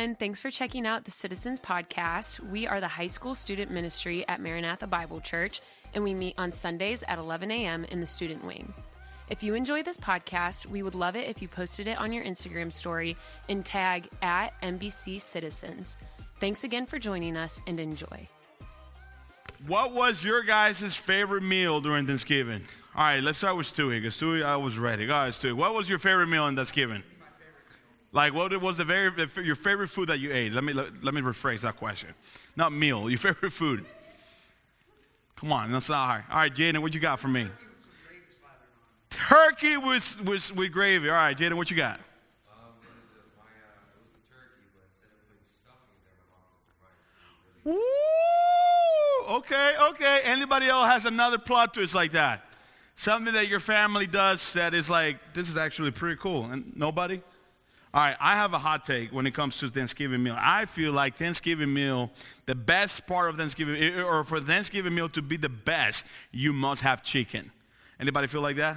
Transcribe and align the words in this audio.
everyone. 0.00 0.16
Thanks 0.16 0.40
for 0.40 0.50
checking 0.50 0.86
out 0.86 1.04
the 1.04 1.10
Citizens 1.10 1.60
Podcast. 1.60 2.40
We 2.40 2.66
are 2.66 2.80
the 2.80 2.88
high 2.88 3.06
school 3.06 3.34
student 3.34 3.70
ministry 3.70 4.26
at 4.28 4.40
Maranatha 4.40 4.86
Bible 4.86 5.20
Church, 5.20 5.60
and 5.92 6.02
we 6.02 6.14
meet 6.14 6.36
on 6.38 6.52
Sundays 6.52 7.04
at 7.06 7.18
11 7.18 7.50
a.m. 7.50 7.84
in 7.84 8.00
the 8.00 8.06
student 8.06 8.42
wing. 8.42 8.72
If 9.28 9.42
you 9.42 9.54
enjoy 9.54 9.82
this 9.82 9.98
podcast, 9.98 10.64
we 10.64 10.82
would 10.82 10.94
love 10.94 11.16
it 11.16 11.28
if 11.28 11.42
you 11.42 11.48
posted 11.48 11.86
it 11.86 11.98
on 11.98 12.14
your 12.14 12.24
Instagram 12.24 12.72
story 12.72 13.14
and 13.50 13.62
tag 13.62 14.08
at 14.22 14.58
MBC 14.62 15.20
Citizens. 15.20 15.98
Thanks 16.40 16.64
again 16.64 16.86
for 16.86 16.98
joining 16.98 17.36
us 17.36 17.60
and 17.66 17.78
enjoy. 17.78 18.26
What 19.66 19.92
was 19.92 20.24
your 20.24 20.42
guys' 20.42 20.96
favorite 20.96 21.42
meal 21.42 21.82
during 21.82 22.06
Thanksgiving? 22.06 22.62
All 22.94 23.04
right, 23.04 23.22
let's 23.22 23.36
start 23.36 23.58
with 23.58 23.70
Stewie, 23.70 24.00
because 24.00 24.16
Stewie, 24.16 24.42
I 24.42 24.56
was 24.56 24.78
ready. 24.78 25.04
Ahead, 25.04 25.34
Stewie. 25.34 25.52
What 25.52 25.74
was 25.74 25.90
your 25.90 25.98
favorite 25.98 26.28
meal 26.28 26.46
in 26.48 26.56
Thanksgiving? 26.56 27.02
Like, 28.12 28.34
what 28.34 28.58
was 28.60 28.78
the 28.78 28.84
very 28.84 29.12
your 29.44 29.54
favorite 29.54 29.88
food 29.88 30.08
that 30.08 30.18
you 30.18 30.32
ate? 30.32 30.52
Let 30.52 30.64
me 30.64 30.72
let, 30.72 31.14
me 31.14 31.20
rephrase 31.20 31.60
that 31.60 31.76
question. 31.76 32.10
Not 32.56 32.72
meal, 32.72 33.08
your 33.08 33.18
favorite 33.20 33.52
food. 33.52 33.84
Come 35.36 35.52
on, 35.52 35.72
that's 35.72 35.88
not 35.88 36.06
hard. 36.06 36.24
All 36.30 36.36
right, 36.36 36.54
Jaden, 36.54 36.80
what 36.80 36.92
you 36.92 37.00
got 37.00 37.18
for 37.18 37.28
me? 37.28 37.48
Turkey 39.08 39.76
with, 39.76 40.22
with, 40.22 40.54
with 40.54 40.72
gravy. 40.72 41.08
All 41.08 41.14
right, 41.14 41.36
Jaden, 41.36 41.54
what 41.54 41.70
you 41.70 41.76
got? 41.76 41.98
Woo! 47.64 47.74
Okay, 49.28 49.74
okay. 49.90 50.20
Anybody 50.24 50.68
else 50.68 50.88
has 50.88 51.04
another 51.04 51.38
plot 51.38 51.74
twist 51.74 51.94
like 51.94 52.12
that? 52.12 52.44
Something 52.96 53.32
that 53.34 53.48
your 53.48 53.60
family 53.60 54.06
does 54.06 54.52
that 54.54 54.74
is 54.74 54.90
like, 54.90 55.18
this 55.32 55.48
is 55.48 55.56
actually 55.56 55.90
pretty 55.90 56.16
cool. 56.20 56.46
And 56.46 56.76
nobody? 56.76 57.22
All 57.92 58.00
right, 58.00 58.16
I 58.20 58.36
have 58.36 58.52
a 58.54 58.58
hot 58.58 58.86
take 58.86 59.12
when 59.12 59.26
it 59.26 59.34
comes 59.34 59.58
to 59.58 59.68
Thanksgiving 59.68 60.22
meal. 60.22 60.36
I 60.38 60.66
feel 60.66 60.92
like 60.92 61.16
Thanksgiving 61.16 61.74
meal, 61.74 62.12
the 62.46 62.54
best 62.54 63.04
part 63.04 63.30
of 63.30 63.36
Thanksgiving, 63.36 63.98
or 63.98 64.22
for 64.22 64.40
Thanksgiving 64.40 64.94
meal 64.94 65.08
to 65.08 65.20
be 65.20 65.36
the 65.36 65.48
best, 65.48 66.06
you 66.30 66.52
must 66.52 66.82
have 66.82 67.02
chicken. 67.02 67.50
Anybody 67.98 68.28
feel 68.28 68.42
like 68.42 68.56
that? 68.56 68.76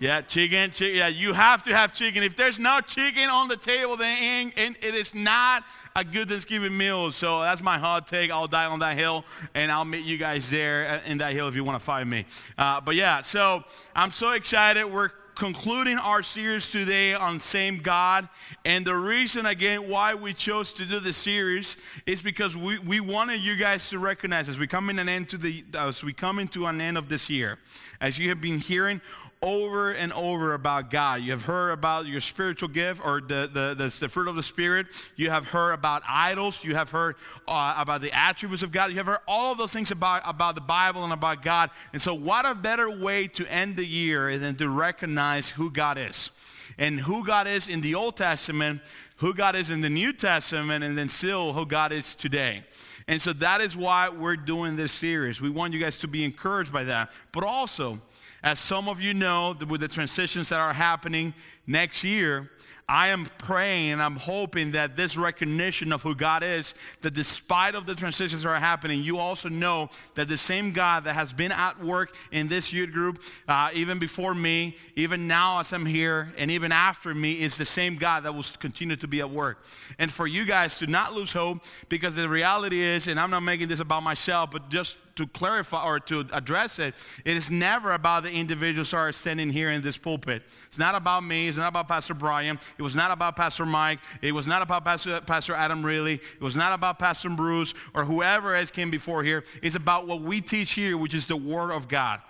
Yeah, 0.00 0.22
chicken, 0.22 0.72
chicken. 0.72 0.96
Yeah, 0.96 1.06
you 1.06 1.34
have 1.34 1.62
to 1.62 1.74
have 1.74 1.94
chicken. 1.94 2.24
If 2.24 2.34
there's 2.34 2.58
no 2.58 2.80
chicken 2.80 3.30
on 3.30 3.46
the 3.46 3.56
table, 3.56 3.96
then 3.96 4.52
it 4.56 4.82
is 4.82 5.14
not 5.14 5.62
a 5.94 6.02
good 6.02 6.28
Thanksgiving 6.28 6.76
meal. 6.76 7.12
So 7.12 7.42
that's 7.42 7.62
my 7.62 7.78
hot 7.78 8.08
take. 8.08 8.32
I'll 8.32 8.48
die 8.48 8.66
on 8.66 8.80
that 8.80 8.98
hill, 8.98 9.24
and 9.54 9.70
I'll 9.70 9.84
meet 9.84 10.04
you 10.04 10.18
guys 10.18 10.50
there 10.50 10.96
in 11.06 11.18
that 11.18 11.32
hill 11.32 11.46
if 11.46 11.54
you 11.54 11.62
want 11.62 11.78
to 11.78 11.84
find 11.84 12.10
me. 12.10 12.26
Uh, 12.58 12.80
but 12.80 12.96
yeah, 12.96 13.22
so 13.22 13.62
I'm 13.94 14.10
so 14.10 14.32
excited. 14.32 14.84
We're 14.84 15.12
concluding 15.34 15.98
our 15.98 16.22
series 16.22 16.70
today 16.70 17.14
on 17.14 17.38
same 17.38 17.78
God. 17.78 18.28
And 18.64 18.86
the 18.86 18.94
reason, 18.94 19.46
again, 19.46 19.88
why 19.88 20.14
we 20.14 20.32
chose 20.32 20.72
to 20.74 20.84
do 20.84 21.00
this 21.00 21.16
series 21.16 21.76
is 22.06 22.22
because 22.22 22.56
we, 22.56 22.78
we 22.78 23.00
wanted 23.00 23.40
you 23.40 23.56
guys 23.56 23.88
to 23.90 23.98
recognize 23.98 24.48
as 24.48 24.58
we 24.58 24.66
come 24.66 24.90
in 24.90 24.98
an 24.98 25.08
end 25.08 25.28
to 25.30 25.38
the 25.38 25.64
as 25.74 26.02
we 26.02 26.12
come 26.12 26.38
into 26.38 26.66
an 26.66 26.80
end 26.80 26.96
of 26.96 27.08
this 27.08 27.28
year, 27.28 27.58
as 28.00 28.18
you 28.18 28.28
have 28.28 28.40
been 28.40 28.58
hearing 28.58 29.00
over 29.44 29.92
and 29.92 30.10
over 30.14 30.54
about 30.54 30.90
God. 30.90 31.20
You 31.20 31.32
have 31.32 31.44
heard 31.44 31.70
about 31.70 32.06
your 32.06 32.22
spiritual 32.22 32.70
gift 32.70 33.04
or 33.04 33.20
the, 33.20 33.48
the, 33.52 33.74
the, 33.74 33.96
the 34.00 34.08
fruit 34.08 34.26
of 34.26 34.36
the 34.36 34.42
Spirit. 34.42 34.86
You 35.16 35.28
have 35.28 35.48
heard 35.48 35.72
about 35.72 36.02
idols. 36.08 36.64
You 36.64 36.74
have 36.74 36.90
heard 36.90 37.16
uh, 37.46 37.74
about 37.76 38.00
the 38.00 38.10
attributes 38.10 38.62
of 38.62 38.72
God. 38.72 38.90
You 38.90 38.96
have 38.96 39.06
heard 39.06 39.18
all 39.28 39.52
of 39.52 39.58
those 39.58 39.72
things 39.72 39.90
about, 39.90 40.22
about 40.24 40.54
the 40.54 40.62
Bible 40.62 41.04
and 41.04 41.12
about 41.12 41.42
God. 41.42 41.70
And 41.92 42.00
so, 42.00 42.14
what 42.14 42.46
a 42.46 42.54
better 42.54 42.90
way 42.90 43.28
to 43.28 43.46
end 43.46 43.76
the 43.76 43.84
year 43.84 44.38
than 44.38 44.56
to 44.56 44.68
recognize 44.70 45.50
who 45.50 45.70
God 45.70 45.98
is? 45.98 46.30
And 46.78 47.00
who 47.00 47.24
God 47.24 47.46
is 47.46 47.68
in 47.68 47.82
the 47.82 47.94
Old 47.94 48.16
Testament, 48.16 48.80
who 49.16 49.34
God 49.34 49.54
is 49.54 49.68
in 49.68 49.82
the 49.82 49.90
New 49.90 50.14
Testament, 50.14 50.82
and 50.82 50.96
then 50.96 51.10
still 51.10 51.52
who 51.52 51.66
God 51.66 51.92
is 51.92 52.14
today. 52.14 52.64
And 53.06 53.20
so 53.20 53.34
that 53.34 53.60
is 53.60 53.76
why 53.76 54.08
we're 54.08 54.36
doing 54.36 54.76
this 54.76 54.90
series. 54.90 55.40
We 55.40 55.50
want 55.50 55.74
you 55.74 55.80
guys 55.80 55.98
to 55.98 56.08
be 56.08 56.24
encouraged 56.24 56.72
by 56.72 56.84
that. 56.84 57.12
But 57.32 57.44
also, 57.44 58.00
as 58.44 58.60
some 58.60 58.90
of 58.90 59.00
you 59.00 59.14
know, 59.14 59.56
with 59.68 59.80
the 59.80 59.88
transitions 59.88 60.50
that 60.50 60.60
are 60.60 60.74
happening 60.74 61.32
next 61.66 62.04
year, 62.04 62.50
I 62.86 63.08
am 63.08 63.26
praying 63.38 63.92
and 63.92 64.02
I'm 64.02 64.16
hoping 64.16 64.72
that 64.72 64.98
this 64.98 65.16
recognition 65.16 65.94
of 65.94 66.02
who 66.02 66.14
God 66.14 66.42
is, 66.42 66.74
that 67.00 67.14
despite 67.14 67.74
of 67.74 67.86
the 67.86 67.94
transitions 67.94 68.42
that 68.42 68.48
are 68.50 68.60
happening, 68.60 69.02
you 69.02 69.18
also 69.18 69.48
know 69.48 69.88
that 70.16 70.28
the 70.28 70.36
same 70.36 70.72
God 70.72 71.04
that 71.04 71.14
has 71.14 71.32
been 71.32 71.52
at 71.52 71.82
work 71.82 72.14
in 72.30 72.48
this 72.48 72.70
youth 72.70 72.92
group, 72.92 73.22
uh, 73.48 73.70
even 73.72 73.98
before 73.98 74.34
me, 74.34 74.76
even 74.94 75.26
now 75.26 75.60
as 75.60 75.72
I'm 75.72 75.86
here, 75.86 76.34
and 76.36 76.50
even 76.50 76.70
after 76.70 77.14
me, 77.14 77.40
is 77.40 77.56
the 77.56 77.64
same 77.64 77.96
God 77.96 78.24
that 78.24 78.34
will 78.34 78.44
continue 78.58 78.96
to 78.96 79.08
be 79.08 79.20
at 79.20 79.30
work. 79.30 79.64
And 79.98 80.12
for 80.12 80.26
you 80.26 80.44
guys 80.44 80.76
to 80.80 80.86
not 80.86 81.14
lose 81.14 81.32
hope, 81.32 81.64
because 81.88 82.14
the 82.14 82.28
reality 82.28 82.82
is, 82.82 83.08
and 83.08 83.18
I'm 83.18 83.30
not 83.30 83.40
making 83.40 83.68
this 83.68 83.80
about 83.80 84.02
myself, 84.02 84.50
but 84.50 84.68
just 84.68 84.98
to 85.16 85.26
clarify 85.26 85.84
or 85.84 86.00
to 86.00 86.26
address 86.32 86.78
it, 86.78 86.94
it 87.24 87.36
is 87.36 87.50
never 87.50 87.92
about 87.92 88.24
the 88.24 88.30
individuals 88.30 88.90
who 88.90 88.96
are 88.96 89.12
standing 89.12 89.50
here 89.50 89.70
in 89.70 89.82
this 89.82 89.96
pulpit. 89.96 90.42
It's 90.66 90.78
not 90.78 90.94
about 90.94 91.22
me. 91.24 91.48
It's 91.48 91.56
not 91.56 91.68
about 91.68 91.88
Pastor 91.88 92.14
Brian. 92.14 92.58
It 92.78 92.82
was 92.82 92.96
not 92.96 93.10
about 93.10 93.36
Pastor 93.36 93.66
Mike. 93.66 94.00
It 94.22 94.32
was 94.32 94.46
not 94.46 94.62
about 94.62 94.84
Pastor, 94.84 95.20
Pastor 95.20 95.54
Adam 95.54 95.84
Really. 95.84 96.14
It 96.14 96.40
was 96.40 96.56
not 96.56 96.72
about 96.72 96.98
Pastor 96.98 97.30
Bruce 97.30 97.74
or 97.94 98.04
whoever 98.04 98.54
else 98.54 98.70
came 98.70 98.90
before 98.90 99.22
here. 99.22 99.44
It's 99.62 99.76
about 99.76 100.06
what 100.06 100.20
we 100.20 100.40
teach 100.40 100.72
here, 100.72 100.96
which 100.96 101.14
is 101.14 101.26
the 101.26 101.36
Word 101.36 101.70
of 101.70 101.88
God. 101.88 102.20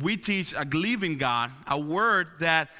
We 0.00 0.16
teach 0.16 0.52
a 0.52 0.64
living 0.64 1.18
God, 1.18 1.50
a 1.66 1.78
word 1.78 2.30
that 2.38 2.70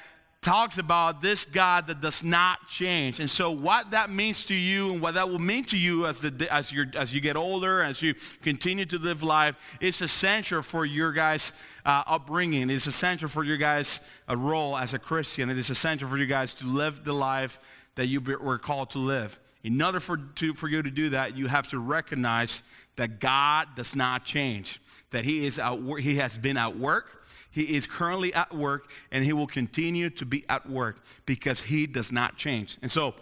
talks 0.43 0.77
about 0.77 1.21
this 1.21 1.45
God 1.45 1.87
that 1.87 2.01
does 2.01 2.23
not 2.23 2.67
change. 2.67 3.19
And 3.19 3.29
so, 3.29 3.49
what 3.49 3.91
that 3.91 4.11
means 4.11 4.45
to 4.45 4.53
you 4.53 4.91
and 4.91 5.01
what 5.01 5.15
that 5.15 5.29
will 5.29 5.39
mean 5.39 5.63
to 5.65 5.77
you 5.77 6.05
as, 6.05 6.19
the, 6.19 6.47
as, 6.51 6.71
you 6.71 6.85
as 6.95 7.13
you 7.13 7.21
get 7.21 7.35
older, 7.35 7.81
as 7.81 8.01
you 8.01 8.13
continue 8.41 8.85
to 8.85 8.99
live 8.99 9.23
life, 9.23 9.55
is 9.79 10.01
essential 10.01 10.61
for 10.61 10.85
your 10.85 11.11
guys' 11.11 11.53
uh, 11.85 12.03
upbringing. 12.05 12.69
It's 12.69 12.87
essential 12.87 13.29
for 13.29 13.43
your 13.43 13.57
guys' 13.57 14.01
uh, 14.29 14.37
role 14.37 14.77
as 14.77 14.93
a 14.93 14.99
Christian. 14.99 15.49
It 15.49 15.57
is 15.57 15.69
essential 15.69 16.07
for 16.09 16.17
you 16.17 16.27
guys 16.27 16.53
to 16.55 16.67
live 16.67 17.03
the 17.03 17.13
life 17.13 17.59
that 17.95 18.07
you 18.07 18.21
were 18.21 18.59
called 18.59 18.91
to 18.91 18.99
live. 18.99 19.39
In 19.63 19.81
order 19.81 20.01
for, 20.01 20.17
to, 20.17 20.53
for 20.53 20.67
you 20.67 20.83
to 20.83 20.91
do 20.91 21.09
that, 21.11 21.37
you 21.37 21.47
have 21.47 21.69
to 21.69 21.79
recognize 21.79 22.63
that 22.97 23.19
God 23.19 23.69
does 23.75 23.95
not 23.95 24.25
change, 24.25 24.81
that 25.11 25.23
He, 25.23 25.45
is 25.45 25.57
out, 25.57 25.79
he 25.99 26.17
has 26.17 26.37
been 26.37 26.57
at 26.57 26.77
work 26.77 27.22
he 27.53 27.75
is 27.75 27.85
currently 27.85 28.33
at 28.33 28.53
work 28.53 28.89
and 29.11 29.23
he 29.23 29.31
will 29.31 29.47
continue 29.47 30.09
to 30.09 30.25
be 30.25 30.43
at 30.49 30.67
work 30.67 30.97
because 31.25 31.61
he 31.61 31.85
does 31.85 32.11
not 32.11 32.35
change. 32.35 32.77
And 32.81 32.91
so, 32.91 33.13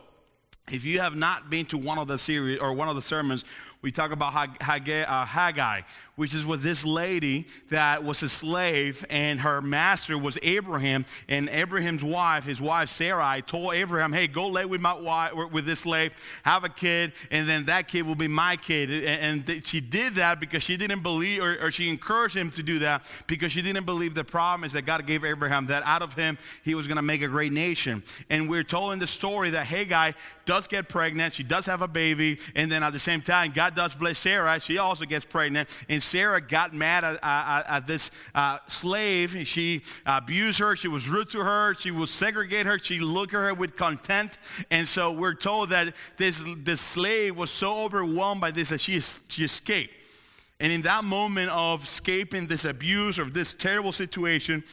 if 0.72 0.86
you 0.86 1.02
have 1.02 1.16
not 1.16 1.50
been 1.50 1.66
to 1.68 1.78
one 1.78 1.98
of 1.98 2.08
the 2.08 2.18
series 2.18 2.60
or 2.60 2.72
one 2.72 2.88
of 2.88 2.96
the 2.96 3.02
sermons, 3.02 3.44
we 3.82 3.92
talk 3.92 4.12
about 4.12 4.62
Haggai, 4.62 5.02
uh, 5.04 5.26
Haggai, 5.26 5.82
which 6.16 6.36
is 6.36 6.46
was 6.46 6.62
this 6.62 6.86
lady 6.86 7.48
that 7.72 8.04
was 8.04 8.22
a 8.22 8.30
slave, 8.30 9.04
and 9.10 9.40
her 9.40 9.60
master 9.60 10.20
was 10.20 10.38
Abraham, 10.44 11.06
and 11.28 11.50
Abraham's 11.50 12.04
wife, 12.04 12.46
his 12.46 12.62
wife 12.62 12.90
Sarai, 12.90 13.42
told 13.42 13.74
Abraham, 13.74 14.14
"Hey, 14.14 14.28
go 14.28 14.48
lay 14.48 14.66
with 14.66 14.82
my 14.82 14.94
wife, 14.94 15.34
with 15.52 15.66
this 15.66 15.80
slave, 15.80 16.12
have 16.44 16.64
a 16.64 16.70
kid, 16.70 17.14
and 17.32 17.50
then 17.50 17.66
that 17.66 17.88
kid 17.88 18.04
will 18.04 18.16
be 18.16 18.28
my 18.28 18.56
kid." 18.56 18.92
And, 18.92 19.50
and 19.50 19.66
she 19.66 19.82
did 19.82 20.16
that 20.16 20.40
because 20.40 20.62
she 20.62 20.78
didn't 20.78 21.02
believe, 21.02 21.42
or, 21.42 21.58
or 21.66 21.72
she 21.72 21.90
encouraged 21.90 22.38
him 22.38 22.52
to 22.52 22.62
do 22.62 22.80
that 22.80 23.04
because 23.26 23.52
she 23.52 23.64
didn't 23.64 23.88
believe 23.88 24.14
the 24.14 24.24
promise 24.24 24.74
that 24.74 24.84
God 24.84 25.08
gave 25.08 25.26
Abraham 25.26 25.66
that 25.68 25.82
out 25.88 26.04
of 26.04 26.14
him 26.14 26.38
he 26.64 26.76
was 26.76 26.86
going 26.86 26.98
to 26.98 27.02
make 27.02 27.24
a 27.24 27.28
great 27.28 27.52
nation. 27.52 28.04
And 28.30 28.48
we're 28.48 28.64
told 28.64 28.94
in 28.94 29.00
the 29.00 29.08
story 29.08 29.50
that 29.52 29.66
Haggai 29.66 30.12
does 30.46 30.68
get 30.68 30.88
pregnant, 30.88 31.34
she 31.34 31.44
does 31.44 31.66
have 31.66 31.82
a 31.82 31.88
baby, 31.88 32.40
and 32.56 32.72
then 32.72 32.84
at 32.84 32.94
the 32.94 33.00
same 33.00 33.22
time, 33.22 33.52
God 33.52 33.71
does 33.76 33.96
bless 33.96 34.20
Sarah. 34.20 34.60
She 34.60 34.78
also 34.78 35.06
gets 35.06 35.26
pregnant, 35.26 35.70
and 35.90 36.02
Sarah 36.02 36.42
got 36.42 36.74
mad 36.74 37.04
at, 37.04 37.20
at, 37.24 37.64
at 37.68 37.88
this 37.88 38.12
uh, 38.34 38.60
slave. 38.68 39.36
She 39.48 39.84
abused 40.06 40.60
her. 40.60 40.76
She 40.76 40.88
was 40.88 41.08
rude 41.08 41.30
to 41.32 41.40
her. 41.40 41.76
She 41.80 41.92
would 41.92 42.10
segregate 42.10 42.66
her. 42.66 42.80
She 42.80 43.00
looked 43.00 43.34
at 43.34 43.40
her 43.40 43.54
with 43.54 43.76
contempt. 43.76 44.38
And 44.70 44.88
so 44.88 45.12
we're 45.12 45.34
told 45.36 45.70
that 45.70 45.94
this, 46.18 46.44
this 46.58 46.82
slave 46.82 47.36
was 47.36 47.52
so 47.52 47.84
overwhelmed 47.84 48.42
by 48.42 48.52
this 48.52 48.70
that 48.70 48.82
she, 48.82 49.00
she 49.00 49.44
escaped. 49.44 49.94
And 50.60 50.72
in 50.72 50.84
that 50.84 51.04
moment 51.04 51.50
of 51.50 51.84
escaping 51.84 52.48
this 52.48 52.66
abuse 52.66 53.18
or 53.18 53.26
this 53.26 53.54
terrible 53.54 53.92
situation, 53.92 54.64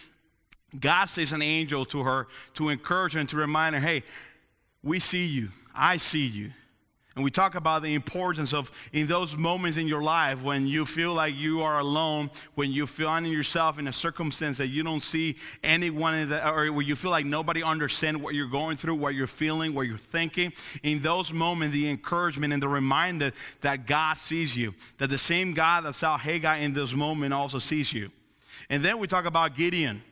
God 0.78 1.06
sends 1.06 1.32
an 1.32 1.40
angel 1.40 1.86
to 1.86 2.02
her 2.02 2.28
to 2.54 2.68
encourage 2.68 3.14
her 3.14 3.20
and 3.20 3.28
to 3.30 3.36
remind 3.36 3.74
her, 3.74 3.80
hey, 3.80 4.02
we 4.82 5.00
see 5.00 5.26
you. 5.26 5.48
I 5.74 5.96
see 5.96 6.26
you. 6.26 6.50
And 7.18 7.24
we 7.24 7.32
talk 7.32 7.56
about 7.56 7.82
the 7.82 7.94
importance 7.94 8.54
of 8.54 8.70
in 8.92 9.08
those 9.08 9.36
moments 9.36 9.76
in 9.76 9.88
your 9.88 10.02
life 10.02 10.40
when 10.40 10.68
you 10.68 10.86
feel 10.86 11.12
like 11.12 11.34
you 11.34 11.62
are 11.62 11.80
alone, 11.80 12.30
when 12.54 12.70
you 12.70 12.86
find 12.86 13.26
yourself 13.26 13.76
in 13.76 13.88
a 13.88 13.92
circumstance 13.92 14.56
that 14.58 14.68
you 14.68 14.84
don't 14.84 15.00
see 15.00 15.34
anyone, 15.64 16.14
in 16.14 16.28
the, 16.28 16.48
or 16.48 16.70
where 16.70 16.82
you 16.82 16.94
feel 16.94 17.10
like 17.10 17.26
nobody 17.26 17.60
understands 17.60 18.20
what 18.20 18.34
you're 18.34 18.46
going 18.46 18.76
through, 18.76 18.94
what 18.94 19.16
you're 19.16 19.26
feeling, 19.26 19.74
what 19.74 19.88
you're 19.88 19.98
thinking. 19.98 20.52
In 20.84 21.02
those 21.02 21.32
moments, 21.32 21.74
the 21.74 21.90
encouragement 21.90 22.52
and 22.52 22.62
the 22.62 22.68
reminder 22.68 23.32
that 23.62 23.88
God 23.88 24.16
sees 24.16 24.56
you, 24.56 24.72
that 24.98 25.10
the 25.10 25.18
same 25.18 25.54
God 25.54 25.86
that 25.86 25.96
saw 25.96 26.16
Haggai 26.16 26.58
in 26.58 26.72
this 26.72 26.94
moment 26.94 27.34
also 27.34 27.58
sees 27.58 27.92
you. 27.92 28.12
And 28.70 28.84
then 28.84 29.00
we 29.00 29.08
talk 29.08 29.24
about 29.24 29.56
Gideon. 29.56 30.04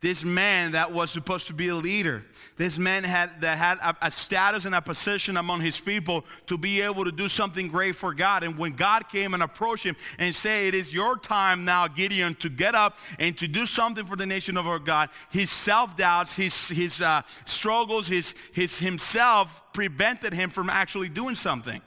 This 0.00 0.24
man 0.24 0.72
that 0.72 0.92
was 0.92 1.10
supposed 1.10 1.48
to 1.48 1.52
be 1.52 1.68
a 1.68 1.74
leader, 1.74 2.24
this 2.56 2.78
man 2.78 3.02
had, 3.02 3.40
that 3.40 3.58
had 3.58 3.78
a, 3.78 4.06
a, 4.06 4.10
status 4.12 4.64
and 4.64 4.72
a 4.72 4.80
position 4.80 5.36
among 5.36 5.60
his 5.60 5.80
people 5.80 6.24
to 6.46 6.56
be 6.56 6.80
able 6.82 7.04
to 7.04 7.10
do 7.10 7.28
something 7.28 7.66
great 7.66 7.96
for 7.96 8.14
God. 8.14 8.44
And 8.44 8.56
when 8.56 8.74
God 8.74 9.08
came 9.08 9.34
and 9.34 9.42
approached 9.42 9.82
him 9.82 9.96
and 10.20 10.32
said, 10.32 10.66
It 10.66 10.74
is 10.76 10.92
your 10.94 11.18
time 11.18 11.64
now, 11.64 11.88
Gideon, 11.88 12.36
to 12.36 12.48
get 12.48 12.76
up 12.76 12.96
and 13.18 13.36
to 13.38 13.48
do 13.48 13.66
something 13.66 14.06
for 14.06 14.14
the 14.14 14.26
nation 14.26 14.56
of 14.56 14.68
our 14.68 14.78
God, 14.78 15.10
his 15.30 15.50
self 15.50 15.96
doubts, 15.96 16.36
his, 16.36 16.68
his 16.68 17.02
uh, 17.02 17.22
struggles, 17.44 18.06
his, 18.06 18.36
his 18.52 18.78
himself 18.78 19.62
prevented 19.72 20.32
him 20.32 20.50
from 20.50 20.70
actually 20.70 21.08
doing 21.08 21.34
something. 21.34 21.82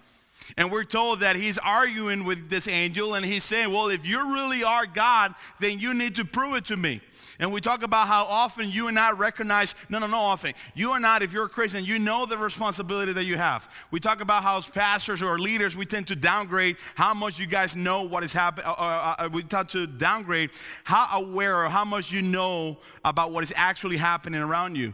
And 0.57 0.69
we're 0.69 0.83
told 0.83 1.21
that 1.21 1.37
he's 1.37 1.57
arguing 1.57 2.25
with 2.25 2.49
this 2.49 2.67
angel 2.67 3.13
and 3.13 3.25
he's 3.25 3.45
saying, 3.45 3.71
Well, 3.71 3.87
if 3.87 4.05
you 4.05 4.33
really 4.33 4.65
are 4.65 4.85
God, 4.85 5.33
then 5.61 5.79
you 5.79 5.93
need 5.93 6.17
to 6.17 6.25
prove 6.25 6.55
it 6.55 6.65
to 6.65 6.75
me. 6.75 6.99
And 7.41 7.51
we 7.51 7.59
talk 7.59 7.81
about 7.81 8.07
how 8.07 8.25
often 8.25 8.69
you 8.69 8.87
and 8.87 8.99
I 8.99 9.13
recognize, 9.13 9.73
no, 9.89 9.97
no, 9.97 10.05
no, 10.05 10.19
often. 10.19 10.53
You 10.75 10.91
are 10.91 10.99
not, 10.99 11.23
if 11.23 11.33
you're 11.33 11.45
a 11.45 11.49
Christian, 11.49 11.83
you 11.83 11.97
know 11.97 12.27
the 12.27 12.37
responsibility 12.37 13.13
that 13.13 13.23
you 13.23 13.35
have. 13.35 13.67
We 13.89 13.99
talk 13.99 14.21
about 14.21 14.43
how 14.43 14.59
as 14.59 14.67
pastors 14.67 15.23
or 15.23 15.39
leaders, 15.39 15.75
we 15.75 15.87
tend 15.87 16.07
to 16.09 16.15
downgrade 16.15 16.77
how 16.93 17.15
much 17.15 17.39
you 17.39 17.47
guys 17.47 17.75
know 17.75 18.03
what 18.03 18.23
is 18.23 18.31
happening. 18.31 18.67
Uh, 18.67 18.73
uh, 18.73 19.15
uh, 19.17 19.29
we 19.33 19.41
tend 19.41 19.69
to 19.69 19.87
downgrade 19.87 20.51
how 20.83 21.19
aware 21.19 21.65
or 21.65 21.67
how 21.67 21.83
much 21.83 22.11
you 22.11 22.21
know 22.21 22.77
about 23.03 23.31
what 23.31 23.43
is 23.43 23.51
actually 23.55 23.97
happening 23.97 24.39
around 24.39 24.75
you. 24.75 24.93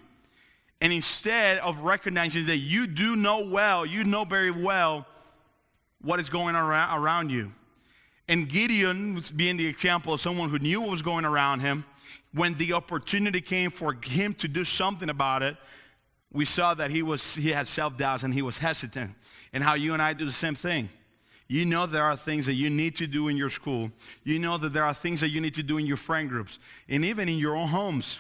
And 0.80 0.94
instead 0.94 1.58
of 1.58 1.80
recognizing 1.80 2.46
that 2.46 2.60
you 2.60 2.88
do 2.88 3.18
know 3.18 3.46
well, 3.50 3.86
you 3.86 4.06
know 4.06 4.24
very 4.24 4.52
well 4.52 5.06
what 6.02 6.22
is 6.22 6.30
going 6.30 6.56
around, 6.56 6.98
around 6.98 7.30
you. 7.30 7.52
And 8.30 8.48
Gideon, 8.48 9.16
was 9.16 9.32
being 9.32 9.58
the 9.58 9.68
example 9.68 10.14
of 10.14 10.22
someone 10.22 10.50
who 10.50 10.60
knew 10.60 10.80
what 10.80 10.92
was 10.92 11.02
going 11.02 11.26
around 11.26 11.60
him, 11.60 11.84
when 12.38 12.56
the 12.58 12.74
opportunity 12.74 13.42
came 13.42 13.72
for 13.72 13.98
him 14.04 14.34
to 14.36 14.48
do 14.48 14.64
something 14.64 15.10
about 15.10 15.44
it, 15.44 15.58
we 16.32 16.46
saw 16.46 16.74
that 16.74 16.92
he, 16.92 17.02
was, 17.02 17.36
he 17.36 17.52
had 17.52 17.68
self 17.68 17.98
doubts 17.98 18.24
and 18.24 18.34
he 18.34 18.42
was 18.42 18.60
hesitant. 18.60 19.12
And 19.54 19.64
how 19.64 19.74
you 19.74 19.94
and 19.94 20.02
I 20.02 20.14
do 20.14 20.26
the 20.26 20.32
same 20.32 20.56
thing. 20.56 20.90
You 21.48 21.66
know 21.66 21.86
there 21.86 22.04
are 22.04 22.18
things 22.18 22.46
that 22.48 22.56
you 22.56 22.70
need 22.70 22.98
to 22.98 23.08
do 23.08 23.30
in 23.30 23.38
your 23.38 23.50
school. 23.50 23.92
You 24.24 24.38
know 24.38 24.58
that 24.58 24.74
there 24.74 24.84
are 24.84 24.94
things 24.94 25.22
that 25.22 25.30
you 25.30 25.40
need 25.40 25.56
to 25.56 25.64
do 25.64 25.78
in 25.78 25.86
your 25.86 25.98
friend 25.98 26.28
groups 26.28 26.60
and 26.90 27.06
even 27.06 27.30
in 27.30 27.38
your 27.38 27.56
own 27.56 27.70
homes 27.70 28.20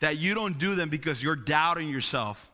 that 0.00 0.18
you 0.18 0.34
don't 0.34 0.58
do 0.58 0.74
them 0.74 0.88
because 0.88 1.22
you're 1.22 1.36
doubting 1.36 1.88
yourself 1.88 2.49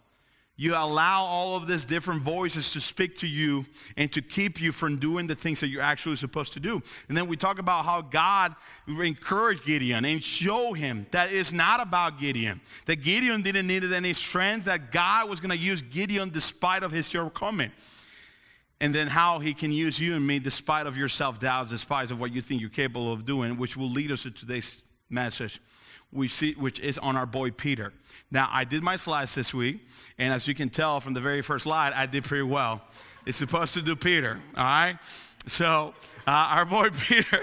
you 0.58 0.74
allow 0.74 1.22
all 1.24 1.56
of 1.56 1.66
these 1.66 1.84
different 1.84 2.22
voices 2.22 2.72
to 2.72 2.80
speak 2.80 3.18
to 3.18 3.26
you 3.26 3.66
and 3.96 4.10
to 4.12 4.22
keep 4.22 4.60
you 4.60 4.72
from 4.72 4.98
doing 4.98 5.26
the 5.26 5.34
things 5.34 5.60
that 5.60 5.68
you're 5.68 5.82
actually 5.82 6.16
supposed 6.16 6.54
to 6.54 6.60
do. 6.60 6.82
And 7.08 7.16
then 7.16 7.28
we 7.28 7.36
talk 7.36 7.58
about 7.58 7.84
how 7.84 8.00
God 8.00 8.54
encouraged 8.88 9.66
Gideon 9.66 10.06
and 10.06 10.24
show 10.24 10.72
him 10.72 11.06
that 11.10 11.30
it's 11.30 11.52
not 11.52 11.82
about 11.82 12.18
Gideon. 12.18 12.62
That 12.86 12.96
Gideon 12.96 13.42
didn't 13.42 13.66
need 13.66 13.84
any 13.84 14.14
strength, 14.14 14.64
that 14.64 14.90
God 14.90 15.28
was 15.28 15.40
going 15.40 15.50
to 15.50 15.58
use 15.58 15.82
Gideon 15.82 16.30
despite 16.30 16.82
of 16.82 16.90
his 16.90 17.06
shortcoming. 17.06 17.70
And 18.80 18.94
then 18.94 19.08
how 19.08 19.40
he 19.40 19.52
can 19.52 19.72
use 19.72 19.98
you 19.98 20.14
and 20.14 20.26
me 20.26 20.38
despite 20.38 20.86
of 20.86 20.96
your 20.96 21.08
self-doubts, 21.08 21.70
despite 21.70 22.10
of 22.10 22.18
what 22.18 22.32
you 22.32 22.40
think 22.40 22.62
you're 22.62 22.70
capable 22.70 23.12
of 23.12 23.26
doing, 23.26 23.58
which 23.58 23.76
will 23.76 23.90
lead 23.90 24.10
us 24.10 24.22
to 24.22 24.30
today's 24.30 24.76
message 25.10 25.60
we 26.16 26.28
see, 26.28 26.54
which 26.54 26.80
is 26.80 26.98
on 26.98 27.16
our 27.16 27.26
boy 27.26 27.50
Peter. 27.50 27.92
Now, 28.30 28.48
I 28.50 28.64
did 28.64 28.82
my 28.82 28.96
slides 28.96 29.34
this 29.34 29.54
week, 29.54 29.86
and 30.18 30.32
as 30.32 30.48
you 30.48 30.54
can 30.54 30.70
tell 30.70 31.00
from 31.00 31.14
the 31.14 31.20
very 31.20 31.42
first 31.42 31.64
slide, 31.64 31.92
I 31.92 32.06
did 32.06 32.24
pretty 32.24 32.42
well. 32.42 32.82
It's 33.26 33.38
supposed 33.38 33.74
to 33.74 33.82
do 33.82 33.94
Peter, 33.94 34.40
all 34.56 34.64
right? 34.64 34.98
So, 35.46 35.94
uh, 36.26 36.30
our 36.30 36.64
boy 36.64 36.90
Peter. 36.98 37.42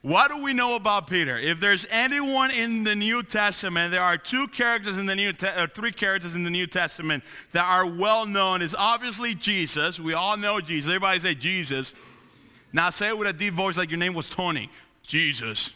what 0.00 0.30
do 0.30 0.42
we 0.42 0.54
know 0.54 0.74
about 0.74 1.06
Peter? 1.06 1.38
If 1.38 1.60
there's 1.60 1.84
anyone 1.90 2.50
in 2.50 2.84
the 2.84 2.94
New 2.94 3.22
Testament, 3.22 3.90
there 3.90 4.02
are 4.02 4.16
two 4.16 4.48
characters 4.48 4.96
in 4.96 5.06
the 5.06 5.14
New 5.14 5.32
Te- 5.32 5.46
or 5.48 5.66
three 5.66 5.92
characters 5.92 6.34
in 6.34 6.44
the 6.44 6.50
New 6.50 6.66
Testament 6.66 7.24
that 7.52 7.64
are 7.64 7.86
well 7.86 8.24
known. 8.24 8.62
Is 8.62 8.74
obviously 8.74 9.34
Jesus. 9.34 10.00
We 10.00 10.14
all 10.14 10.36
know 10.36 10.60
Jesus. 10.60 10.88
Everybody 10.88 11.20
say 11.20 11.34
Jesus. 11.34 11.94
Now 12.72 12.90
say 12.90 13.08
it 13.08 13.18
with 13.18 13.28
a 13.28 13.32
deep 13.32 13.54
voice 13.54 13.76
like 13.76 13.90
your 13.90 13.98
name 13.98 14.14
was 14.14 14.30
Tony. 14.30 14.70
Jesus. 15.06 15.72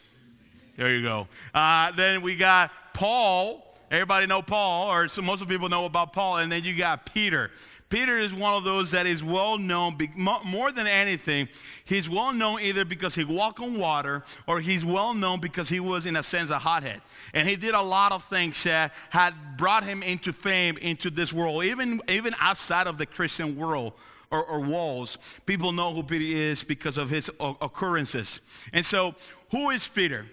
There 0.79 0.95
you 0.95 1.03
go. 1.03 1.27
Uh, 1.53 1.91
then 1.91 2.23
we 2.23 2.37
got 2.37 2.71
Paul. 2.95 3.65
Everybody 3.91 4.27
know 4.27 4.43
Paul, 4.43 4.93
or 4.93 5.09
so 5.09 5.23
most 5.23 5.43
of 5.43 5.49
people 5.49 5.69
know 5.69 5.87
about 5.87 6.13
Paul. 6.13 6.37
And 6.37 6.53
then 6.53 6.63
you 6.63 6.77
got 6.77 7.13
Peter. 7.13 7.51
Peter 7.89 8.17
is 8.17 8.33
one 8.33 8.55
of 8.55 8.63
those 8.63 8.93
that 8.93 9.05
is 9.05 9.25
well 9.25 9.59
known, 9.59 9.99
more 10.15 10.71
than 10.71 10.87
anything, 10.87 11.49
he's 11.85 12.09
well 12.09 12.33
known 12.33 12.61
either 12.61 12.85
because 12.85 13.15
he 13.17 13.25
walked 13.25 13.59
on 13.59 13.79
water 13.79 14.23
or 14.47 14.61
he's 14.61 14.85
well 14.85 15.15
known 15.15 15.41
because 15.41 15.69
he 15.69 15.81
was, 15.81 16.07
in 16.07 16.15
a 16.15 16.23
sense, 16.23 16.51
a 16.51 16.59
hothead. 16.59 17.01
And 17.35 17.49
he 17.49 17.57
did 17.57 17.75
a 17.75 17.83
lot 17.83 18.13
of 18.13 18.23
things 18.25 18.63
that 18.63 18.93
had 19.11 19.35
brought 19.57 19.83
him 19.83 20.03
into 20.03 20.33
fame 20.33 20.77
into 20.77 21.11
this 21.11 21.33
world, 21.33 21.65
even, 21.65 22.03
even 22.09 22.37
outside 22.39 22.87
of 22.87 22.99
the 22.99 23.07
Christian 23.07 23.57
world. 23.57 23.95
Or, 24.31 24.45
or, 24.45 24.61
walls. 24.61 25.17
People 25.47 25.73
know 25.73 25.95
who 25.95 26.03
Peter 26.03 26.39
is 26.51 26.63
because 26.63 26.99
of 26.99 27.09
his 27.09 27.31
occurrences. 27.41 28.41
And 28.75 28.85
so, 28.85 29.15
who 29.51 29.71
is 29.71 29.89
Peter? 29.89 30.27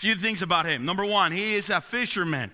Few 0.00 0.16
things 0.16 0.40
about 0.40 0.66
him. 0.66 0.86
Number 0.86 1.04
one, 1.04 1.30
he 1.30 1.54
is 1.54 1.68
a 1.68 1.80
fisherman. 1.80 2.50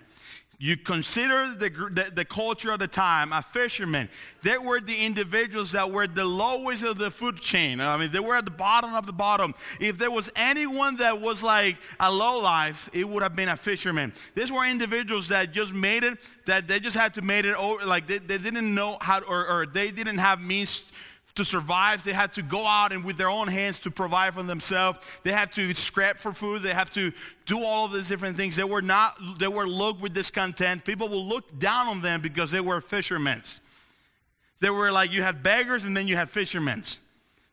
You 0.58 0.76
consider 0.76 1.54
the, 1.54 1.68
the, 1.68 2.10
the, 2.12 2.24
culture 2.24 2.72
of 2.72 2.78
the 2.78 2.88
time, 2.88 3.32
a 3.32 3.42
fisherman. 3.42 4.08
They 4.42 4.56
were 4.56 4.80
the 4.80 5.04
individuals 5.04 5.72
that 5.72 5.92
were 5.92 6.06
the 6.06 6.24
lowest 6.24 6.82
of 6.82 6.96
the 6.96 7.10
food 7.10 7.40
chain. 7.40 7.78
I 7.78 7.98
mean, 7.98 8.10
they 8.10 8.20
were 8.20 8.36
at 8.36 8.46
the 8.46 8.50
bottom 8.50 8.94
of 8.94 9.04
the 9.04 9.12
bottom. 9.12 9.54
If 9.80 9.98
there 9.98 10.10
was 10.10 10.30
anyone 10.34 10.96
that 10.96 11.20
was 11.20 11.42
like 11.42 11.76
a 12.00 12.10
low 12.10 12.38
life, 12.40 12.88
it 12.94 13.06
would 13.06 13.22
have 13.22 13.36
been 13.36 13.50
a 13.50 13.56
fisherman. 13.56 14.14
These 14.34 14.50
were 14.50 14.64
individuals 14.64 15.28
that 15.28 15.52
just 15.52 15.74
made 15.74 16.04
it, 16.04 16.18
that 16.46 16.66
they 16.66 16.80
just 16.80 16.96
had 16.96 17.12
to 17.14 17.22
make 17.22 17.44
it 17.44 17.54
over, 17.54 17.84
like 17.84 18.06
they, 18.06 18.18
they 18.18 18.38
didn't 18.38 18.74
know 18.74 18.96
how, 19.02 19.20
or, 19.20 19.46
or 19.46 19.66
they 19.66 19.90
didn't 19.90 20.18
have 20.18 20.40
means 20.40 20.84
to 21.36 21.44
survive. 21.44 22.04
They 22.04 22.12
had 22.12 22.34
to 22.34 22.42
go 22.42 22.66
out 22.66 22.92
and 22.92 23.04
with 23.04 23.16
their 23.16 23.30
own 23.30 23.48
hands 23.48 23.78
to 23.80 23.90
provide 23.90 24.34
for 24.34 24.42
themselves. 24.42 24.98
They 25.22 25.32
had 25.32 25.52
to 25.52 25.74
scrap 25.74 26.18
for 26.18 26.32
food. 26.32 26.62
They 26.62 26.74
have 26.74 26.90
to 26.92 27.12
do 27.46 27.62
all 27.62 27.86
of 27.86 27.92
these 27.92 28.08
different 28.08 28.36
things. 28.36 28.56
They 28.56 28.64
were 28.64 28.82
not, 28.82 29.16
they 29.38 29.48
were 29.48 29.66
looked 29.66 30.00
with 30.00 30.14
discontent. 30.14 30.84
People 30.84 31.08
will 31.08 31.24
look 31.24 31.58
down 31.58 31.88
on 31.88 32.02
them 32.02 32.20
because 32.20 32.50
they 32.50 32.60
were 32.60 32.80
fishermen. 32.80 33.42
They 34.60 34.70
were 34.70 34.90
like, 34.90 35.12
you 35.12 35.22
have 35.22 35.42
beggars 35.42 35.84
and 35.84 35.96
then 35.96 36.08
you 36.08 36.16
have 36.16 36.30
fishermen. 36.30 36.82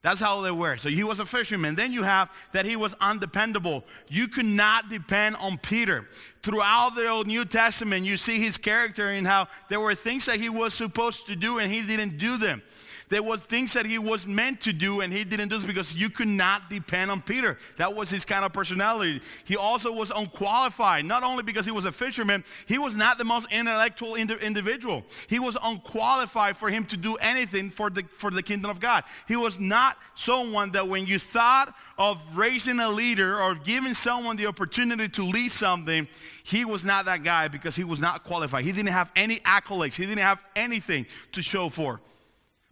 That's 0.03 0.19
how 0.19 0.41
they 0.41 0.51
were. 0.51 0.75
So 0.75 0.89
he 0.89 1.03
was 1.03 1.21
a 1.21 1.25
fisherman. 1.25 1.75
Then 1.75 1.94
you 1.94 2.03
have 2.03 2.30
that 2.51 2.65
he 2.65 2.75
was 2.75 2.94
undependable. 3.00 3.85
You 4.09 4.27
could 4.27 4.45
not 4.45 4.89
depend 4.89 5.38
on 5.38 5.57
Peter. 5.57 6.09
Throughout 6.44 6.95
the 6.95 7.07
Old 7.07 7.25
New 7.25 7.45
Testament, 7.45 8.06
you 8.06 8.18
see 8.18 8.38
his 8.38 8.57
character 8.57 9.07
and 9.07 9.25
how 9.25 9.47
there 9.69 9.80
were 9.80 9.95
things 9.95 10.25
that 10.25 10.41
he 10.41 10.50
was 10.50 10.74
supposed 10.74 11.25
to 11.27 11.38
do 11.38 11.59
and 11.59 11.71
he 11.71 11.81
didn't 11.81 12.18
do 12.18 12.38
them. 12.38 12.62
There 13.10 13.24
was 13.24 13.45
things 13.45 13.74
that 13.74 13.86
he 13.86 13.98
was 13.98 14.26
meant 14.26 14.62
to 14.62 14.74
do 14.74 15.02
and 15.02 15.12
he 15.12 15.24
didn't 15.24 15.50
do 15.50 15.60
because 15.62 15.95
you 15.95 16.10
could 16.10 16.28
not 16.28 16.69
depend 16.69 17.12
on 17.12 17.22
Peter. 17.22 17.57
That 17.78 17.94
was 17.94 18.10
his 18.10 18.26
kind 18.26 18.45
of 18.45 18.54
personality. 18.54 19.22
He 19.45 19.56
also 19.56 19.92
was 19.92 20.12
unqualified, 20.16 21.06
not 21.06 21.24
only 21.24 21.44
because 21.44 21.66
he 21.66 21.72
was 21.72 21.86
a 21.86 21.92
fisherman, 21.92 22.44
he 22.66 22.78
was 22.78 22.95
not 22.95 23.18
the 23.18 23.26
most 23.26 23.52
intellectual 23.52 24.16
ind- 24.16 24.31
individual. 24.31 25.04
He 25.28 25.40
was 25.40 25.57
unqualified 25.62 26.57
for 26.57 26.69
him 26.69 26.86
to 26.86 26.98
do 26.98 27.16
anything 27.16 27.69
for 27.69 27.90
the, 27.90 28.04
for 28.18 28.31
the 28.31 28.44
kingdom 28.44 28.72
of 28.72 28.80
God. 28.80 29.04
He 29.28 29.36
was 29.36 29.60
not 29.60 29.98
someone 30.16 30.72
that 30.72 30.88
when 30.88 31.06
you 31.06 31.19
thought 31.19 31.76
of 31.98 32.22
raising 32.33 32.80
a 32.80 32.90
leader 32.90 33.40
or 33.40 33.56
giving 33.56 33.94
someone 33.94 34.36
the 34.38 34.48
opportunity 34.48 35.07
to 35.10 35.24
lead 35.24 35.52
something, 35.52 36.07
he 36.44 36.66
was 36.66 36.83
not 36.83 37.06
that 37.06 37.24
guy 37.24 37.48
because 37.48 37.76
he 37.76 37.83
was 37.83 38.00
not 38.00 38.24
qualified. 38.24 38.66
He 38.66 38.72
didn't 38.72 38.90
have 38.90 39.12
any 39.16 39.40
accolades, 39.42 39.95
he 39.95 40.06
didn't 40.06 40.19
have 40.19 40.40
anything 40.56 41.06
to 41.33 41.42
show 41.42 41.69
for. 41.69 42.02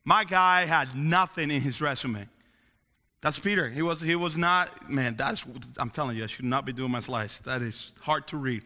My 0.03 0.23
guy 0.23 0.65
had 0.65 0.95
nothing 0.95 1.51
in 1.51 1.61
his 1.61 1.81
resume. 1.81 2.27
That's 3.21 3.37
Peter. 3.37 3.69
He 3.69 3.83
was, 3.83 4.01
he 4.01 4.15
was 4.15 4.37
not, 4.37 4.89
man, 4.89 5.15
that's, 5.15 5.45
I'm 5.77 5.91
telling 5.91 6.17
you, 6.17 6.23
I 6.23 6.27
should 6.27 6.45
not 6.45 6.65
be 6.65 6.73
doing 6.73 6.91
my 6.91 7.01
slides. 7.01 7.39
That 7.41 7.61
is 7.61 7.93
hard 8.01 8.27
to 8.29 8.37
read. 8.37 8.63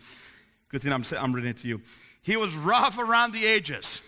Good 0.69 0.81
thing 0.81 0.93
I'm, 0.93 1.03
I'm 1.17 1.33
reading 1.33 1.51
it 1.51 1.57
to 1.57 1.67
you. 1.67 1.81
He 2.21 2.37
was 2.37 2.53
rough 2.55 2.97
around 2.97 3.33
the 3.33 3.45
edges. 3.45 4.01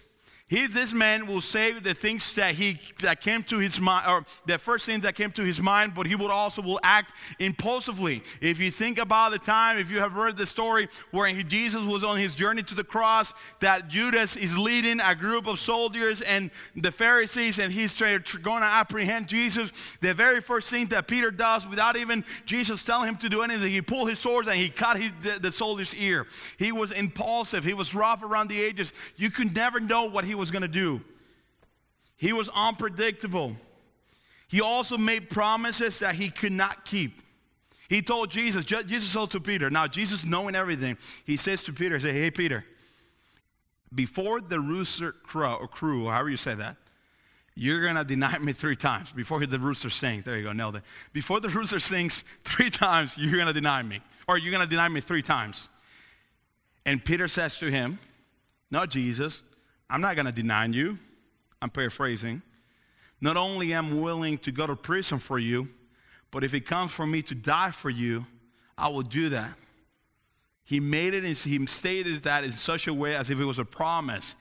He, 0.49 0.65
this 0.65 0.93
man 0.93 1.27
will 1.27 1.41
say 1.41 1.77
the 1.77 1.93
things 1.93 2.33
that 2.35 2.55
he 2.55 2.79
that 3.01 3.19
came 3.19 3.43
to 3.43 3.57
his 3.57 3.81
mind, 3.81 4.09
or 4.09 4.25
the 4.45 4.57
first 4.57 4.85
thing 4.85 5.01
that 5.01 5.15
came 5.15 5.29
to 5.33 5.43
his 5.43 5.59
mind, 5.59 5.93
but 5.93 6.07
he 6.07 6.15
would 6.15 6.31
also 6.31 6.61
will 6.61 6.79
act 6.83 7.13
impulsively. 7.37 8.23
If 8.39 8.57
you 8.61 8.71
think 8.71 8.97
about 8.97 9.31
the 9.31 9.39
time, 9.39 9.77
if 9.77 9.91
you 9.91 9.99
have 9.99 10.13
heard 10.13 10.37
the 10.37 10.45
story 10.45 10.87
where 11.11 11.27
he, 11.27 11.43
Jesus 11.43 11.83
was 11.83 12.01
on 12.01 12.17
his 12.17 12.33
journey 12.33 12.63
to 12.63 12.75
the 12.75 12.85
cross, 12.85 13.33
that 13.59 13.89
Judas 13.89 14.37
is 14.37 14.57
leading 14.57 15.01
a 15.01 15.13
group 15.13 15.47
of 15.47 15.59
soldiers 15.59 16.21
and 16.21 16.49
the 16.77 16.93
Pharisees, 16.93 17.59
and 17.59 17.73
he's 17.73 17.93
going 17.93 18.21
to 18.23 18.65
apprehend 18.65 19.27
Jesus. 19.27 19.73
The 19.99 20.13
very 20.13 20.39
first 20.39 20.69
thing 20.69 20.87
that 20.87 21.09
Peter 21.09 21.29
does, 21.29 21.67
without 21.67 21.97
even 21.97 22.23
Jesus 22.45 22.85
telling 22.85 23.09
him 23.09 23.17
to 23.17 23.27
do 23.27 23.41
anything, 23.41 23.69
he 23.69 23.81
pulled 23.81 24.07
his 24.07 24.19
sword 24.19 24.47
and 24.47 24.55
he 24.55 24.69
cut 24.69 24.97
his, 24.97 25.11
the, 25.21 25.39
the 25.41 25.51
soldier's 25.51 25.93
ear. 25.95 26.25
He 26.57 26.71
was 26.71 26.93
impulsive. 26.93 27.65
He 27.65 27.73
was 27.73 27.93
rough 27.93 28.23
around 28.23 28.47
the 28.47 28.63
edges. 28.63 28.93
You 29.17 29.29
could 29.29 29.53
never 29.53 29.81
know 29.81 30.05
what 30.05 30.23
he 30.23 30.36
was 30.37 30.51
going 30.51 30.61
to 30.61 30.67
do. 30.67 31.01
He 32.15 32.33
was 32.33 32.49
unpredictable. 32.53 33.55
He 34.47 34.61
also 34.61 34.97
made 34.97 35.29
promises 35.29 35.99
that 35.99 36.15
he 36.15 36.29
could 36.29 36.51
not 36.51 36.85
keep. 36.85 37.21
He 37.89 38.01
told 38.01 38.31
Jesus, 38.31 38.65
Jesus 38.65 39.13
told 39.13 39.31
to 39.31 39.39
Peter, 39.39 39.69
now 39.69 39.87
Jesus 39.87 40.25
knowing 40.25 40.55
everything, 40.55 40.97
he 41.25 41.37
says 41.37 41.63
to 41.63 41.73
Peter, 41.73 41.99
say, 41.99 42.11
hey 42.11 42.31
Peter, 42.31 42.65
before 43.93 44.41
the 44.41 44.59
rooster 44.59 45.13
crow, 45.13 45.55
or 45.55 45.67
crew, 45.67 46.07
however 46.07 46.29
you 46.29 46.37
say 46.37 46.55
that, 46.55 46.75
you're 47.55 47.81
going 47.81 47.95
to 47.95 48.03
deny 48.03 48.37
me 48.37 48.53
three 48.53 48.75
times. 48.75 49.11
Before 49.11 49.43
the 49.45 49.57
rooster 49.57 49.89
sings, 49.89 50.25
there 50.25 50.37
you 50.37 50.43
go, 50.43 50.53
nailed 50.53 50.75
it. 50.75 50.83
Before 51.11 51.39
the 51.39 51.49
rooster 51.49 51.79
sings 51.79 52.23
three 52.43 52.69
times, 52.69 53.17
you're 53.17 53.33
going 53.33 53.47
to 53.47 53.53
deny 53.53 53.81
me. 53.81 54.01
Or 54.27 54.37
you're 54.37 54.51
going 54.51 54.63
to 54.63 54.69
deny 54.69 54.89
me 54.89 55.01
three 55.01 55.23
times. 55.23 55.69
And 56.85 57.03
Peter 57.03 57.27
says 57.27 57.57
to 57.59 57.71
him, 57.71 57.97
No, 58.69 58.85
Jesus, 58.85 59.41
I'm 59.89 60.01
not 60.01 60.15
going 60.15 60.25
to 60.25 60.31
deny 60.31 60.65
you. 60.65 60.97
I'm 61.61 61.69
paraphrasing. 61.69 62.41
Not 63.19 63.37
only 63.37 63.73
am 63.73 64.01
willing 64.01 64.37
to 64.39 64.51
go 64.51 64.67
to 64.67 64.75
prison 64.75 65.19
for 65.19 65.39
you, 65.39 65.69
but 66.29 66.43
if 66.43 66.53
it 66.53 66.61
comes 66.61 66.91
for 66.91 67.07
me 67.07 67.21
to 67.23 67.35
die 67.35 67.71
for 67.71 67.89
you, 67.89 68.25
I 68.77 68.89
will 68.89 69.01
do 69.01 69.29
that. 69.29 69.53
He 70.63 70.79
made 70.79 71.13
it, 71.13 71.23
and 71.23 71.35
he 71.35 71.65
stated 71.65 72.23
that 72.23 72.43
in 72.43 72.51
such 72.51 72.87
a 72.87 72.93
way 72.93 73.15
as 73.15 73.29
if 73.29 73.39
it 73.39 73.45
was 73.45 73.57
a 73.57 73.65
promise. 73.65 74.35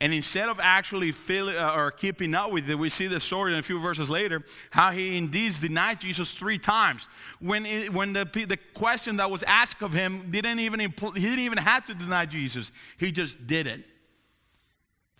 And 0.00 0.14
instead 0.14 0.48
of 0.48 0.58
actually 0.58 1.12
feeling, 1.12 1.56
uh, 1.56 1.74
or 1.76 1.90
keeping 1.90 2.34
up 2.34 2.50
with 2.50 2.68
it, 2.70 2.74
we 2.74 2.88
see 2.88 3.06
the 3.06 3.20
story 3.20 3.52
in 3.52 3.58
a 3.58 3.62
few 3.62 3.78
verses 3.78 4.08
later 4.08 4.42
how 4.70 4.92
he 4.92 5.18
indeed 5.18 5.52
denied 5.60 6.00
Jesus 6.00 6.32
three 6.32 6.58
times. 6.58 7.06
When, 7.38 7.66
it, 7.66 7.92
when 7.92 8.14
the, 8.14 8.24
the 8.24 8.56
question 8.72 9.18
that 9.18 9.30
was 9.30 9.42
asked 9.42 9.82
of 9.82 9.92
him 9.92 10.30
didn't 10.30 10.58
even 10.58 10.80
impl- 10.80 11.14
he 11.14 11.24
didn't 11.24 11.40
even 11.40 11.58
have 11.58 11.84
to 11.84 11.94
deny 11.94 12.24
Jesus, 12.24 12.72
he 12.96 13.12
just 13.12 13.46
did 13.46 13.66
it. 13.66 13.84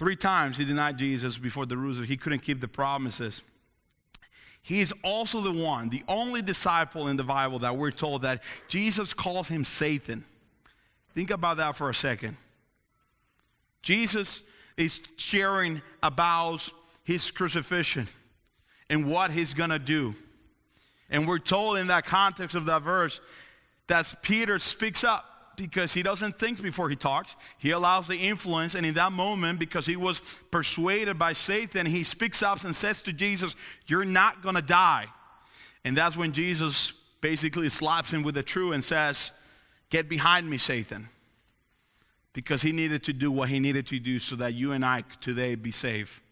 Three 0.01 0.17
times 0.17 0.57
he 0.57 0.65
denied 0.65 0.97
Jesus 0.97 1.37
before 1.37 1.67
the 1.67 1.77
rulers. 1.77 2.09
He 2.09 2.17
couldn't 2.17 2.39
keep 2.39 2.59
the 2.59 2.69
promises. 2.69 3.43
He 4.63 4.81
is 4.81 4.95
also 5.05 5.43
the 5.43 5.53
one, 5.53 5.91
the 5.91 6.03
only 6.09 6.41
disciple 6.41 7.09
in 7.09 7.19
the 7.19 7.23
Bible 7.23 7.59
that 7.59 7.77
we're 7.77 7.91
told 7.91 8.23
that 8.23 8.43
Jesus 8.67 9.13
calls 9.13 9.49
him 9.49 9.63
Satan. 9.63 10.25
Think 11.15 11.31
about 11.31 11.59
that 11.59 11.77
for 11.77 11.91
a 11.91 11.95
second. 11.95 12.39
Jesus 13.83 14.41
is 14.79 15.03
sharing 15.17 15.83
about 16.03 16.67
his 17.05 17.31
crucifixion 17.31 18.09
and 18.89 19.07
what 19.07 19.31
he's 19.31 19.53
going 19.53 19.69
to 19.69 19.79
do. 19.79 20.15
And 21.11 21.29
we're 21.29 21.39
told 21.39 21.77
in 21.77 21.89
that 21.89 22.07
context 22.07 22.57
of 22.57 22.65
that 22.65 22.81
verse 22.81 23.21
that 23.89 24.15
Peter 24.23 24.59
speaks 24.59 25.05
up 25.05 25.30
because 25.61 25.93
he 25.93 26.03
doesn't 26.03 26.39
think 26.39 26.63
before 26.63 26.89
he 26.89 26.97
talks. 26.97 27.37
He 27.59 27.71
allows 27.71 28.09
the 28.09 28.17
influence, 28.17 28.75
and 28.75 28.87
in 28.87 28.95
that 28.95 29.13
moment, 29.13 29.59
because 29.59 29.85
he 29.85 29.97
was 29.97 30.23
persuaded 30.51 31.19
by 31.19 31.35
Satan, 31.35 31.87
he 31.87 32.03
speaks 32.03 32.43
up 32.43 32.65
and 32.65 32.75
says 32.75 33.03
to 33.03 33.13
Jesus, 33.13 33.55
You're 33.87 34.05
not 34.05 34.43
going 34.43 34.55
to 34.55 34.63
die. 34.63 35.07
And 35.85 35.97
that's 35.97 36.17
when 36.17 36.33
Jesus 36.33 36.93
basically 37.21 37.69
slaps 37.69 38.13
him 38.13 38.23
with 38.23 38.35
the 38.35 38.43
truth 38.43 38.75
and 38.75 38.83
says, 38.83 39.33
Get 39.91 40.09
behind 40.09 40.49
me, 40.49 40.57
Satan. 40.57 41.09
Because 42.33 42.63
he 42.63 42.73
needed 42.73 43.03
to 43.05 43.13
do 43.13 43.31
what 43.31 43.49
he 43.49 43.61
needed 43.61 43.87
to 43.89 43.99
do 43.99 44.19
so 44.19 44.37
that 44.37 44.55
you 44.55 44.73
and 44.73 44.85
I 44.85 45.05
today 45.21 45.57
be 45.57 45.73
safe. 45.73 46.23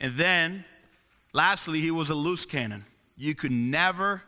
And 0.00 0.16
then, 0.16 0.64
lastly, 1.32 1.80
he 1.80 1.90
was 1.90 2.10
a 2.10 2.14
loose 2.14 2.46
cannon. 2.46 2.86
You 3.16 3.34
could 3.34 3.52
never 3.52 4.22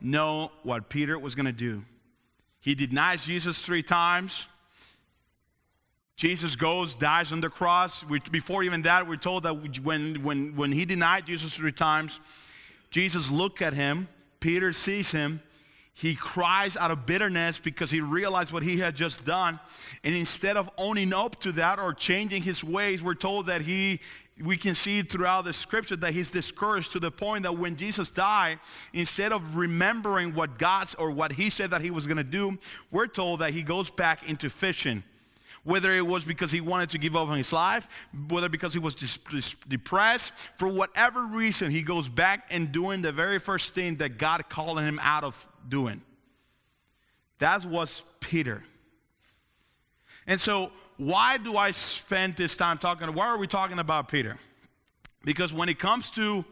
know 0.00 0.52
what 0.62 0.88
Peter 0.88 1.18
was 1.18 1.34
going 1.34 1.46
to 1.46 1.52
do. 1.52 1.84
He 2.60 2.74
denies 2.74 3.24
Jesus 3.24 3.60
three 3.60 3.82
times. 3.82 4.46
Jesus 6.16 6.56
goes, 6.56 6.94
dies 6.96 7.30
on 7.30 7.40
the 7.40 7.48
cross. 7.48 8.04
We, 8.04 8.20
before 8.32 8.64
even 8.64 8.82
that, 8.82 9.06
we're 9.06 9.16
told 9.16 9.44
that 9.44 9.82
when, 9.84 10.22
when, 10.24 10.56
when 10.56 10.72
he 10.72 10.84
denied 10.84 11.26
Jesus 11.26 11.54
three 11.54 11.70
times, 11.70 12.18
Jesus 12.90 13.30
looked 13.30 13.62
at 13.62 13.72
him. 13.72 14.08
Peter 14.40 14.72
sees 14.72 15.12
him. 15.12 15.40
He 15.94 16.14
cries 16.14 16.76
out 16.76 16.90
of 16.90 17.06
bitterness 17.06 17.58
because 17.58 17.90
he 17.90 18.00
realized 18.00 18.52
what 18.52 18.62
he 18.62 18.78
had 18.78 18.96
just 18.96 19.24
done. 19.24 19.58
And 20.04 20.14
instead 20.14 20.56
of 20.56 20.70
owning 20.76 21.12
up 21.12 21.40
to 21.40 21.52
that 21.52 21.78
or 21.78 21.92
changing 21.92 22.42
his 22.42 22.62
ways, 22.62 23.02
we're 23.02 23.14
told 23.14 23.46
that 23.46 23.62
he 23.62 24.00
we 24.42 24.56
can 24.56 24.74
see 24.74 25.02
throughout 25.02 25.44
the 25.44 25.52
scripture 25.52 25.96
that 25.96 26.12
he's 26.12 26.30
discouraged 26.30 26.92
to 26.92 27.00
the 27.00 27.10
point 27.10 27.42
that 27.42 27.58
when 27.58 27.76
Jesus 27.76 28.10
died, 28.10 28.60
instead 28.92 29.32
of 29.32 29.56
remembering 29.56 30.34
what 30.34 30.58
God's 30.58 30.94
or 30.94 31.10
what 31.10 31.32
he 31.32 31.50
said 31.50 31.70
that 31.70 31.80
he 31.80 31.90
was 31.90 32.06
going 32.06 32.18
to 32.18 32.24
do, 32.24 32.58
we're 32.90 33.06
told 33.06 33.40
that 33.40 33.52
he 33.52 33.62
goes 33.62 33.90
back 33.90 34.28
into 34.28 34.48
fishing. 34.48 35.02
Whether 35.64 35.94
it 35.94 36.06
was 36.06 36.24
because 36.24 36.50
he 36.50 36.60
wanted 36.60 36.90
to 36.90 36.98
give 36.98 37.16
up 37.16 37.28
on 37.28 37.36
his 37.36 37.52
life, 37.52 37.88
whether 38.28 38.48
because 38.48 38.72
he 38.72 38.78
was 38.78 38.94
depressed, 39.68 40.32
for 40.56 40.68
whatever 40.68 41.26
reason, 41.26 41.70
he 41.70 41.82
goes 41.82 42.08
back 42.08 42.46
and 42.50 42.72
doing 42.72 43.02
the 43.02 43.12
very 43.12 43.38
first 43.38 43.74
thing 43.74 43.96
that 43.96 44.18
God 44.18 44.48
called 44.48 44.78
him 44.78 44.98
out 45.02 45.24
of 45.24 45.46
doing. 45.68 46.00
That 47.38 47.64
was 47.66 48.04
Peter. 48.20 48.64
And 50.26 50.40
so 50.40 50.70
why 50.98 51.38
do 51.38 51.56
I 51.56 51.70
spend 51.70 52.36
this 52.36 52.56
time 52.56 52.76
talking? 52.76 53.12
Why 53.14 53.26
are 53.28 53.38
we 53.38 53.46
talking 53.46 53.78
about 53.78 54.08
Peter? 54.08 54.38
Because 55.24 55.52
when 55.52 55.68
it 55.68 55.78
comes 55.78 56.10
to 56.10 56.44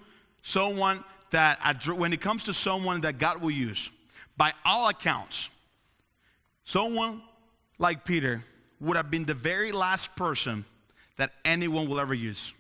someone 0.43 1.05
that, 1.33 1.59
when 1.87 2.13
it 2.13 2.21
comes 2.21 2.45
to 2.45 2.55
someone 2.55 3.01
that 3.03 3.19
God 3.19 3.43
will 3.43 3.51
use, 3.51 3.91
by 4.37 4.53
all 4.65 4.89
accounts, 4.89 5.49
someone 6.65 7.23
like 7.79 8.05
Peter 8.05 8.45
would 8.81 8.97
have 8.97 9.11
been 9.11 9.25
the 9.25 9.35
very 9.35 9.73
last 9.73 10.15
person 10.15 10.65
that 11.17 11.33
anyone 11.45 11.89
will 11.89 11.99
ever 11.99 12.15
use. 12.15 12.53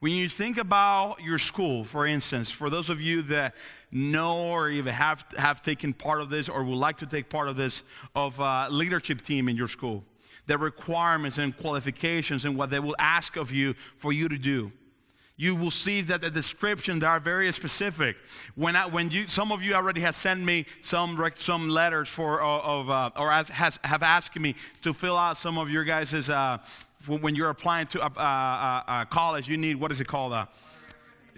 When 0.00 0.12
you 0.12 0.28
think 0.28 0.58
about 0.58 1.22
your 1.22 1.38
school, 1.38 1.84
for 1.84 2.06
instance, 2.06 2.50
for 2.50 2.68
those 2.68 2.90
of 2.90 3.00
you 3.00 3.22
that 3.22 3.54
know 3.92 4.48
or 4.48 4.68
even 4.68 4.92
have, 4.92 5.24
have 5.36 5.62
taken 5.62 5.92
part 5.92 6.20
of 6.20 6.28
this 6.28 6.48
or 6.48 6.64
would 6.64 6.74
like 6.74 6.98
to 6.98 7.06
take 7.06 7.28
part 7.28 7.46
of 7.48 7.56
this, 7.56 7.82
of 8.16 8.40
a 8.40 8.66
leadership 8.68 9.20
team 9.20 9.48
in 9.48 9.56
your 9.56 9.68
school, 9.68 10.02
the 10.46 10.58
requirements 10.58 11.38
and 11.38 11.56
qualifications 11.56 12.44
and 12.44 12.56
what 12.56 12.70
they 12.70 12.80
will 12.80 12.96
ask 12.98 13.36
of 13.36 13.52
you 13.52 13.74
for 13.98 14.12
you 14.12 14.28
to 14.28 14.38
do 14.38 14.72
you 15.42 15.56
will 15.56 15.72
see 15.72 16.02
that 16.02 16.20
the 16.20 16.30
descriptions 16.30 17.02
are 17.02 17.18
very 17.18 17.50
specific. 17.52 18.16
When, 18.54 18.76
I, 18.76 18.86
when 18.86 19.10
you, 19.10 19.26
some 19.26 19.50
of 19.50 19.60
you 19.60 19.74
already 19.74 20.00
have 20.02 20.14
sent 20.14 20.40
me 20.40 20.66
some, 20.82 21.20
some 21.34 21.68
letters 21.68 22.08
for, 22.08 22.40
of, 22.40 22.88
uh, 22.88 23.10
or 23.16 23.32
as, 23.32 23.48
has, 23.48 23.78
have 23.82 24.04
asked 24.04 24.38
me 24.38 24.54
to 24.82 24.92
fill 24.92 25.16
out 25.16 25.36
some 25.36 25.58
of 25.58 25.68
your 25.68 25.82
guys' 25.82 26.30
uh, 26.30 26.58
when 27.06 27.34
you're 27.34 27.50
applying 27.50 27.88
to 27.88 28.00
a, 28.00 28.06
uh, 28.06 28.82
uh, 28.86 29.04
college, 29.06 29.48
you 29.48 29.56
need, 29.56 29.74
what 29.76 29.90
is 29.90 30.00
it 30.00 30.06
called? 30.06 30.32
Uh, 30.32 30.46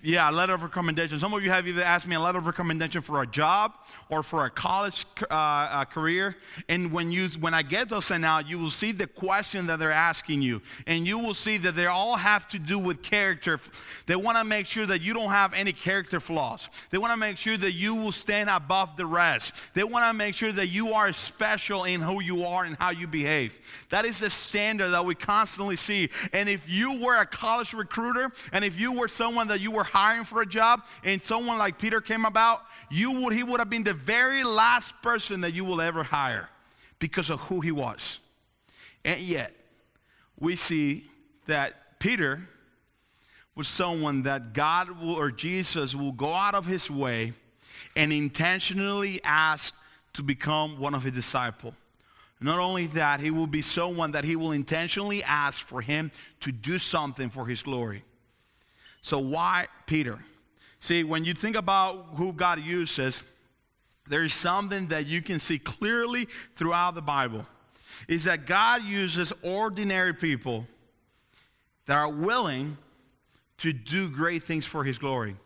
yeah, 0.03 0.29
a 0.29 0.33
letter 0.33 0.53
of 0.53 0.63
recommendation. 0.63 1.19
Some 1.19 1.33
of 1.33 1.43
you 1.43 1.51
have 1.51 1.67
even 1.67 1.83
asked 1.83 2.07
me 2.07 2.15
a 2.15 2.21
letter 2.21 2.37
of 2.37 2.47
recommendation 2.47 3.01
for 3.01 3.23
a 3.23 3.27
job 3.27 3.73
or 4.15 4.23
for 4.23 4.45
a 4.45 4.51
college 4.51 5.05
uh, 5.23 5.35
uh, 5.35 5.85
career. 5.85 6.37
And 6.69 6.93
when 6.93 7.11
you, 7.11 7.29
when 7.41 7.53
I 7.53 7.63
get 7.63 7.89
those 7.89 8.05
sent 8.05 8.25
out, 8.25 8.49
you 8.49 8.59
will 8.61 8.71
see 8.71 8.93
the 8.93 9.09
question 9.09 9.67
that 9.67 9.81
they're 9.81 9.91
asking 9.91 10.41
you, 10.41 10.63
and 10.87 11.05
you 11.07 11.19
will 11.19 11.35
see 11.35 11.57
that 11.59 11.75
they 11.75 11.87
all 11.87 12.17
have 12.17 12.47
to 12.49 12.59
do 12.59 12.79
with 12.79 13.03
character. 13.03 13.59
They 14.07 14.15
want 14.15 14.39
to 14.39 14.45
make 14.45 14.67
sure 14.67 14.87
that 14.87 15.03
you 15.03 15.15
don't 15.15 15.31
have 15.31 15.53
any 15.53 15.73
character 15.73 16.21
flaws. 16.21 16.69
They 16.91 16.99
want 16.99 17.13
to 17.13 17.17
make 17.17 17.39
sure 17.39 17.57
that 17.57 17.73
you 17.73 17.95
will 17.97 18.13
stand 18.13 18.49
above 18.49 18.97
the 18.97 19.07
rest. 19.07 19.53
They 19.75 19.85
want 19.85 20.05
to 20.07 20.15
make 20.15 20.37
sure 20.37 20.53
that 20.53 20.69
you 20.69 20.93
are 20.93 21.13
special 21.13 21.85
in 21.85 22.01
who 22.01 22.23
you 22.23 22.45
are 22.45 22.65
and 22.65 22.77
how 22.79 22.91
you 22.91 23.09
behave. 23.09 23.59
That 23.91 24.05
is 24.05 24.21
the 24.21 24.31
standard 24.31 24.91
that 24.91 25.05
we 25.05 25.17
constantly 25.17 25.77
see. 25.77 26.11
And 26.33 26.49
if 26.49 26.71
you 26.71 27.01
were 27.01 27.17
a 27.17 27.27
college 27.27 27.75
recruiter, 27.75 28.31
and 28.53 28.65
if 28.65 28.79
you 28.79 28.93
were 28.93 29.09
someone 29.09 29.49
that 29.49 29.61
you 29.61 29.73
were 29.73 29.85
hiring 29.85 30.25
for 30.25 30.41
a 30.41 30.47
job 30.47 30.83
and 31.03 31.21
someone 31.25 31.59
like 31.59 31.79
Peter 31.79 32.01
came 32.01 32.25
about, 32.25 32.63
you 32.91 33.11
would, 33.11 33.33
he 33.33 33.43
would 33.43 33.61
have 33.61 33.71
been 33.71 33.83
the 33.83 33.95
very 34.05 34.45
last 34.45 34.95
person 35.03 35.41
that 35.43 35.55
you 35.55 35.65
will 35.65 35.81
ever 35.81 36.03
hire 36.03 36.49
because 36.99 37.31
of 37.31 37.41
who 37.41 37.61
he 37.61 37.71
was. 37.71 38.19
And 39.05 39.21
yet, 39.21 39.53
we 40.39 40.57
see 40.57 41.05
that 41.47 41.99
Peter 41.99 42.49
was 43.55 43.69
someone 43.69 44.23
that 44.23 44.53
God 44.53 45.01
will, 45.01 45.15
or 45.15 45.31
Jesus 45.31 45.95
will 45.95 46.13
go 46.13 46.33
out 46.33 46.55
of 46.55 46.67
his 46.67 46.91
way 46.91 47.33
and 47.95 48.13
intentionally 48.13 49.21
ask 49.23 49.75
to 50.15 50.23
become 50.23 50.79
one 50.79 50.95
of 50.95 51.03
his 51.03 51.13
disciples. 51.13 51.75
Not 52.41 52.59
only 52.59 52.89
that, 52.89 53.21
he 53.21 53.31
will 53.31 53.47
be 53.47 53.63
someone 53.63 54.13
that 54.13 54.25
he 54.25 54.37
will 54.37 54.53
intentionally 54.53 55.23
ask 55.23 55.67
for 55.67 55.81
him 55.81 56.11
to 56.41 56.53
do 56.53 56.79
something 56.79 57.31
for 57.31 57.47
his 57.47 57.63
glory. 57.63 58.05
So, 59.01 59.19
why 59.19 59.67
Peter? 59.87 60.19
See, 60.81 61.05
when 61.05 61.25
you 61.25 61.33
think 61.33 61.57
about 61.57 62.09
who 62.17 62.33
God 62.33 62.61
uses, 62.61 63.23
there's 64.09 64.35
something 64.35 64.89
that 64.89 65.07
you 65.07 65.23
can 65.23 65.39
see 65.39 65.59
clearly 65.59 66.29
throughout 66.57 66.95
the 66.95 67.03
Bible 67.03 67.47
is 68.09 68.25
that 68.25 68.47
God 68.47 68.83
uses 68.83 69.33
ordinary 69.43 70.13
people 70.13 70.67
that 71.87 71.97
are 71.97 72.11
willing 72.11 72.77
to 73.59 73.73
do 73.73 74.09
great 74.09 74.43
things 74.43 74.67
for 74.67 74.85
his 74.85 74.99
glory. 74.99 75.37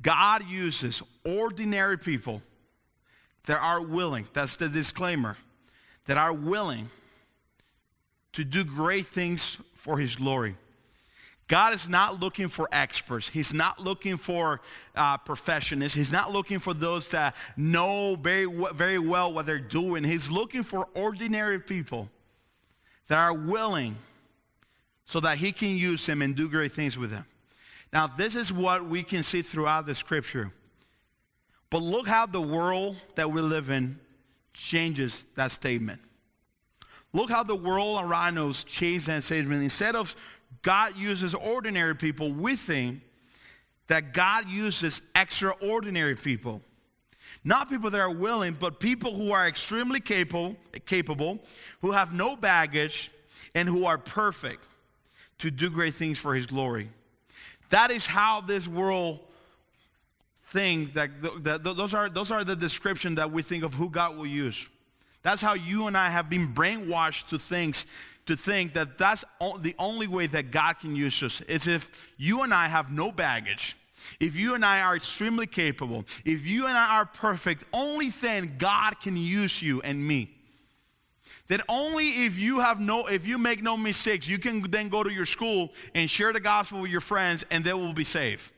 God 0.00 0.46
uses 0.46 1.02
ordinary 1.24 1.98
people 1.98 2.42
that 3.46 3.58
are 3.58 3.82
willing, 3.82 4.28
that's 4.32 4.56
the 4.56 4.68
disclaimer, 4.68 5.36
that 6.06 6.16
are 6.16 6.32
willing 6.32 6.88
to 8.32 8.44
do 8.44 8.64
great 8.64 9.06
things 9.06 9.58
for 9.74 9.98
his 9.98 10.16
glory. 10.16 10.56
God 11.48 11.72
is 11.72 11.88
not 11.88 12.20
looking 12.20 12.48
for 12.48 12.68
experts. 12.70 13.28
He's 13.28 13.54
not 13.54 13.82
looking 13.82 14.18
for 14.18 14.60
uh, 14.94 15.16
professionals. 15.16 15.94
He's 15.94 16.12
not 16.12 16.30
looking 16.30 16.58
for 16.58 16.74
those 16.74 17.08
that 17.08 17.34
know 17.56 18.16
very, 18.16 18.44
very 18.74 18.98
well 18.98 19.32
what 19.32 19.46
they're 19.46 19.58
doing. 19.58 20.04
He's 20.04 20.30
looking 20.30 20.62
for 20.62 20.88
ordinary 20.94 21.58
people 21.58 22.10
that 23.06 23.18
are 23.18 23.32
willing 23.32 23.96
so 25.06 25.20
that 25.20 25.38
He 25.38 25.50
can 25.52 25.70
use 25.70 26.04
them 26.04 26.20
and 26.20 26.36
do 26.36 26.50
great 26.50 26.72
things 26.72 26.98
with 26.98 27.10
them. 27.10 27.24
Now, 27.94 28.06
this 28.06 28.36
is 28.36 28.52
what 28.52 28.84
we 28.84 29.02
can 29.02 29.22
see 29.22 29.40
throughout 29.40 29.86
the 29.86 29.94
scripture. 29.94 30.52
But 31.70 31.78
look 31.78 32.06
how 32.06 32.26
the 32.26 32.42
world 32.42 32.96
that 33.14 33.32
we 33.32 33.40
live 33.40 33.70
in 33.70 33.98
changes 34.52 35.24
that 35.34 35.52
statement. 35.52 36.02
Look 37.14 37.30
how 37.30 37.42
the 37.42 37.54
world 37.54 38.04
around 38.04 38.36
us 38.36 38.64
changes 38.64 39.06
that 39.06 39.24
statement. 39.24 39.62
Instead 39.62 39.96
of 39.96 40.14
God 40.62 40.96
uses 40.96 41.34
ordinary 41.34 41.94
people, 41.94 42.32
we 42.32 42.56
think 42.56 43.00
that 43.88 44.12
God 44.12 44.48
uses 44.48 45.02
extraordinary 45.14 46.14
people. 46.14 46.60
Not 47.44 47.70
people 47.70 47.90
that 47.90 48.00
are 48.00 48.12
willing, 48.12 48.56
but 48.58 48.80
people 48.80 49.14
who 49.14 49.32
are 49.32 49.46
extremely 49.46 50.00
capable, 50.00 50.56
capable, 50.86 51.38
who 51.80 51.92
have 51.92 52.12
no 52.12 52.36
baggage, 52.36 53.10
and 53.54 53.68
who 53.68 53.86
are 53.86 53.98
perfect 53.98 54.64
to 55.38 55.50
do 55.50 55.70
great 55.70 55.94
things 55.94 56.18
for 56.18 56.34
his 56.34 56.46
glory. 56.46 56.90
That 57.70 57.90
is 57.90 58.06
how 58.06 58.40
this 58.40 58.66
world 58.66 59.20
thinks 60.50 60.94
that, 60.94 61.10
that 61.44 61.62
those 61.62 61.94
are 61.94 62.08
those 62.08 62.30
are 62.30 62.42
the 62.44 62.56
description 62.56 63.16
that 63.16 63.30
we 63.30 63.42
think 63.42 63.64
of 63.64 63.74
who 63.74 63.90
God 63.90 64.16
will 64.16 64.26
use. 64.26 64.66
That's 65.22 65.42
how 65.42 65.54
you 65.54 65.86
and 65.86 65.96
I 65.96 66.08
have 66.10 66.30
been 66.30 66.54
brainwashed 66.54 67.28
to 67.28 67.38
think 67.38 67.84
to 68.28 68.36
think 68.36 68.74
that 68.74 68.98
that's 68.98 69.24
the 69.60 69.74
only 69.78 70.06
way 70.06 70.26
that 70.26 70.50
God 70.50 70.74
can 70.74 70.94
use 70.94 71.22
us 71.22 71.40
is 71.42 71.66
if 71.66 71.90
you 72.18 72.42
and 72.42 72.52
I 72.52 72.68
have 72.68 72.92
no 72.92 73.10
baggage. 73.10 73.74
If 74.20 74.36
you 74.36 74.54
and 74.54 74.64
I 74.64 74.82
are 74.82 74.94
extremely 74.94 75.46
capable, 75.46 76.04
if 76.26 76.46
you 76.46 76.66
and 76.66 76.76
I 76.76 76.98
are 76.98 77.06
perfect, 77.06 77.64
only 77.72 78.10
then 78.10 78.56
God 78.58 79.00
can 79.00 79.16
use 79.16 79.62
you 79.62 79.80
and 79.80 80.06
me. 80.06 80.30
That 81.48 81.62
only 81.70 82.26
if 82.26 82.38
you 82.38 82.60
have 82.60 82.80
no, 82.80 83.06
if 83.06 83.26
you 83.26 83.38
make 83.38 83.62
no 83.62 83.78
mistakes, 83.78 84.28
you 84.28 84.38
can 84.38 84.70
then 84.70 84.90
go 84.90 85.02
to 85.02 85.10
your 85.10 85.24
school 85.24 85.72
and 85.94 86.08
share 86.10 86.34
the 86.34 86.40
gospel 86.40 86.82
with 86.82 86.90
your 86.90 87.00
friends 87.00 87.46
and 87.50 87.64
they 87.64 87.72
will 87.72 87.94
be 87.94 88.04
saved. 88.04 88.52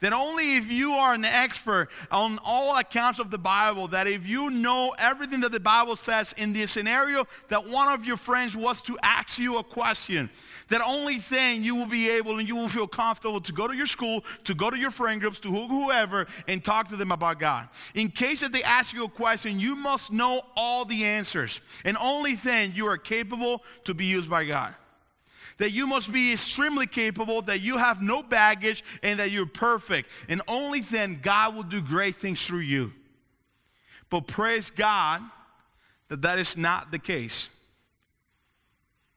That 0.00 0.12
only 0.12 0.56
if 0.56 0.70
you 0.70 0.92
are 0.92 1.14
an 1.14 1.24
expert 1.24 1.88
on 2.10 2.38
all 2.44 2.76
accounts 2.76 3.18
of 3.18 3.30
the 3.30 3.38
Bible, 3.38 3.88
that 3.88 4.06
if 4.06 4.26
you 4.26 4.50
know 4.50 4.94
everything 4.98 5.40
that 5.40 5.52
the 5.52 5.60
Bible 5.60 5.96
says 5.96 6.34
in 6.36 6.52
the 6.52 6.66
scenario 6.66 7.26
that 7.48 7.68
one 7.68 7.92
of 7.92 8.04
your 8.04 8.16
friends 8.16 8.56
was 8.56 8.82
to 8.82 8.98
ask 9.02 9.38
you 9.38 9.58
a 9.58 9.64
question, 9.64 10.30
that 10.68 10.80
only 10.80 11.18
then 11.18 11.62
you 11.62 11.74
will 11.76 11.86
be 11.86 12.08
able 12.10 12.38
and 12.38 12.48
you 12.48 12.56
will 12.56 12.68
feel 12.68 12.88
comfortable 12.88 13.40
to 13.40 13.52
go 13.52 13.68
to 13.68 13.74
your 13.74 13.86
school, 13.86 14.24
to 14.44 14.54
go 14.54 14.70
to 14.70 14.78
your 14.78 14.90
friend 14.90 15.20
groups, 15.20 15.38
to 15.40 15.50
whoever, 15.50 16.26
and 16.48 16.64
talk 16.64 16.88
to 16.88 16.96
them 16.96 17.12
about 17.12 17.38
God. 17.38 17.68
In 17.94 18.08
case 18.08 18.40
that 18.40 18.52
they 18.52 18.62
ask 18.62 18.92
you 18.92 19.04
a 19.04 19.08
question, 19.08 19.60
you 19.60 19.74
must 19.74 20.12
know 20.12 20.42
all 20.56 20.84
the 20.84 21.04
answers. 21.04 21.60
And 21.84 21.96
only 21.98 22.34
then 22.34 22.72
you 22.74 22.86
are 22.86 22.98
capable 22.98 23.62
to 23.84 23.94
be 23.94 24.06
used 24.06 24.30
by 24.30 24.44
God 24.44 24.74
that 25.58 25.72
you 25.72 25.86
must 25.86 26.12
be 26.12 26.32
extremely 26.32 26.86
capable, 26.86 27.42
that 27.42 27.60
you 27.60 27.78
have 27.78 28.02
no 28.02 28.22
baggage, 28.22 28.84
and 29.02 29.20
that 29.20 29.30
you're 29.30 29.46
perfect. 29.46 30.10
And 30.28 30.42
only 30.48 30.80
then 30.80 31.20
God 31.22 31.54
will 31.54 31.62
do 31.62 31.80
great 31.80 32.16
things 32.16 32.40
through 32.44 32.60
you. 32.60 32.92
But 34.10 34.26
praise 34.26 34.70
God 34.70 35.22
that 36.08 36.22
that 36.22 36.38
is 36.38 36.56
not 36.56 36.90
the 36.90 36.98
case. 36.98 37.48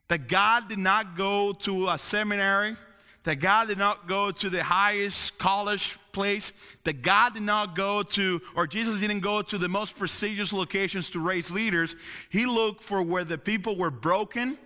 That 0.08 0.28
God 0.28 0.70
did 0.70 0.80
not 0.80 1.18
go 1.18 1.52
to 1.52 1.90
a 1.90 1.98
seminary, 1.98 2.78
that 3.24 3.38
God 3.38 3.68
did 3.68 3.78
not 3.78 4.08
go 4.08 4.32
to 4.32 4.50
the 4.50 4.64
highest 4.64 5.38
college 5.38 5.98
place, 6.12 6.54
that 6.84 7.02
God 7.02 7.34
did 7.34 7.44
not 7.44 7.76
go 7.76 8.04
to, 8.04 8.42
or 8.56 8.68
Jesus 8.68 9.02
didn't 9.02 9.20
go 9.20 9.42
to 9.42 9.58
the 9.58 9.68
most 9.68 9.98
prestigious 9.98 10.54
locations 10.54 11.10
to 11.10 11.20
raise 11.20 11.52
leaders. 11.52 11.96
He 12.30 12.46
looked 12.46 12.84
for 12.84 13.02
where 13.02 13.26
the 13.26 13.38
people 13.38 13.76
were 13.76 13.92
broken, 13.92 14.58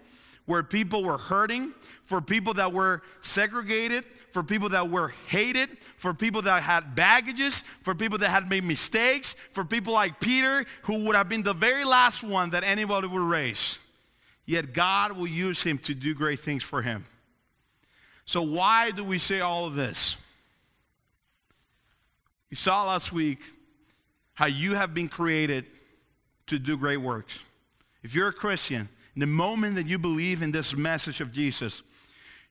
where 0.50 0.64
people 0.64 1.04
were 1.04 1.20
hurting, 1.20 1.72
for 2.06 2.22
people 2.22 2.56
that 2.56 2.74
were 2.74 3.04
segregated, 3.22 4.04
for 4.32 4.42
people 4.42 4.70
that 4.70 4.90
were 4.90 5.10
hated, 5.28 5.78
for 5.98 6.12
people 6.12 6.42
that 6.42 6.64
had 6.64 6.96
baggages, 6.96 7.64
for 7.84 7.94
people 7.94 8.18
that 8.18 8.32
had 8.32 8.50
made 8.50 8.64
mistakes, 8.64 9.36
for 9.52 9.64
people 9.64 9.94
like 9.94 10.20
Peter, 10.20 10.66
who 10.82 11.06
would 11.06 11.16
have 11.16 11.30
been 11.30 11.44
the 11.44 11.54
very 11.54 11.86
last 11.86 12.24
one 12.24 12.50
that 12.50 12.64
anybody 12.64 13.06
would 13.06 13.22
raise. 13.22 13.78
Yet 14.48 14.74
God 14.74 15.12
will 15.12 15.28
use 15.28 15.62
him 15.62 15.78
to 15.78 15.94
do 15.94 16.16
great 16.16 16.40
things 16.40 16.64
for 16.64 16.82
him. 16.82 17.06
So, 18.26 18.42
why 18.42 18.90
do 18.90 19.04
we 19.04 19.20
say 19.20 19.42
all 19.42 19.66
of 19.66 19.76
this? 19.76 20.16
You 22.50 22.56
saw 22.56 22.88
last 22.88 23.14
week 23.14 23.38
how 24.34 24.48
you 24.48 24.74
have 24.74 24.96
been 24.96 25.10
created 25.10 25.68
to 26.48 26.58
do 26.58 26.76
great 26.76 26.98
works. 26.98 27.38
If 28.02 28.16
you're 28.16 28.30
a 28.30 28.34
Christian, 28.34 28.90
the 29.16 29.28
moment 29.28 29.76
that 29.76 29.88
you 29.88 29.98
believe 29.98 30.42
in 30.42 30.52
this 30.52 30.76
message 30.76 31.22
of 31.22 31.32
Jesus, 31.32 31.82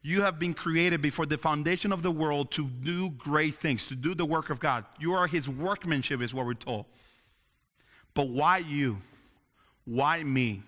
you 0.02 0.22
have 0.22 0.38
been 0.38 0.54
created 0.54 1.02
before 1.02 1.26
the 1.26 1.38
foundation 1.38 1.92
of 1.92 2.02
the 2.02 2.10
world 2.10 2.50
to 2.52 2.66
do 2.66 3.10
great 3.10 3.56
things, 3.56 3.86
to 3.88 3.94
do 3.94 4.14
the 4.14 4.24
work 4.24 4.50
of 4.50 4.60
God. 4.60 4.84
You 4.98 5.14
are 5.14 5.26
His 5.26 5.48
workmanship, 5.48 6.22
is 6.22 6.32
what 6.32 6.46
we're 6.46 6.54
told. 6.54 6.86
But 8.14 8.28
why 8.28 8.58
you? 8.58 8.98
Why 9.84 10.22
me? 10.22 10.62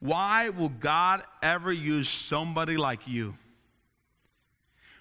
Why 0.00 0.50
will 0.50 0.68
God 0.68 1.22
ever 1.42 1.72
use 1.72 2.08
somebody 2.08 2.76
like 2.76 3.06
you? 3.06 3.36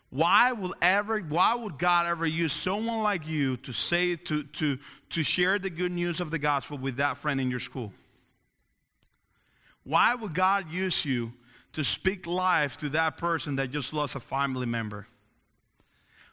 Why 0.09 0.51
will 0.51 0.75
ever 0.81 1.19
why 1.19 1.55
would 1.55 1.79
God 1.79 2.05
ever 2.05 2.25
use 2.25 2.53
someone 2.53 3.01
like 3.01 3.25
you 3.25 3.57
to 3.57 3.73
say 3.73 4.15
to 4.15 4.43
to 4.43 4.77
to 5.09 5.23
share 5.23 5.57
the 5.57 5.71
good 5.71 5.91
news 5.91 6.21
of 6.21 6.29
the 6.29 6.37
gospel 6.37 6.77
with 6.77 6.97
that 6.97 7.17
friend 7.17 7.41
in 7.41 7.49
your 7.49 7.59
school? 7.59 7.91
Why 9.83 10.15
would 10.15 10.33
God 10.33 10.71
use 10.71 11.05
you 11.05 11.33
to 11.73 11.83
speak 11.83 12.25
life 12.27 12.77
to 12.77 12.89
that 12.89 13.17
person 13.17 13.57
that 13.57 13.71
just 13.71 13.93
lost 13.93 14.15
a 14.15 14.19
family 14.19 14.65
member? 14.65 15.07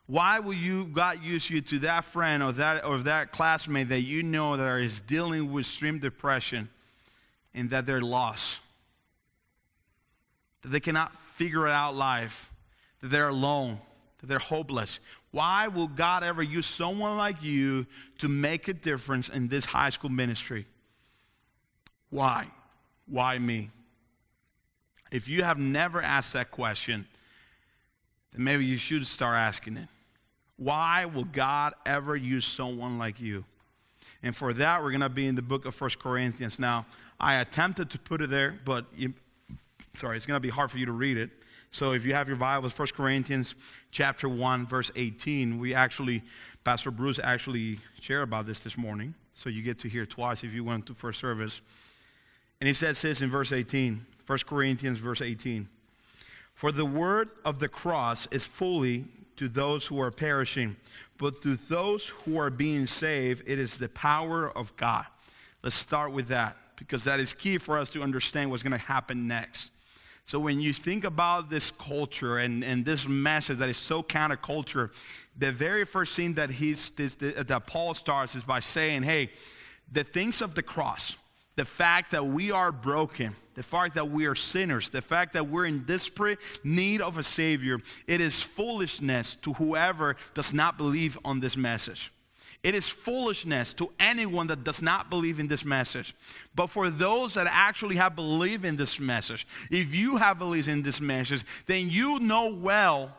Why 0.06 0.40
will 0.40 0.54
you 0.54 0.86
God 0.86 1.22
use 1.22 1.48
you 1.48 1.60
to 1.60 1.78
that 1.80 2.04
friend 2.04 2.42
or 2.42 2.52
that 2.52 2.84
or 2.84 2.98
that 2.98 3.30
classmate 3.30 3.90
that 3.90 4.00
you 4.00 4.22
know 4.22 4.56
that 4.56 4.80
is 4.80 5.00
dealing 5.00 5.52
with 5.52 5.66
extreme 5.66 6.00
depression 6.00 6.68
and 7.54 7.70
that 7.70 7.86
they're 7.86 8.00
lost? 8.00 8.58
That 10.62 10.70
they 10.70 10.80
cannot 10.80 11.16
figure 11.36 11.66
it 11.68 11.72
out 11.72 11.94
life, 11.94 12.52
that 13.00 13.08
they're 13.08 13.28
alone, 13.28 13.78
that 14.18 14.26
they're 14.26 14.40
hopeless. 14.40 14.98
Why 15.30 15.68
will 15.68 15.86
God 15.86 16.24
ever 16.24 16.42
use 16.42 16.66
someone 16.66 17.16
like 17.16 17.40
you 17.42 17.86
to 18.18 18.28
make 18.28 18.66
a 18.66 18.74
difference 18.74 19.28
in 19.28 19.46
this 19.46 19.64
high 19.64 19.90
school 19.90 20.10
ministry? 20.10 20.66
Why? 22.10 22.48
Why 23.10 23.38
me? 23.38 23.70
If 25.10 25.28
you 25.28 25.42
have 25.42 25.58
never 25.58 26.00
asked 26.00 26.32
that 26.34 26.50
question, 26.50 27.06
then 28.32 28.44
maybe 28.44 28.64
you 28.64 28.76
should 28.76 29.06
start 29.06 29.36
asking 29.36 29.76
it. 29.76 29.88
Why 30.56 31.06
will 31.06 31.24
God 31.24 31.74
ever 31.84 32.14
use 32.14 32.44
someone 32.44 32.98
like 32.98 33.20
you? 33.20 33.44
And 34.22 34.36
for 34.36 34.52
that, 34.54 34.82
we're 34.82 34.90
going 34.90 35.00
to 35.00 35.08
be 35.08 35.26
in 35.26 35.34
the 35.34 35.42
book 35.42 35.64
of 35.64 35.74
First 35.74 35.98
Corinthians. 35.98 36.58
Now, 36.58 36.86
I 37.18 37.36
attempted 37.36 37.90
to 37.90 37.98
put 37.98 38.20
it 38.20 38.30
there, 38.30 38.58
but 38.64 38.84
you, 38.94 39.14
sorry, 39.94 40.16
it's 40.16 40.26
going 40.26 40.36
to 40.36 40.40
be 40.40 40.50
hard 40.50 40.70
for 40.70 40.78
you 40.78 40.86
to 40.86 40.92
read 40.92 41.16
it. 41.16 41.30
So 41.72 41.92
if 41.92 42.04
you 42.04 42.14
have 42.14 42.28
your 42.28 42.36
Bibles, 42.36 42.72
First 42.72 42.94
Corinthians 42.94 43.54
chapter 43.90 44.28
1, 44.28 44.66
verse 44.66 44.90
18, 44.96 45.58
we 45.58 45.74
actually, 45.74 46.22
Pastor 46.64 46.90
Bruce 46.90 47.18
actually 47.22 47.78
shared 48.00 48.24
about 48.24 48.46
this 48.46 48.60
this 48.60 48.76
morning. 48.76 49.14
So 49.34 49.48
you 49.48 49.62
get 49.62 49.78
to 49.80 49.88
hear 49.88 50.04
twice 50.04 50.44
if 50.44 50.52
you 50.52 50.64
went 50.64 50.86
to 50.86 50.94
first 50.94 51.20
service. 51.20 51.60
And 52.60 52.68
he 52.68 52.74
says 52.74 53.00
this 53.00 53.20
in 53.20 53.30
verse 53.30 53.52
18, 53.52 54.04
1 54.26 54.38
Corinthians, 54.46 54.98
verse 54.98 55.22
18. 55.22 55.68
For 56.54 56.72
the 56.72 56.84
word 56.84 57.30
of 57.44 57.58
the 57.58 57.68
cross 57.68 58.28
is 58.30 58.44
fully 58.44 59.06
to 59.36 59.48
those 59.48 59.86
who 59.86 59.98
are 60.00 60.10
perishing, 60.10 60.76
but 61.16 61.40
to 61.42 61.56
those 61.68 62.08
who 62.08 62.38
are 62.38 62.50
being 62.50 62.86
saved, 62.86 63.42
it 63.46 63.58
is 63.58 63.78
the 63.78 63.88
power 63.88 64.50
of 64.50 64.76
God. 64.76 65.06
Let's 65.62 65.76
start 65.76 66.12
with 66.12 66.28
that 66.28 66.56
because 66.76 67.04
that 67.04 67.20
is 67.20 67.32
key 67.32 67.58
for 67.58 67.78
us 67.78 67.88
to 67.90 68.02
understand 68.02 68.50
what's 68.50 68.62
going 68.62 68.72
to 68.72 68.78
happen 68.78 69.26
next. 69.26 69.70
So, 70.26 70.38
when 70.38 70.60
you 70.60 70.72
think 70.72 71.04
about 71.04 71.50
this 71.50 71.70
culture 71.70 72.38
and, 72.38 72.62
and 72.62 72.84
this 72.84 73.08
message 73.08 73.58
that 73.58 73.68
is 73.68 73.76
so 73.76 74.02
counterculture, 74.02 74.90
the 75.36 75.50
very 75.50 75.84
first 75.84 76.14
thing 76.14 76.34
that, 76.34 76.50
he's, 76.50 76.90
this, 76.90 77.16
that 77.16 77.66
Paul 77.66 77.94
starts 77.94 78.34
is 78.34 78.44
by 78.44 78.60
saying, 78.60 79.02
hey, 79.02 79.30
the 79.90 80.04
things 80.04 80.40
of 80.40 80.54
the 80.54 80.62
cross, 80.62 81.16
the 81.60 81.66
fact 81.66 82.12
that 82.12 82.24
we 82.24 82.50
are 82.50 82.72
broken, 82.72 83.36
the 83.52 83.62
fact 83.62 83.94
that 83.94 84.08
we 84.08 84.24
are 84.24 84.34
sinners, 84.34 84.88
the 84.88 85.02
fact 85.02 85.34
that 85.34 85.46
we're 85.46 85.66
in 85.66 85.80
desperate 85.80 86.38
need 86.64 87.02
of 87.02 87.18
a 87.18 87.22
Savior, 87.22 87.80
it 88.06 88.22
is 88.22 88.40
foolishness 88.40 89.34
to 89.42 89.52
whoever 89.52 90.16
does 90.32 90.54
not 90.54 90.78
believe 90.78 91.18
on 91.22 91.40
this 91.40 91.58
message. 91.58 92.10
It 92.62 92.74
is 92.74 92.88
foolishness 92.88 93.74
to 93.74 93.92
anyone 94.00 94.46
that 94.46 94.64
does 94.64 94.80
not 94.80 95.10
believe 95.10 95.38
in 95.38 95.48
this 95.48 95.62
message. 95.62 96.14
But 96.54 96.68
for 96.68 96.88
those 96.88 97.34
that 97.34 97.46
actually 97.50 97.96
have 97.96 98.16
believed 98.16 98.64
in 98.64 98.76
this 98.76 98.98
message, 98.98 99.46
if 99.70 99.94
you 99.94 100.16
have 100.16 100.38
believed 100.38 100.68
in 100.68 100.80
this 100.80 100.98
message, 100.98 101.44
then 101.66 101.90
you 101.90 102.20
know 102.20 102.54
well 102.54 103.14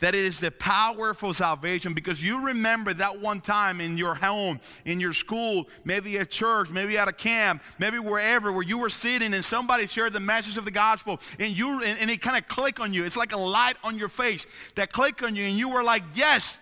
that 0.00 0.14
it 0.14 0.24
is 0.24 0.40
the 0.40 0.50
power 0.50 1.14
for 1.14 1.32
salvation 1.32 1.94
because 1.94 2.22
you 2.22 2.44
remember 2.46 2.92
that 2.92 3.20
one 3.20 3.40
time 3.40 3.80
in 3.80 3.96
your 3.96 4.14
home, 4.14 4.60
in 4.84 5.00
your 5.00 5.12
school, 5.12 5.68
maybe 5.84 6.18
at 6.18 6.30
church, 6.30 6.70
maybe 6.70 6.98
at 6.98 7.08
a 7.08 7.12
camp, 7.12 7.62
maybe 7.78 7.98
wherever 7.98 8.52
where 8.52 8.62
you 8.62 8.78
were 8.78 8.90
sitting 8.90 9.32
and 9.34 9.44
somebody 9.44 9.86
shared 9.86 10.12
the 10.12 10.20
message 10.20 10.58
of 10.58 10.64
the 10.64 10.70
gospel 10.70 11.20
and 11.38 11.56
you 11.56 11.82
and, 11.82 11.98
and 11.98 12.10
it 12.10 12.20
kind 12.20 12.36
of 12.36 12.48
clicked 12.48 12.80
on 12.80 12.92
you. 12.92 13.04
It's 13.04 13.16
like 13.16 13.32
a 13.32 13.38
light 13.38 13.76
on 13.84 13.98
your 13.98 14.08
face 14.08 14.46
that 14.74 14.92
clicked 14.92 15.22
on 15.22 15.36
you 15.36 15.44
and 15.44 15.56
you 15.56 15.68
were 15.68 15.84
like, 15.84 16.02
"Yes, 16.14 16.58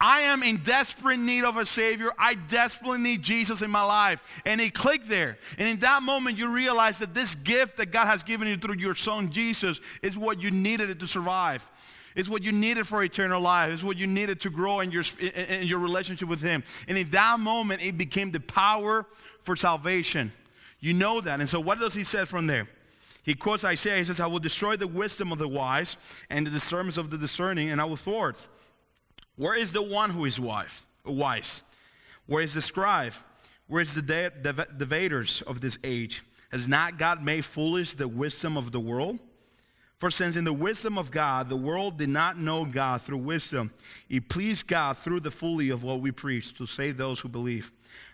I 0.00 0.22
am 0.22 0.42
in 0.42 0.56
desperate 0.62 1.18
need 1.18 1.44
of 1.44 1.58
a 1.58 1.66
Savior. 1.66 2.10
I 2.18 2.32
desperately 2.34 2.98
need 2.98 3.22
Jesus 3.22 3.60
in 3.60 3.70
my 3.70 3.82
life. 3.82 4.24
And 4.46 4.58
it 4.58 4.72
clicked 4.72 5.10
there. 5.10 5.36
And 5.58 5.68
in 5.68 5.80
that 5.80 6.02
moment, 6.02 6.38
you 6.38 6.50
realize 6.50 6.98
that 7.00 7.12
this 7.12 7.34
gift 7.34 7.76
that 7.76 7.90
God 7.90 8.06
has 8.06 8.22
given 8.22 8.48
you 8.48 8.56
through 8.56 8.76
your 8.76 8.94
Son 8.94 9.30
Jesus 9.30 9.78
is 10.02 10.16
what 10.16 10.42
you 10.42 10.50
needed 10.50 10.98
to 10.98 11.06
survive. 11.06 11.68
It's 12.16 12.28
what 12.28 12.42
you 12.42 12.52
needed 12.52 12.86
for 12.86 13.02
eternal 13.02 13.40
life. 13.40 13.72
It's 13.72 13.84
what 13.84 13.96
you 13.96 14.06
needed 14.06 14.40
to 14.42 14.50
grow 14.50 14.80
in 14.80 14.90
your, 14.90 15.04
in 15.20 15.66
your 15.66 15.78
relationship 15.78 16.28
with 16.28 16.40
Him. 16.40 16.64
And 16.88 16.98
in 16.98 17.10
that 17.10 17.38
moment, 17.40 17.84
it 17.84 17.96
became 17.96 18.30
the 18.30 18.40
power 18.40 19.06
for 19.40 19.56
salvation. 19.56 20.32
You 20.80 20.94
know 20.94 21.20
that. 21.20 21.40
And 21.40 21.48
so, 21.48 21.60
what 21.60 21.78
does 21.78 21.94
He 21.94 22.04
say 22.04 22.24
from 22.24 22.46
there? 22.46 22.68
He 23.22 23.34
quotes 23.34 23.64
Isaiah. 23.64 23.98
He 23.98 24.04
says, 24.04 24.18
I 24.18 24.26
will 24.26 24.38
destroy 24.38 24.76
the 24.76 24.86
wisdom 24.86 25.30
of 25.30 25.38
the 25.38 25.48
wise 25.48 25.96
and 26.30 26.46
the 26.46 26.50
discernment 26.50 26.96
of 26.96 27.10
the 27.10 27.18
discerning, 27.18 27.70
and 27.70 27.80
I 27.80 27.84
will 27.84 27.96
thwart 27.96 28.36
where 29.40 29.54
is 29.54 29.72
the 29.72 29.82
one 29.82 30.10
who 30.10 30.26
is 30.26 30.38
wise? 30.38 31.64
Where 32.26 32.42
is 32.42 32.52
the 32.52 32.60
scribe? 32.60 33.14
Where 33.68 33.80
is 33.80 33.94
the 33.94 34.02
debaters 34.76 35.42
of 35.46 35.62
this 35.62 35.78
age? 35.82 36.22
Has 36.52 36.68
not 36.68 36.98
God 36.98 37.24
made 37.24 37.46
foolish 37.46 37.94
the 37.94 38.06
wisdom 38.06 38.58
of 38.58 38.70
the 38.70 38.80
world? 38.80 39.18
For 40.00 40.10
since 40.10 40.34
in 40.34 40.44
the 40.44 40.52
wisdom 40.52 40.96
of 40.96 41.10
God, 41.10 41.50
the 41.50 41.56
world 41.56 41.98
did 41.98 42.08
not 42.08 42.38
know 42.38 42.64
God 42.64 43.02
through 43.02 43.18
wisdom, 43.18 43.70
it 44.08 44.30
pleased 44.30 44.66
God 44.66 44.96
through 44.96 45.20
the 45.20 45.30
folly 45.30 45.68
of 45.68 45.82
what 45.82 46.00
we 46.00 46.10
preach 46.10 46.54
to 46.54 46.64
save 46.64 46.96
those 46.96 47.20
who 47.20 47.28
believe. 47.28 47.70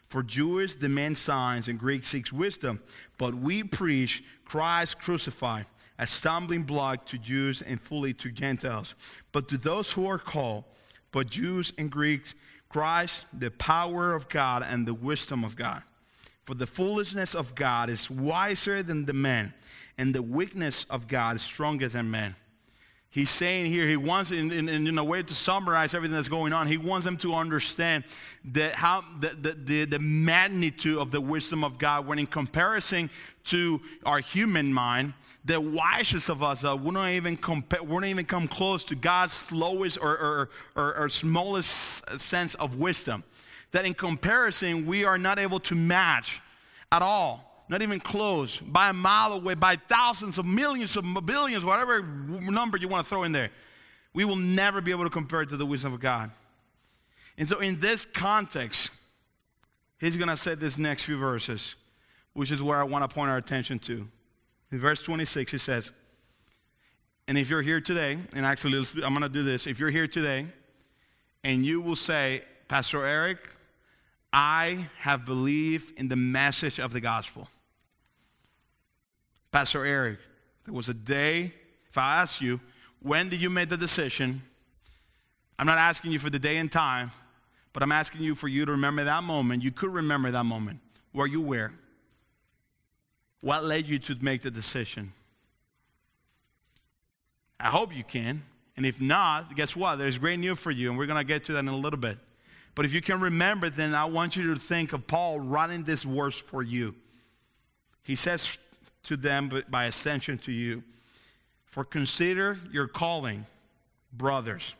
For 0.08 0.24
Jews 0.24 0.74
demand 0.74 1.16
signs 1.16 1.68
and 1.68 1.78
Greeks 1.78 2.08
seek 2.08 2.32
wisdom, 2.32 2.82
but 3.18 3.36
we 3.36 3.62
preach 3.62 4.24
Christ 4.44 4.98
crucified, 4.98 5.66
a 5.96 6.08
stumbling 6.08 6.64
block 6.64 7.06
to 7.06 7.18
Jews 7.18 7.62
and 7.62 7.80
folly 7.80 8.12
to 8.14 8.32
Gentiles. 8.32 8.96
But 9.30 9.46
to 9.48 9.56
those 9.56 9.92
who 9.92 10.08
are 10.08 10.18
called, 10.18 10.64
but 11.12 11.30
Jews 11.30 11.72
and 11.78 11.88
Greeks, 11.88 12.34
Christ, 12.68 13.26
the 13.32 13.52
power 13.52 14.12
of 14.12 14.28
God 14.28 14.64
and 14.68 14.86
the 14.86 14.94
wisdom 14.94 15.44
of 15.44 15.54
God. 15.54 15.82
For 16.46 16.54
the 16.54 16.66
foolishness 16.66 17.34
of 17.34 17.54
God 17.54 17.90
is 17.90 18.10
wiser 18.10 18.82
than 18.82 19.04
the 19.04 19.12
man, 19.12 19.54
and 19.98 20.14
the 20.14 20.22
weakness 20.22 20.84
of 20.90 21.08
God 21.08 21.36
is 21.36 21.42
stronger 21.42 21.88
than 21.88 22.10
man. 22.10 22.36
He's 23.08 23.30
saying 23.30 23.70
here, 23.70 23.88
he 23.88 23.96
wants, 23.96 24.30
in, 24.30 24.52
in, 24.52 24.68
in, 24.68 24.98
a 24.98 25.04
way 25.04 25.22
to 25.22 25.34
summarize 25.34 25.94
everything 25.94 26.14
that's 26.14 26.28
going 26.28 26.52
on, 26.52 26.66
he 26.66 26.76
wants 26.76 27.06
them 27.06 27.16
to 27.18 27.34
understand 27.34 28.04
that 28.44 28.74
how, 28.74 29.04
the, 29.20 29.28
the, 29.28 29.52
the, 29.52 29.84
the 29.86 29.98
magnitude 29.98 30.98
of 30.98 31.12
the 31.12 31.20
wisdom 31.22 31.64
of 31.64 31.78
God 31.78 32.06
when 32.06 32.18
in 32.18 32.26
comparison 32.26 33.08
to 33.44 33.80
our 34.04 34.18
human 34.18 34.70
mind, 34.70 35.14
the 35.46 35.58
wisest 35.58 36.28
of 36.28 36.42
us 36.42 36.62
uh, 36.62 36.76
wouldn't, 36.76 37.08
even 37.08 37.38
compare, 37.38 37.82
wouldn't 37.82 38.10
even 38.10 38.26
come 38.26 38.48
close 38.48 38.84
to 38.84 38.94
God's 38.94 39.32
slowest 39.32 39.96
or, 40.02 40.10
or, 40.18 40.50
or, 40.74 40.94
or 40.96 41.08
smallest 41.08 42.20
sense 42.20 42.54
of 42.56 42.74
wisdom. 42.74 43.24
That 43.70 43.86
in 43.86 43.94
comparison, 43.94 44.84
we 44.84 45.04
are 45.04 45.16
not 45.16 45.38
able 45.38 45.60
to 45.60 45.74
match 45.74 46.42
at 46.92 47.00
all 47.00 47.45
not 47.68 47.82
even 47.82 47.98
close, 47.98 48.58
by 48.58 48.90
a 48.90 48.92
mile 48.92 49.32
away, 49.32 49.54
by 49.54 49.76
thousands 49.76 50.38
of 50.38 50.46
millions 50.46 50.96
of 50.96 51.04
billions, 51.26 51.64
whatever 51.64 52.02
number 52.02 52.78
you 52.78 52.88
want 52.88 53.04
to 53.04 53.08
throw 53.08 53.24
in 53.24 53.32
there. 53.32 53.50
We 54.14 54.24
will 54.24 54.36
never 54.36 54.80
be 54.80 54.92
able 54.92 55.04
to 55.04 55.10
compare 55.10 55.42
it 55.42 55.48
to 55.50 55.56
the 55.56 55.66
wisdom 55.66 55.92
of 55.92 56.00
God. 56.00 56.30
And 57.36 57.48
so, 57.48 57.58
in 57.60 57.80
this 57.80 58.06
context, 58.06 58.90
he's 59.98 60.16
going 60.16 60.28
to 60.28 60.36
say 60.36 60.54
this 60.54 60.78
next 60.78 61.02
few 61.02 61.18
verses, 61.18 61.74
which 62.32 62.50
is 62.50 62.62
where 62.62 62.78
I 62.78 62.84
want 62.84 63.08
to 63.08 63.14
point 63.14 63.30
our 63.30 63.36
attention 63.36 63.78
to. 63.80 64.08
In 64.72 64.80
verse 64.80 65.02
26, 65.02 65.52
he 65.52 65.58
says, 65.58 65.90
And 67.28 67.36
if 67.36 67.50
you're 67.50 67.62
here 67.62 67.80
today, 67.80 68.16
and 68.32 68.46
actually, 68.46 68.78
I'm 69.04 69.12
going 69.12 69.22
to 69.22 69.28
do 69.28 69.42
this. 69.42 69.66
If 69.66 69.78
you're 69.78 69.90
here 69.90 70.08
today, 70.08 70.46
and 71.44 71.64
you 71.64 71.80
will 71.80 71.96
say, 71.96 72.42
Pastor 72.68 73.04
Eric, 73.04 73.38
I 74.32 74.88
have 75.00 75.24
believed 75.24 75.98
in 75.98 76.08
the 76.08 76.16
message 76.16 76.78
of 76.78 76.92
the 76.92 77.00
gospel. 77.00 77.48
Pastor 79.56 79.86
Eric, 79.86 80.18
there 80.66 80.74
was 80.74 80.90
a 80.90 80.92
day, 80.92 81.50
if 81.88 81.96
I 81.96 82.20
ask 82.20 82.42
you, 82.42 82.60
when 83.00 83.30
did 83.30 83.40
you 83.40 83.48
make 83.48 83.70
the 83.70 83.76
decision? 83.78 84.42
I'm 85.58 85.66
not 85.66 85.78
asking 85.78 86.12
you 86.12 86.18
for 86.18 86.28
the 86.28 86.38
day 86.38 86.58
and 86.58 86.70
time, 86.70 87.10
but 87.72 87.82
I'm 87.82 87.90
asking 87.90 88.20
you 88.20 88.34
for 88.34 88.48
you 88.48 88.66
to 88.66 88.72
remember 88.72 89.04
that 89.04 89.22
moment. 89.22 89.62
You 89.62 89.72
could 89.72 89.88
remember 89.88 90.30
that 90.30 90.44
moment 90.44 90.80
where 91.12 91.26
you 91.26 91.40
were. 91.40 91.72
What 93.40 93.64
led 93.64 93.88
you 93.88 93.98
to 94.00 94.16
make 94.20 94.42
the 94.42 94.50
decision? 94.50 95.14
I 97.58 97.70
hope 97.70 97.96
you 97.96 98.04
can. 98.04 98.42
And 98.76 98.84
if 98.84 99.00
not, 99.00 99.56
guess 99.56 99.74
what? 99.74 99.96
There's 99.96 100.18
great 100.18 100.38
news 100.38 100.58
for 100.58 100.70
you, 100.70 100.90
and 100.90 100.98
we're 100.98 101.06
going 101.06 101.16
to 101.16 101.24
get 101.24 101.46
to 101.46 101.54
that 101.54 101.60
in 101.60 101.68
a 101.68 101.76
little 101.78 101.98
bit. 101.98 102.18
But 102.74 102.84
if 102.84 102.92
you 102.92 103.00
can 103.00 103.22
remember, 103.22 103.70
then 103.70 103.94
I 103.94 104.04
want 104.04 104.36
you 104.36 104.52
to 104.52 104.60
think 104.60 104.92
of 104.92 105.06
Paul 105.06 105.40
writing 105.40 105.84
this 105.84 106.02
verse 106.02 106.38
for 106.38 106.62
you. 106.62 106.94
He 108.02 108.16
says 108.16 108.58
to 109.06 109.16
them, 109.16 109.48
but 109.48 109.70
by 109.70 109.86
ascension 109.86 110.38
to 110.38 110.52
you. 110.52 110.82
For 111.64 111.84
consider 111.84 112.58
your 112.70 112.86
calling, 112.86 113.46
brothers. 114.12 114.74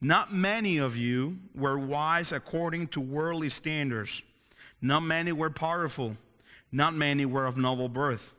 Not 0.00 0.32
many 0.32 0.78
of 0.78 0.96
you 0.96 1.38
were 1.54 1.78
wise 1.78 2.30
according 2.30 2.88
to 2.88 3.00
worldly 3.00 3.48
standards. 3.48 4.22
Not 4.82 5.00
many 5.02 5.32
were 5.32 5.50
powerful. 5.50 6.16
Not 6.70 6.94
many 6.94 7.24
were 7.24 7.46
of 7.46 7.56
noble 7.56 7.88
birth. 7.88 8.34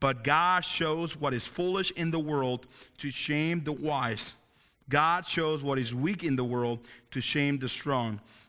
But 0.00 0.22
God 0.22 0.64
shows 0.64 1.16
what 1.16 1.34
is 1.34 1.46
foolish 1.46 1.90
in 1.92 2.10
the 2.10 2.18
world 2.18 2.66
to 2.98 3.10
shame 3.10 3.64
the 3.64 3.72
wise. 3.72 4.34
God 4.88 5.26
shows 5.26 5.62
what 5.62 5.78
is 5.78 5.94
weak 5.94 6.24
in 6.24 6.36
the 6.36 6.44
world 6.44 6.80
to 7.10 7.20
shame 7.20 7.58
the 7.58 7.68
strong. 7.68 8.20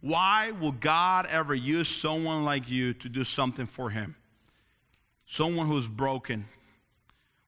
Why 0.00 0.50
will 0.52 0.72
God 0.72 1.26
ever 1.26 1.54
use 1.54 1.88
someone 1.88 2.44
like 2.44 2.70
you 2.70 2.94
to 2.94 3.08
do 3.08 3.24
something 3.24 3.66
for 3.66 3.90
him? 3.90 4.16
Someone 5.26 5.66
who's 5.66 5.88
broken, 5.88 6.46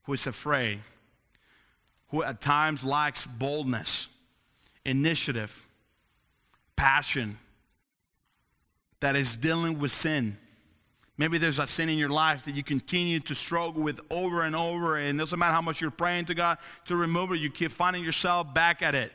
who 0.05 0.15
is 0.15 0.27
afraid, 0.27 0.81
who 2.09 2.23
at 2.23 2.41
times 2.41 2.83
lacks 2.83 3.27
boldness, 3.27 4.09
initiative, 4.85 5.67
passion, 6.75 7.39
that 9.01 9.15
is 9.15 9.37
dealing 9.37 9.79
with 9.79 9.93
sin. 9.93 10.37
Maybe 11.19 11.39
there's 11.39 11.59
a 11.59 11.67
sin 11.67 11.89
in 11.89 11.99
your 11.99 12.09
life 12.09 12.45
that 12.45 12.55
you 12.55 12.63
continue 12.63 13.21
to 13.21 13.35
struggle 13.35 13.83
with 13.83 14.01
over 14.11 14.43
and 14.43 14.57
over, 14.57 14.97
and 14.97 15.19
it 15.19 15.23
doesn't 15.23 15.39
matter 15.39 15.53
how 15.53 15.61
much 15.61 15.81
you're 15.81 15.91
praying 15.91 16.27
to 16.27 16.35
God 16.35 16.59
to 16.87 16.97
remove 16.97 17.33
it, 17.33 17.37
you 17.37 17.51
keep 17.51 17.73
finding 17.73 18.03
yourself 18.03 18.53
back 18.55 18.83
at 18.83 18.95
it. 18.95 19.13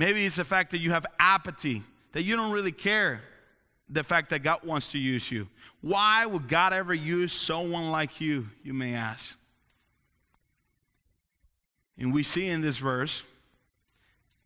Maybe 0.00 0.24
it's 0.24 0.36
the 0.36 0.46
fact 0.46 0.70
that 0.70 0.78
you 0.78 0.92
have 0.92 1.04
apathy, 1.18 1.82
that 2.12 2.22
you 2.22 2.34
don't 2.34 2.52
really 2.52 2.72
care 2.72 3.20
the 3.90 4.02
fact 4.02 4.30
that 4.30 4.38
God 4.38 4.64
wants 4.64 4.88
to 4.92 4.98
use 4.98 5.30
you. 5.30 5.46
Why 5.82 6.24
would 6.24 6.48
God 6.48 6.72
ever 6.72 6.94
use 6.94 7.34
someone 7.34 7.90
like 7.90 8.18
you, 8.18 8.48
you 8.62 8.72
may 8.72 8.94
ask? 8.94 9.36
And 11.98 12.14
we 12.14 12.22
see 12.22 12.46
in 12.46 12.62
this 12.62 12.78
verse 12.78 13.22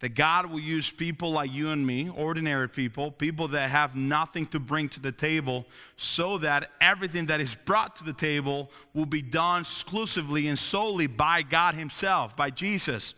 that 0.01 0.17
God 0.17 0.47
will 0.47 0.59
use 0.59 0.91
people 0.91 1.31
like 1.31 1.53
you 1.53 1.71
and 1.71 1.87
me, 1.87 2.11
ordinary 2.11 2.69
people, 2.69 3.13
people 3.13 3.47
that 3.47 3.71
have 3.71 3.95
nothing 3.95 4.47
to 4.47 4.59
bring 4.59 4.89
to 4.89 4.99
the 4.99 5.13
table, 5.13 5.67
so 5.97 6.37
that 6.39 6.73
everything 6.81 7.27
that 7.27 7.41
is 7.41 7.55
brought 7.65 7.95
to 7.99 8.05
the 8.05 8.13
table 8.13 8.73
will 8.93 9.07
be 9.07 9.23
done 9.23 9.61
exclusively 9.61 10.49
and 10.49 10.59
solely 10.59 11.07
by 11.07 11.43
God 11.43 11.77
Himself, 11.77 12.35
by 12.35 12.51
Jesus. 12.51 13.15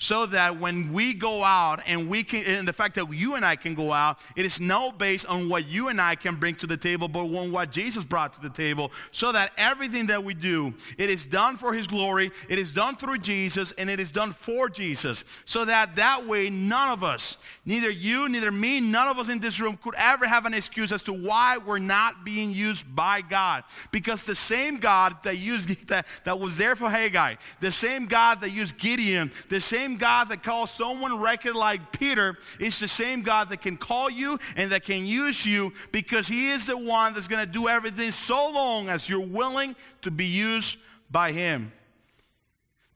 So 0.00 0.26
that 0.26 0.60
when 0.60 0.92
we 0.92 1.12
go 1.12 1.42
out 1.42 1.80
and 1.84 2.08
we 2.08 2.22
can 2.22 2.44
and 2.44 2.68
the 2.68 2.72
fact 2.72 2.94
that 2.94 3.12
you 3.12 3.34
and 3.34 3.44
I 3.44 3.56
can 3.56 3.74
go 3.74 3.92
out 3.92 4.18
it 4.36 4.46
is 4.46 4.60
not 4.60 4.96
based 4.96 5.26
on 5.26 5.48
what 5.48 5.66
you 5.66 5.88
and 5.88 6.00
I 6.00 6.14
can 6.14 6.36
bring 6.36 6.54
to 6.56 6.68
the 6.68 6.76
table 6.76 7.08
but 7.08 7.24
on 7.24 7.50
what 7.50 7.72
Jesus 7.72 8.04
brought 8.04 8.32
to 8.34 8.40
the 8.40 8.48
table 8.48 8.92
so 9.10 9.32
that 9.32 9.50
everything 9.58 10.06
that 10.06 10.22
we 10.22 10.34
do 10.34 10.72
it 10.98 11.10
is 11.10 11.26
done 11.26 11.56
for 11.56 11.72
his 11.72 11.88
glory 11.88 12.30
it 12.48 12.60
is 12.60 12.70
done 12.70 12.94
through 12.94 13.18
Jesus 13.18 13.72
and 13.72 13.90
it 13.90 13.98
is 13.98 14.12
done 14.12 14.32
for 14.32 14.68
Jesus. 14.68 15.24
So 15.44 15.64
that 15.64 15.96
that 15.96 16.26
way 16.28 16.48
none 16.48 16.92
of 16.92 17.02
us 17.02 17.36
neither 17.66 17.90
you 17.90 18.28
neither 18.28 18.52
me 18.52 18.80
none 18.80 19.08
of 19.08 19.18
us 19.18 19.28
in 19.28 19.40
this 19.40 19.58
room 19.58 19.76
could 19.82 19.96
ever 19.96 20.28
have 20.28 20.46
an 20.46 20.54
excuse 20.54 20.92
as 20.92 21.02
to 21.02 21.12
why 21.12 21.58
we're 21.58 21.80
not 21.80 22.24
being 22.24 22.52
used 22.52 22.86
by 22.94 23.20
God. 23.20 23.64
Because 23.90 24.24
the 24.24 24.36
same 24.36 24.76
God 24.76 25.16
that 25.24 25.38
used 25.38 25.68
that, 25.88 26.06
that 26.22 26.38
was 26.38 26.56
there 26.56 26.76
for 26.76 26.88
Haggai 26.88 27.34
the 27.58 27.72
same 27.72 28.06
God 28.06 28.42
that 28.42 28.50
used 28.50 28.78
Gideon 28.78 29.32
the 29.48 29.60
same 29.60 29.87
same 29.88 29.96
God 29.96 30.28
that 30.28 30.42
calls 30.42 30.70
someone 30.70 31.18
record 31.18 31.54
like 31.54 31.92
Peter 31.92 32.36
is 32.60 32.78
the 32.78 32.88
same 32.88 33.22
God 33.22 33.48
that 33.48 33.62
can 33.62 33.76
call 33.76 34.10
you 34.10 34.38
and 34.56 34.70
that 34.72 34.84
can 34.84 35.06
use 35.06 35.46
you 35.46 35.72
because 35.92 36.28
He 36.28 36.50
is 36.50 36.66
the 36.66 36.76
one 36.76 37.14
that's 37.14 37.28
going 37.28 37.44
to 37.44 37.50
do 37.50 37.68
everything 37.68 38.10
so 38.10 38.50
long 38.50 38.88
as 38.88 39.08
you're 39.08 39.26
willing 39.26 39.74
to 40.02 40.10
be 40.10 40.26
used 40.26 40.76
by 41.10 41.32
Him. 41.32 41.72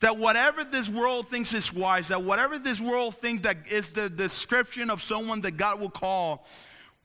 That 0.00 0.18
whatever 0.18 0.64
this 0.64 0.88
world 0.88 1.30
thinks 1.30 1.54
is 1.54 1.72
wise, 1.72 2.08
that 2.08 2.22
whatever 2.22 2.58
this 2.58 2.80
world 2.80 3.16
thinks 3.16 3.44
that 3.44 3.68
is 3.70 3.90
the 3.92 4.10
description 4.10 4.90
of 4.90 5.02
someone 5.02 5.40
that 5.42 5.52
God 5.52 5.80
will 5.80 5.90
call, 5.90 6.44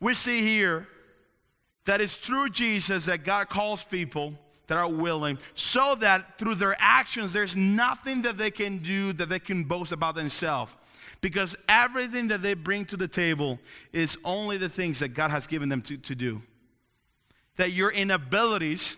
we 0.02 0.13
see 0.15 0.41
here 0.41 0.88
that 1.86 2.02
it's 2.02 2.15
through 2.15 2.50
Jesus 2.50 3.06
that 3.06 3.23
God 3.23 3.47
calls 3.47 3.84
people 3.84 4.34
that 4.68 4.78
are 4.78 4.90
willing, 4.90 5.38
so 5.56 5.96
that 5.96 6.38
through 6.38 6.56
their 6.56 6.76
actions, 6.80 7.34
there's 7.34 7.56
nothing 7.56 8.22
that 8.24 8.38
they 8.38 8.52
can 8.52 8.80
do 8.80 9.14
that 9.14 9.30
they 9.30 9.40
can 9.40 9.64
boast 9.64 9.92
about 9.92 10.16
themselves. 10.16 10.74
Because 11.22 11.56
everything 11.68 12.28
that 12.28 12.44
they 12.44 12.54
bring 12.54 12.86
to 12.86 12.98
the 12.98 13.08
table 13.08 13.60
is 13.92 14.18
only 14.24 14.58
the 14.58 14.70
things 14.70 15.00
that 15.00 15.10
God 15.10 15.32
has 15.32 15.48
given 15.48 15.70
them 15.70 15.82
to, 15.84 15.98
to 15.98 16.16
do. 16.16 16.42
That 17.56 17.72
your 17.72 17.92
inabilities, 17.92 18.96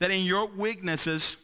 that 0.00 0.10
in 0.10 0.24
your 0.24 0.46
weaknesses, 0.46 1.36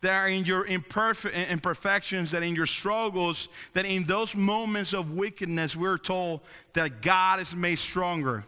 that 0.00 0.12
are 0.12 0.28
in 0.28 0.44
your 0.44 0.66
imperfect, 0.66 1.36
imperfections, 1.36 2.30
that 2.30 2.42
in 2.42 2.54
your 2.54 2.66
struggles, 2.66 3.48
that 3.74 3.84
in 3.84 4.04
those 4.04 4.34
moments 4.34 4.92
of 4.92 5.12
wickedness, 5.12 5.76
we're 5.76 5.98
told 5.98 6.40
that 6.72 7.02
God 7.02 7.40
is 7.40 7.54
made 7.54 7.78
stronger 7.78 8.44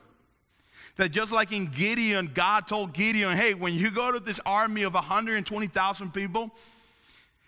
that 0.97 1.11
just 1.11 1.33
like 1.33 1.53
in 1.53 1.67
Gideon, 1.67 2.31
God 2.33 2.67
told 2.67 2.93
Gideon, 2.93 3.37
hey, 3.37 3.55
when 3.55 3.75
you 3.75 3.91
go 3.91 4.13
to 4.13 4.21
this 4.21 4.41
army 4.45 4.83
of 4.83 4.95
120,000 4.95 6.13
people 6.13 6.51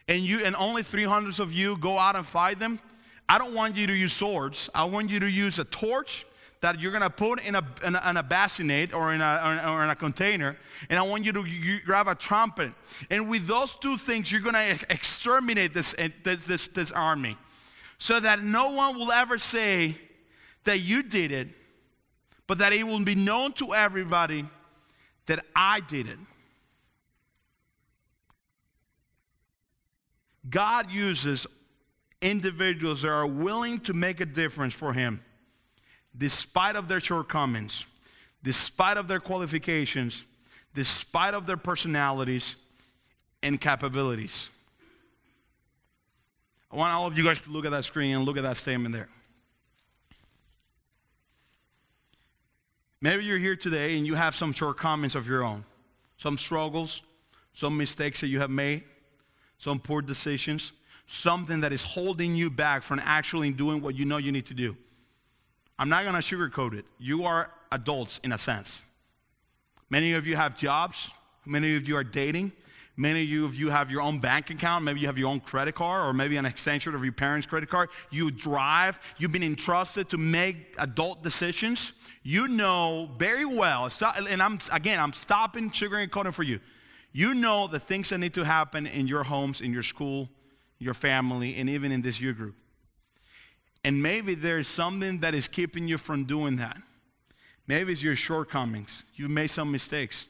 and 0.08 0.22
you 0.22 0.44
and 0.44 0.56
only 0.56 0.82
300 0.82 1.40
of 1.40 1.52
you 1.52 1.76
go 1.76 1.98
out 1.98 2.16
and 2.16 2.26
fight 2.26 2.58
them, 2.58 2.80
I 3.28 3.38
don't 3.38 3.54
want 3.54 3.76
you 3.76 3.86
to 3.86 3.92
use 3.92 4.12
swords. 4.12 4.68
I 4.74 4.84
want 4.84 5.10
you 5.10 5.20
to 5.20 5.30
use 5.30 5.58
a 5.58 5.64
torch 5.64 6.26
that 6.60 6.80
you're 6.80 6.92
going 6.92 7.02
to 7.02 7.10
put 7.10 7.42
in 7.42 7.56
a, 7.56 7.66
in 7.84 7.96
a, 7.96 8.10
in 8.10 8.16
a 8.16 8.22
bassinet 8.22 8.94
or 8.94 9.12
in 9.12 9.20
a, 9.20 9.64
or 9.66 9.82
in 9.82 9.90
a 9.90 9.96
container, 9.96 10.56
and 10.88 10.98
I 10.98 11.02
want 11.02 11.24
you 11.24 11.32
to 11.32 11.44
you 11.44 11.80
grab 11.84 12.06
a 12.06 12.14
trumpet. 12.14 12.72
And 13.10 13.28
with 13.28 13.46
those 13.46 13.74
two 13.74 13.98
things, 13.98 14.30
you're 14.30 14.40
going 14.40 14.54
to 14.54 14.86
exterminate 14.88 15.74
this, 15.74 15.94
eh, 15.98 16.10
this, 16.22 16.46
this, 16.46 16.68
this 16.68 16.90
army 16.92 17.36
so 17.98 18.18
that 18.20 18.42
no 18.42 18.72
one 18.72 18.96
will 18.96 19.12
ever 19.12 19.38
say 19.38 19.96
that 20.64 20.80
you 20.80 21.02
did 21.02 21.32
it 21.32 21.48
but 22.52 22.58
that 22.58 22.74
it 22.74 22.86
will 22.86 23.02
be 23.02 23.14
known 23.14 23.50
to 23.54 23.72
everybody 23.72 24.44
that 25.24 25.42
I 25.56 25.80
did 25.80 26.06
it. 26.06 26.18
God 30.50 30.90
uses 30.90 31.46
individuals 32.20 33.00
that 33.00 33.08
are 33.08 33.26
willing 33.26 33.80
to 33.80 33.94
make 33.94 34.20
a 34.20 34.26
difference 34.26 34.74
for 34.74 34.92
him 34.92 35.22
despite 36.14 36.76
of 36.76 36.88
their 36.88 37.00
shortcomings, 37.00 37.86
despite 38.42 38.98
of 38.98 39.08
their 39.08 39.18
qualifications, 39.18 40.22
despite 40.74 41.32
of 41.32 41.46
their 41.46 41.56
personalities 41.56 42.56
and 43.42 43.58
capabilities. 43.58 44.50
I 46.70 46.76
want 46.76 46.92
all 46.92 47.06
of 47.06 47.16
you 47.16 47.24
guys 47.24 47.40
to 47.40 47.50
look 47.50 47.64
at 47.64 47.70
that 47.70 47.84
screen 47.84 48.14
and 48.14 48.26
look 48.26 48.36
at 48.36 48.42
that 48.42 48.58
statement 48.58 48.94
there. 48.94 49.08
Maybe 53.02 53.24
you're 53.24 53.38
here 53.38 53.56
today 53.56 53.96
and 53.96 54.06
you 54.06 54.14
have 54.14 54.36
some 54.36 54.52
shortcomings 54.52 55.16
of 55.16 55.26
your 55.26 55.42
own, 55.42 55.64
some 56.18 56.38
struggles, 56.38 57.02
some 57.52 57.76
mistakes 57.76 58.20
that 58.20 58.28
you 58.28 58.38
have 58.38 58.48
made, 58.48 58.84
some 59.58 59.80
poor 59.80 60.00
decisions, 60.00 60.70
something 61.08 61.62
that 61.62 61.72
is 61.72 61.82
holding 61.82 62.36
you 62.36 62.48
back 62.48 62.84
from 62.84 63.00
actually 63.02 63.50
doing 63.50 63.82
what 63.82 63.96
you 63.96 64.04
know 64.04 64.18
you 64.18 64.30
need 64.30 64.46
to 64.46 64.54
do. 64.54 64.76
I'm 65.80 65.88
not 65.88 66.04
going 66.04 66.14
to 66.14 66.20
sugarcoat 66.20 66.74
it. 66.74 66.84
You 67.00 67.24
are 67.24 67.50
adults 67.72 68.20
in 68.22 68.30
a 68.30 68.38
sense. 68.38 68.82
Many 69.90 70.12
of 70.12 70.24
you 70.24 70.36
have 70.36 70.56
jobs, 70.56 71.10
many 71.44 71.74
of 71.74 71.88
you 71.88 71.96
are 71.96 72.04
dating, 72.04 72.52
Many 72.96 73.22
of 73.42 73.54
you 73.54 73.70
have 73.70 73.90
your 73.90 74.02
own 74.02 74.18
bank 74.18 74.50
account. 74.50 74.84
Maybe 74.84 75.00
you 75.00 75.06
have 75.06 75.16
your 75.16 75.30
own 75.30 75.40
credit 75.40 75.74
card 75.74 76.06
or 76.06 76.12
maybe 76.12 76.36
an 76.36 76.44
extension 76.44 76.94
of 76.94 77.02
your 77.02 77.12
parents' 77.12 77.46
credit 77.46 77.70
card. 77.70 77.88
You 78.10 78.30
drive. 78.30 79.00
You've 79.16 79.32
been 79.32 79.42
entrusted 79.42 80.10
to 80.10 80.18
make 80.18 80.74
adult 80.78 81.22
decisions. 81.22 81.92
You 82.22 82.48
know 82.48 83.10
very 83.16 83.44
well, 83.44 83.88
and 84.28 84.40
I'm, 84.40 84.60
again, 84.70 85.00
I'm 85.00 85.12
stopping 85.12 85.72
sugar 85.72 85.96
and 85.96 86.12
coating 86.12 86.32
for 86.32 86.44
you. 86.44 86.60
You 87.12 87.34
know 87.34 87.66
the 87.66 87.80
things 87.80 88.10
that 88.10 88.18
need 88.18 88.34
to 88.34 88.44
happen 88.44 88.86
in 88.86 89.08
your 89.08 89.24
homes, 89.24 89.60
in 89.60 89.72
your 89.72 89.82
school, 89.82 90.28
your 90.78 90.94
family, 90.94 91.56
and 91.56 91.68
even 91.68 91.90
in 91.90 92.02
this 92.02 92.20
year 92.20 92.32
group. 92.32 92.54
And 93.84 94.02
maybe 94.02 94.34
there's 94.34 94.68
something 94.68 95.18
that 95.20 95.34
is 95.34 95.48
keeping 95.48 95.88
you 95.88 95.98
from 95.98 96.24
doing 96.24 96.56
that. 96.56 96.76
Maybe 97.66 97.92
it's 97.92 98.02
your 98.02 98.16
shortcomings. 98.16 99.04
You've 99.14 99.30
made 99.30 99.48
some 99.48 99.72
mistakes 99.72 100.26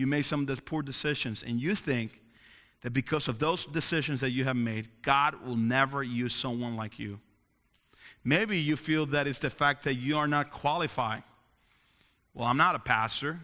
you 0.00 0.06
made 0.06 0.22
some 0.22 0.40
of 0.40 0.46
those 0.46 0.60
poor 0.60 0.80
decisions, 0.80 1.42
and 1.42 1.60
you 1.60 1.74
think 1.74 2.22
that 2.80 2.94
because 2.94 3.28
of 3.28 3.38
those 3.38 3.66
decisions 3.66 4.22
that 4.22 4.30
you 4.30 4.44
have 4.44 4.56
made, 4.56 4.88
God 5.02 5.34
will 5.44 5.56
never 5.56 6.02
use 6.02 6.34
someone 6.34 6.74
like 6.74 6.98
you. 6.98 7.20
Maybe 8.24 8.58
you 8.58 8.78
feel 8.78 9.04
that 9.06 9.26
it's 9.26 9.40
the 9.40 9.50
fact 9.50 9.84
that 9.84 9.96
you 9.96 10.16
are 10.16 10.26
not 10.26 10.50
qualified. 10.52 11.22
Well, 12.32 12.46
I'm 12.46 12.56
not 12.56 12.74
a 12.74 12.78
pastor, 12.78 13.40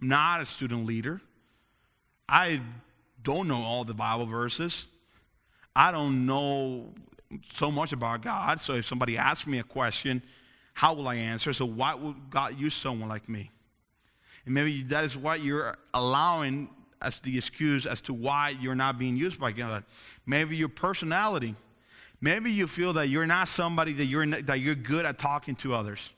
I'm 0.00 0.08
not 0.08 0.40
a 0.40 0.46
student 0.46 0.86
leader. 0.86 1.20
I 2.28 2.60
don't 3.22 3.46
know 3.46 3.62
all 3.62 3.84
the 3.84 3.94
Bible 3.94 4.26
verses. 4.26 4.86
I 5.76 5.92
don't 5.92 6.26
know 6.26 6.94
so 7.52 7.70
much 7.70 7.92
about 7.92 8.22
God. 8.22 8.60
So 8.60 8.74
if 8.74 8.86
somebody 8.86 9.16
asks 9.16 9.46
me 9.46 9.60
a 9.60 9.62
question, 9.62 10.20
how 10.74 10.94
will 10.94 11.06
I 11.06 11.14
answer? 11.14 11.52
So 11.52 11.64
why 11.64 11.94
would 11.94 12.30
God 12.30 12.58
use 12.58 12.74
someone 12.74 13.08
like 13.08 13.28
me? 13.28 13.52
And 14.46 14.54
maybe 14.54 14.82
that 14.84 15.04
is 15.04 15.16
what 15.16 15.42
you're 15.42 15.76
allowing 15.92 16.70
as 17.02 17.20
the 17.20 17.36
excuse 17.36 17.84
as 17.84 18.00
to 18.02 18.14
why 18.14 18.56
you're 18.60 18.74
not 18.74 18.98
being 18.98 19.16
used 19.16 19.38
by 19.38 19.52
God. 19.52 19.84
Maybe 20.24 20.56
your 20.56 20.68
personality. 20.68 21.54
Maybe 22.20 22.50
you 22.50 22.66
feel 22.66 22.94
that 22.94 23.08
you're 23.08 23.26
not 23.26 23.48
somebody 23.48 23.92
that 23.94 24.06
you're, 24.06 24.26
that 24.26 24.60
you're 24.60 24.74
good 24.74 25.04
at 25.04 25.18
talking 25.18 25.56
to 25.56 25.74
others. 25.74 26.08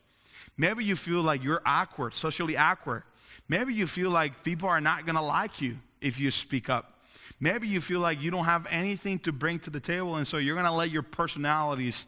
Maybe 0.56 0.84
you 0.84 0.94
feel 0.94 1.22
like 1.22 1.42
you're 1.42 1.62
awkward, 1.66 2.14
socially 2.14 2.56
awkward. 2.56 3.02
Maybe 3.48 3.74
you 3.74 3.86
feel 3.86 4.10
like 4.10 4.44
people 4.44 4.68
are 4.68 4.80
not 4.80 5.06
going 5.06 5.16
to 5.16 5.22
like 5.22 5.60
you 5.60 5.78
if 6.00 6.20
you 6.20 6.30
speak 6.30 6.68
up. 6.68 7.00
Maybe 7.40 7.68
you 7.68 7.80
feel 7.80 8.00
like 8.00 8.20
you 8.20 8.30
don't 8.30 8.44
have 8.44 8.66
anything 8.70 9.18
to 9.20 9.32
bring 9.32 9.60
to 9.60 9.70
the 9.70 9.80
table, 9.80 10.16
and 10.16 10.26
so 10.26 10.38
you're 10.38 10.56
going 10.56 10.66
to 10.66 10.72
let 10.72 10.90
your 10.90 11.02
personalities 11.02 12.06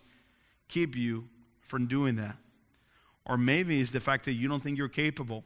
keep 0.69 0.97
you 0.97 1.29
from 1.61 1.87
doing 1.87 2.17
that. 2.17 2.37
Or 3.27 3.37
maybe 3.39 3.81
it's 3.81 3.93
the 3.93 4.01
fact 4.01 4.25
that 4.25 4.35
you 4.35 4.49
don't 4.49 4.63
think 4.63 4.77
you're 4.77 4.89
capable 4.89 5.45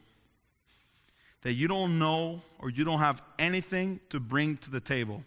that 1.45 1.53
you 1.53 1.67
don't 1.67 1.99
know 1.99 2.41
or 2.57 2.71
you 2.71 2.83
don't 2.83 2.97
have 2.97 3.21
anything 3.37 3.99
to 4.09 4.19
bring 4.19 4.57
to 4.57 4.71
the 4.71 4.79
table. 4.79 5.23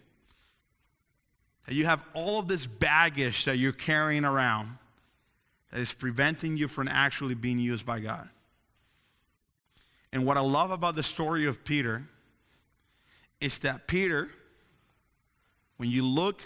That 1.65 1.75
you 1.75 1.85
have 1.85 2.01
all 2.13 2.39
of 2.39 2.49
this 2.49 2.67
baggage 2.67 3.45
that 3.45 3.57
you're 3.57 3.71
carrying 3.71 4.25
around 4.25 4.77
that 5.71 5.79
is 5.79 5.93
preventing 5.93 6.57
you 6.57 6.67
from 6.67 6.89
actually 6.89 7.35
being 7.35 7.57
used 7.57 7.85
by 7.85 8.01
God. 8.01 8.27
And 10.11 10.25
what 10.25 10.35
I 10.35 10.41
love 10.41 10.71
about 10.71 10.97
the 10.97 11.03
story 11.03 11.45
of 11.45 11.63
Peter 11.63 12.03
is 13.39 13.59
that 13.59 13.87
Peter, 13.87 14.27
when 15.77 15.89
you 15.89 16.03
look 16.03 16.41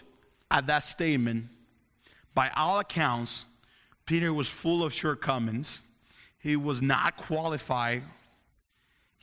at 0.52 0.68
that 0.68 0.84
statement, 0.84 1.48
by 2.36 2.52
all 2.56 2.78
accounts, 2.78 3.46
Peter 4.06 4.32
was 4.32 4.48
full 4.48 4.84
of 4.84 4.94
shortcomings. 4.94 5.82
He 6.38 6.56
was 6.56 6.84
not 6.84 7.18
qualified 7.18 8.04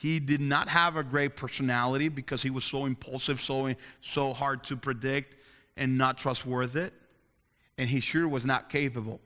he 0.00 0.18
did 0.18 0.40
not 0.40 0.70
have 0.70 0.96
a 0.96 1.02
great 1.02 1.36
personality 1.36 2.08
because 2.08 2.42
he 2.42 2.48
was 2.48 2.64
so 2.64 2.86
impulsive, 2.86 3.38
so, 3.38 3.74
so 4.00 4.32
hard 4.32 4.64
to 4.64 4.74
predict, 4.74 5.36
and 5.76 5.98
not 5.98 6.16
trustworthy. 6.16 6.90
And 7.76 7.90
he 7.90 8.00
sure 8.00 8.26
was 8.26 8.46
not 8.46 8.70
capable. 8.70 9.20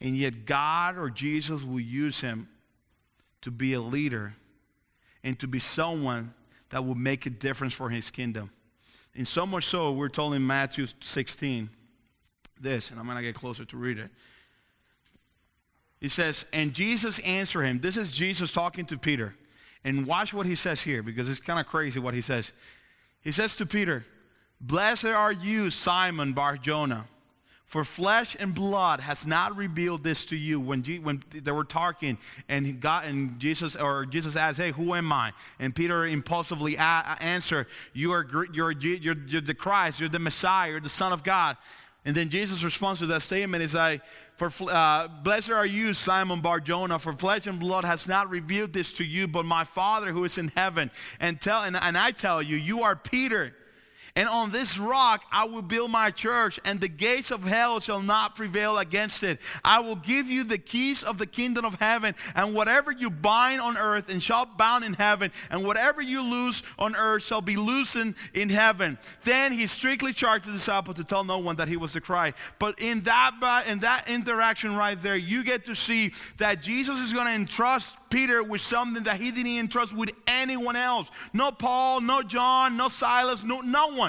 And 0.00 0.16
yet, 0.16 0.46
God 0.46 0.96
or 0.96 1.10
Jesus 1.10 1.64
will 1.64 1.80
use 1.80 2.22
him 2.22 2.48
to 3.42 3.50
be 3.50 3.74
a 3.74 3.80
leader 3.82 4.36
and 5.22 5.38
to 5.40 5.46
be 5.46 5.58
someone 5.58 6.32
that 6.70 6.86
will 6.86 6.94
make 6.94 7.26
a 7.26 7.30
difference 7.30 7.74
for 7.74 7.90
his 7.90 8.10
kingdom, 8.10 8.50
And 9.14 9.28
so 9.28 9.44
much 9.44 9.66
so, 9.66 9.92
we're 9.92 10.08
told 10.08 10.32
in 10.32 10.46
Matthew 10.46 10.86
16 11.02 11.68
this, 12.58 12.90
and 12.90 12.98
I'm 12.98 13.04
going 13.04 13.18
to 13.18 13.22
get 13.22 13.34
closer 13.34 13.66
to 13.66 13.76
read 13.76 13.98
it. 13.98 14.08
He 16.00 16.08
says, 16.08 16.46
And 16.54 16.72
Jesus 16.72 17.18
answered 17.18 17.64
him. 17.64 17.80
This 17.80 17.98
is 17.98 18.10
Jesus 18.10 18.50
talking 18.50 18.86
to 18.86 18.96
Peter. 18.96 19.34
And 19.84 20.06
watch 20.06 20.32
what 20.32 20.46
he 20.46 20.54
says 20.54 20.82
here 20.82 21.02
because 21.02 21.28
it's 21.28 21.40
kind 21.40 21.58
of 21.58 21.66
crazy 21.66 21.98
what 21.98 22.14
he 22.14 22.20
says. 22.20 22.52
He 23.20 23.32
says 23.32 23.56
to 23.56 23.66
Peter, 23.66 24.04
Blessed 24.60 25.06
are 25.06 25.32
you, 25.32 25.70
Simon 25.70 26.32
Bar 26.32 26.56
Jonah. 26.56 27.06
For 27.72 27.84
flesh 27.84 28.36
and 28.38 28.54
blood 28.54 29.00
has 29.00 29.26
not 29.26 29.56
revealed 29.56 30.04
this 30.04 30.26
to 30.26 30.36
you. 30.36 30.60
When, 30.60 30.82
G- 30.82 30.98
when 30.98 31.24
they 31.32 31.52
were 31.52 31.64
talking, 31.64 32.18
and 32.46 32.78
God 32.80 33.06
and 33.06 33.40
Jesus 33.40 33.74
or 33.74 34.04
Jesus 34.04 34.36
asked, 34.36 34.58
"Hey, 34.58 34.72
who 34.72 34.94
am 34.94 35.10
I?" 35.10 35.32
And 35.58 35.74
Peter 35.74 36.06
impulsively 36.06 36.76
a- 36.76 37.16
answered, 37.18 37.66
"You 37.94 38.12
are 38.12 38.26
you're, 38.52 38.72
you're, 38.72 39.16
you're 39.16 39.40
the 39.40 39.54
Christ. 39.54 40.00
You're 40.00 40.10
the 40.10 40.18
Messiah. 40.18 40.72
You're 40.72 40.80
the 40.80 40.90
Son 40.90 41.14
of 41.14 41.24
God." 41.24 41.56
And 42.04 42.16
then 42.16 42.30
Jesus' 42.30 42.64
response 42.64 42.98
to 42.98 43.06
that 43.06 43.22
statement 43.22 43.62
is 43.62 43.74
like, 43.74 44.02
for, 44.34 44.50
uh, 44.68 45.06
Blessed 45.06 45.50
are 45.50 45.66
you, 45.66 45.94
Simon 45.94 46.40
Barjona, 46.40 46.98
for 46.98 47.12
flesh 47.12 47.46
and 47.46 47.60
blood 47.60 47.84
has 47.84 48.08
not 48.08 48.28
revealed 48.28 48.72
this 48.72 48.92
to 48.94 49.04
you, 49.04 49.28
but 49.28 49.44
my 49.44 49.62
Father 49.62 50.10
who 50.10 50.24
is 50.24 50.36
in 50.36 50.48
heaven. 50.48 50.90
And, 51.20 51.40
tell, 51.40 51.62
and, 51.62 51.76
and 51.76 51.96
I 51.96 52.10
tell 52.10 52.42
you, 52.42 52.56
you 52.56 52.82
are 52.82 52.96
Peter. 52.96 53.54
And 54.14 54.28
on 54.28 54.50
this 54.50 54.78
rock 54.78 55.24
I 55.32 55.46
will 55.46 55.62
build 55.62 55.90
my 55.90 56.10
church, 56.10 56.60
and 56.64 56.80
the 56.80 56.88
gates 56.88 57.30
of 57.30 57.44
hell 57.44 57.80
shall 57.80 58.02
not 58.02 58.34
prevail 58.34 58.76
against 58.76 59.22
it. 59.22 59.40
I 59.64 59.80
will 59.80 59.96
give 59.96 60.28
you 60.28 60.44
the 60.44 60.58
keys 60.58 61.02
of 61.02 61.16
the 61.16 61.26
kingdom 61.26 61.64
of 61.64 61.76
heaven, 61.76 62.14
and 62.34 62.54
whatever 62.54 62.92
you 62.92 63.08
bind 63.08 63.60
on 63.60 63.78
earth 63.78 64.10
and 64.10 64.22
shall 64.22 64.44
bound 64.44 64.84
in 64.84 64.92
heaven, 64.92 65.32
and 65.50 65.64
whatever 65.64 66.02
you 66.02 66.20
loose 66.22 66.62
on 66.78 66.94
earth 66.94 67.24
shall 67.24 67.40
be 67.40 67.56
loosened 67.56 68.14
in 68.34 68.50
heaven. 68.50 68.98
Then 69.24 69.52
he 69.52 69.66
strictly 69.66 70.12
charged 70.12 70.44
the 70.44 70.52
disciple 70.52 70.92
to 70.94 71.04
tell 71.04 71.24
no 71.24 71.38
one 71.38 71.56
that 71.56 71.68
he 71.68 71.78
was 71.78 71.94
the 71.94 72.00
Christ. 72.00 72.36
But 72.58 72.80
in 72.80 73.00
that 73.04 73.64
in 73.66 73.78
that 73.80 74.08
interaction 74.08 74.76
right 74.76 75.00
there, 75.02 75.16
you 75.16 75.42
get 75.42 75.64
to 75.66 75.74
see 75.74 76.12
that 76.36 76.62
Jesus 76.62 76.98
is 76.98 77.14
going 77.14 77.26
to 77.26 77.32
entrust 77.32 77.96
Peter 78.10 78.42
with 78.42 78.60
something 78.60 79.04
that 79.04 79.18
he 79.18 79.30
didn't 79.30 79.58
entrust 79.58 79.94
with 79.94 80.10
anyone 80.26 80.76
else. 80.76 81.10
No 81.32 81.50
Paul, 81.50 82.02
no 82.02 82.22
John, 82.22 82.76
no 82.76 82.88
Silas, 82.88 83.42
no, 83.42 83.62
no 83.62 83.88
one. 83.88 84.01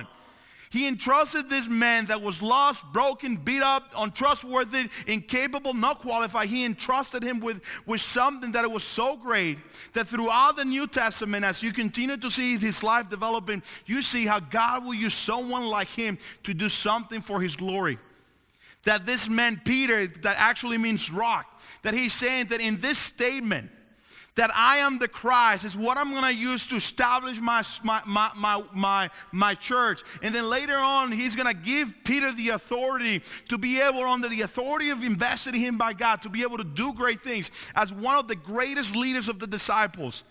He 0.73 0.87
entrusted 0.87 1.51
this 1.51 1.69
man 1.69 2.07
that 2.07 2.23
was 2.23 2.41
lost, 2.41 2.83
broken, 2.91 3.35
beat 3.35 3.61
up, 3.61 3.91
untrustworthy, 3.95 4.89
incapable, 5.05 5.75
not 5.75 5.99
qualified. 5.99 6.49
He 6.49 6.65
entrusted 6.65 7.21
him 7.21 7.39
with, 7.41 7.61
with 7.85 8.01
something 8.01 8.53
that 8.53 8.71
was 8.71 8.83
so 8.83 9.15
great 9.15 9.59
that 9.93 10.07
throughout 10.07 10.57
the 10.57 10.65
New 10.65 10.87
Testament, 10.87 11.45
as 11.45 11.61
you 11.61 11.71
continue 11.71 12.17
to 12.17 12.31
see 12.31 12.57
his 12.57 12.81
life 12.81 13.07
developing, 13.07 13.61
you 13.85 14.01
see 14.01 14.25
how 14.25 14.39
God 14.39 14.83
will 14.83 14.95
use 14.95 15.13
someone 15.13 15.67
like 15.67 15.89
him 15.89 16.17
to 16.41 16.55
do 16.55 16.69
something 16.69 17.21
for 17.21 17.39
his 17.39 17.55
glory 17.55 17.99
that 18.85 19.05
this 19.05 19.29
man 19.29 19.61
Peter, 19.63 20.07
that 20.07 20.37
actually 20.39 20.79
means 20.79 21.11
rock, 21.11 21.45
that 21.83 21.93
he's 21.93 22.13
saying 22.13 22.47
that 22.47 22.61
in 22.61 22.81
this 22.81 22.97
statement, 22.97 23.69
that 24.35 24.51
I 24.55 24.77
am 24.77 24.97
the 24.97 25.07
Christ 25.07 25.63
is 25.63 25.75
what 25.75 25.97
I'm 25.97 26.11
going 26.11 26.23
to 26.23 26.33
use 26.33 26.65
to 26.67 26.75
establish 26.75 27.39
my, 27.39 27.63
my, 27.83 28.01
my, 28.35 28.63
my, 28.73 29.09
my, 29.31 29.53
church. 29.53 30.01
And 30.23 30.33
then 30.33 30.49
later 30.49 30.75
on, 30.75 31.11
he's 31.11 31.35
going 31.35 31.47
to 31.47 31.53
give 31.53 31.93
Peter 32.03 32.33
the 32.33 32.49
authority 32.49 33.21
to 33.49 33.57
be 33.59 33.79
able, 33.79 34.01
under 34.01 34.27
the 34.27 34.41
authority 34.41 34.89
of 34.89 35.03
invested 35.03 35.53
in 35.53 35.61
him 35.61 35.77
by 35.77 35.93
God, 35.93 36.23
to 36.23 36.29
be 36.29 36.41
able 36.41 36.57
to 36.57 36.63
do 36.63 36.93
great 36.93 37.21
things 37.21 37.51
as 37.75 37.93
one 37.93 38.17
of 38.17 38.27
the 38.27 38.35
greatest 38.35 38.95
leaders 38.95 39.29
of 39.29 39.39
the 39.39 39.47
disciples. 39.47 40.23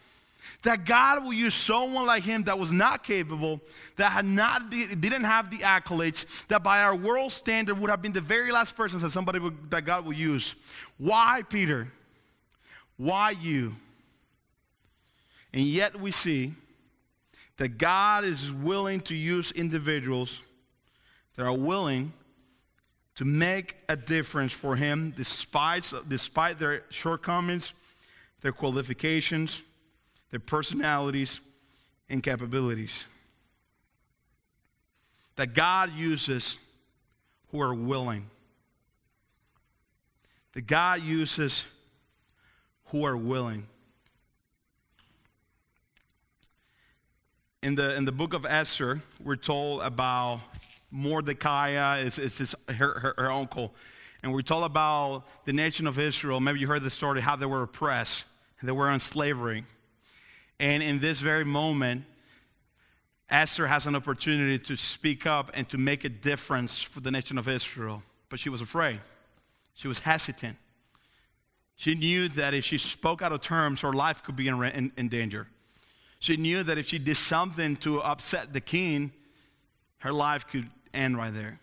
That 0.63 0.85
God 0.85 1.25
will 1.25 1.33
use 1.33 1.55
someone 1.55 2.07
like 2.07 2.25
him 2.25 2.45
that 2.45 2.59
was 2.59 2.73
not 2.73 3.05
capable, 3.05 3.61
that 3.97 4.11
had 4.11 4.25
not, 4.25 4.71
didn't 4.71 5.25
have 5.25 5.51
the 5.51 5.59
accolades, 5.59 6.27
that 6.49 6.65
by 6.65 6.83
our 6.83 6.97
world 6.97 7.31
standard 7.31 7.79
would 7.79 7.91
have 7.91 8.03
been 8.03 8.13
the 8.13 8.21
very 8.21 8.51
last 8.51 8.77
person 8.77 9.01
that 9.01 9.11
somebody 9.11 9.39
would, 9.39 9.71
that 9.71 9.85
God 9.85 10.05
will 10.05 10.13
use. 10.13 10.57
Why, 10.99 11.43
Peter? 11.49 11.93
Why 12.97 13.31
you? 13.31 13.75
And 15.53 15.65
yet 15.65 16.01
we 16.01 16.11
see 16.11 16.55
that 17.59 17.79
God 17.79 18.25
is 18.25 18.51
willing 18.51 19.01
to 19.03 19.15
use 19.15 19.53
individuals 19.53 20.41
that 21.35 21.45
are 21.45 21.57
willing 21.57 22.13
to 23.15 23.25
make 23.25 23.77
a 23.89 23.97
difference 23.97 24.53
for 24.53 24.77
Him 24.77 25.13
despite, 25.17 25.93
despite 26.09 26.59
their 26.59 26.83
shortcomings, 26.89 27.75
their 28.41 28.53
qualifications, 28.53 29.63
their 30.31 30.41
personalities, 30.41 31.41
and 32.09 32.23
capabilities. 32.23 33.05
That 35.37 35.55
God 35.55 35.93
uses 35.95 36.59
who 37.51 37.61
are 37.61 37.75
willing. 37.75 38.29
That 40.55 40.67
God 40.67 41.03
uses 41.03 41.65
who 42.87 43.05
are 43.05 43.17
willing. 43.17 43.67
In 47.63 47.77
the, 47.77 47.95
in 47.95 48.05
the 48.05 48.13
book 48.13 48.35
of 48.35 48.45
Esther, 48.45 49.01
we're 49.23 49.37
told 49.37 49.83
about 49.83 50.41
Mordecai, 50.91 52.01
is 52.01 52.19
it's 52.19 52.39
his, 52.39 52.55
her, 52.69 52.99
her, 52.99 53.15
her 53.17 53.31
uncle. 53.31 53.73
And 54.23 54.33
we're 54.33 54.43
told 54.43 54.65
about 54.65 55.25
the 55.47 55.53
nation 55.53 55.87
of 55.87 55.99
Israel. 55.99 56.41
Maybe 56.41 56.61
you 56.61 56.67
heard 56.67 56.83
the 56.83 56.91
story, 56.91 57.21
how 57.21 57.37
they 57.37 57.47
were 57.47 57.63
oppressed, 57.63 58.25
they 58.63 58.73
were 58.73 58.91
in 58.91 59.01
slavery. 59.01 59.65
And 60.61 60.83
in 60.83 61.01
this 61.01 61.21
very 61.21 61.45
moment, 61.45 62.05
Esther 63.29 63.67
has 63.67 63.87
an 63.87 63.97
opportunity 63.97 64.59
to 64.59 64.77
speak 64.77 65.27
up 65.27 65.51
and 65.55 65.69
to 65.71 65.79
make 65.79 66.05
a 66.05 66.09
difference 66.09 66.81
for 66.81 67.01
the 67.01 67.11
nation 67.11 67.39
of 67.39 67.49
Israel. 67.49 68.03
But 68.29 68.39
she 68.39 68.49
was 68.49 68.61
afraid, 68.61 69.01
she 69.75 69.89
was 69.89 70.01
hesitant. 70.01 70.57
She 71.75 71.95
knew 71.97 72.29
that 72.29 72.55
if 72.55 72.65
she 72.65 72.79
spoke 72.79 73.23
out 73.23 73.33
of 73.33 73.41
terms, 73.41 73.81
her 73.81 73.93
life 73.93 74.23
could 74.23 74.37
be 74.37 74.47
in, 74.47 74.63
in, 74.63 74.93
in 74.97 75.09
danger. 75.09 75.49
She 76.23 76.37
knew 76.37 76.63
that 76.63 76.79
if 76.79 76.87
she 76.87 77.01
did 77.01 77.17
something 77.17 77.75
to 77.79 78.01
upset 78.01 78.53
the 78.53 78.61
king, 78.61 79.11
her 79.99 80.13
life 80.13 80.47
could 80.47 80.71
end 80.95 81.17
right 81.17 81.35
there. 81.35 81.59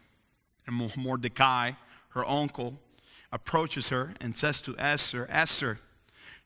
And 0.68 0.92
Mordecai, 0.98 1.72
her 2.10 2.28
uncle, 2.28 2.74
approaches 3.32 3.88
her 3.88 4.14
and 4.20 4.36
says 4.36 4.60
to 4.60 4.78
Esther, 4.78 5.26
Esther, 5.30 5.80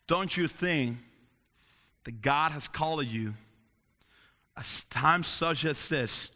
don't 0.05 0.37
you 0.37 0.47
think 0.47 0.99
that 2.03 2.21
God 2.21 2.51
has 2.51 2.67
called 2.67 3.07
you 3.07 3.33
a 4.55 4.63
time 4.91 5.23
such 5.23 5.65
as 5.65 5.89
this 5.89 6.29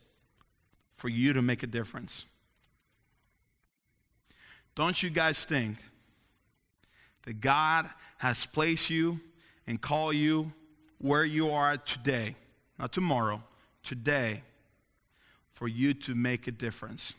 for 0.96 1.10
you 1.10 1.32
to 1.34 1.44
make 1.44 1.62
a 1.62 1.68
difference? 1.68 2.26
Don't 4.74 5.04
you 5.04 5.12
guys 5.12 5.46
think 5.46 5.78
that 7.26 7.40
God 7.40 7.88
has 8.18 8.48
placed 8.48 8.90
you 8.90 9.20
and 9.68 9.80
called 9.80 10.16
you 10.16 10.54
where 11.00 11.26
you 11.26 11.52
are 11.52 11.78
today, 11.78 12.36
not 12.80 12.92
tomorrow, 12.92 13.44
today, 13.84 14.44
for 15.52 15.68
you 15.68 15.94
to 15.94 16.16
make 16.16 16.48
a 16.48 16.52
difference. 16.52 17.14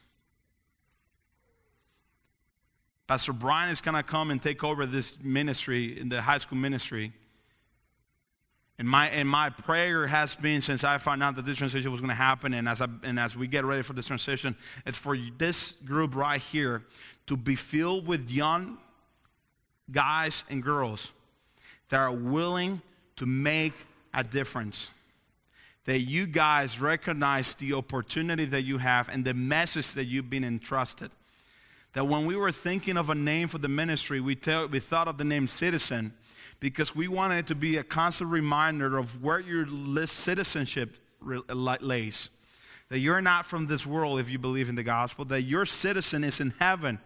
Pastor 3.06 3.32
Brian 3.32 3.70
is 3.70 3.80
going 3.80 3.94
to 3.94 4.02
come 4.02 4.30
and 4.30 4.40
take 4.40 4.62
over 4.62 4.84
this 4.84 5.14
ministry 5.22 5.98
in 5.98 6.08
the 6.08 6.20
high 6.20 6.38
school 6.38 6.58
ministry. 6.58 7.12
And 8.78 8.88
my, 8.88 9.08
and 9.08 9.28
my 9.28 9.50
prayer 9.50 10.06
has 10.06 10.36
been 10.36 10.60
since 10.60 10.84
I 10.84 10.98
found 10.98 11.22
out 11.22 11.34
that 11.36 11.46
this 11.46 11.58
transition 11.58 11.90
was 11.90 12.00
going 12.00 12.10
to 12.10 12.14
happen, 12.14 12.54
and 12.54 12.68
as, 12.68 12.80
I, 12.80 12.86
and 13.02 13.18
as 13.18 13.34
we 13.34 13.48
get 13.48 13.64
ready 13.64 13.82
for 13.82 13.92
this 13.92 14.06
transition, 14.06 14.54
it's 14.86 14.96
for 14.96 15.16
this 15.36 15.72
group 15.84 16.14
right 16.14 16.40
here 16.40 16.84
to 17.26 17.36
be 17.36 17.56
filled 17.56 18.06
with 18.06 18.30
young 18.30 18.78
guys 19.90 20.44
and 20.48 20.62
girls 20.62 21.10
that 21.88 21.96
are 21.96 22.14
willing 22.14 22.82
to 23.18 23.26
make 23.26 23.74
a 24.12 24.24
difference. 24.24 24.90
That 25.84 26.00
you 26.00 26.26
guys 26.26 26.80
recognize 26.80 27.54
the 27.54 27.74
opportunity 27.74 28.44
that 28.46 28.62
you 28.62 28.78
have 28.78 29.08
and 29.08 29.24
the 29.24 29.34
message 29.34 29.92
that 29.92 30.04
you've 30.04 30.28
been 30.28 30.44
entrusted. 30.44 31.10
That 31.94 32.06
when 32.06 32.26
we 32.26 32.36
were 32.36 32.52
thinking 32.52 32.96
of 32.96 33.10
a 33.10 33.14
name 33.14 33.48
for 33.48 33.58
the 33.58 33.68
ministry, 33.68 34.20
we, 34.20 34.34
tell, 34.34 34.66
we 34.66 34.80
thought 34.80 35.08
of 35.08 35.16
the 35.16 35.24
name 35.24 35.46
citizen 35.46 36.12
because 36.60 36.94
we 36.94 37.08
wanted 37.08 37.38
it 37.38 37.46
to 37.46 37.54
be 37.54 37.76
a 37.76 37.84
constant 37.84 38.30
reminder 38.30 38.98
of 38.98 39.22
where 39.22 39.40
your 39.40 39.66
citizenship 40.06 40.96
lays. 41.22 42.28
That 42.90 42.98
you're 42.98 43.20
not 43.20 43.46
from 43.46 43.66
this 43.66 43.86
world 43.86 44.20
if 44.20 44.28
you 44.28 44.38
believe 44.38 44.68
in 44.68 44.74
the 44.74 44.82
gospel, 44.82 45.24
that 45.26 45.42
your 45.42 45.66
citizen 45.66 46.24
is 46.24 46.40
in 46.40 46.54
heaven, 46.58 46.98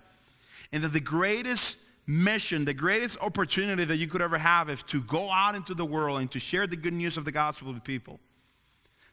and 0.73 0.85
that 0.85 0.93
the 0.93 1.01
greatest 1.01 1.77
mission, 2.07 2.65
the 2.65 2.75
greatest 2.75 3.17
opportunity 3.21 3.85
that 3.85 3.97
you 3.97 4.09
could 4.09 4.23
ever 4.23 4.39
have 4.39 4.69
is 4.69 4.83
to 4.85 5.01
go 5.03 5.31
out 5.31 5.55
into 5.55 5.75
the 5.75 5.85
world 5.85 6.21
and 6.21 6.31
to 6.33 6.41
share 6.41 6.67
the 6.67 6.77
good 6.77 6.93
news 6.93 7.17
of 7.17 7.25
the 7.25 7.33
gospel 7.33 7.73
with 7.73 7.85
people. 7.85 8.19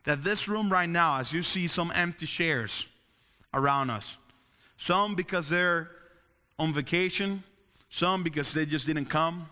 That 0.06 0.24
this 0.24 0.48
room 0.48 0.72
right 0.72 0.90
now, 0.90 1.20
as 1.20 1.34
you 1.34 1.44
see 1.44 1.68
some 1.68 1.92
empty 1.94 2.26
chairs 2.26 2.86
around 3.54 3.90
us, 3.90 4.18
some 4.78 5.16
because 5.16 5.50
they're 5.50 5.92
on 6.58 6.74
vacation, 6.74 7.44
some 7.90 8.24
because 8.24 8.54
they 8.54 8.66
just 8.66 8.86
didn't 8.86 9.06
come, 9.06 9.50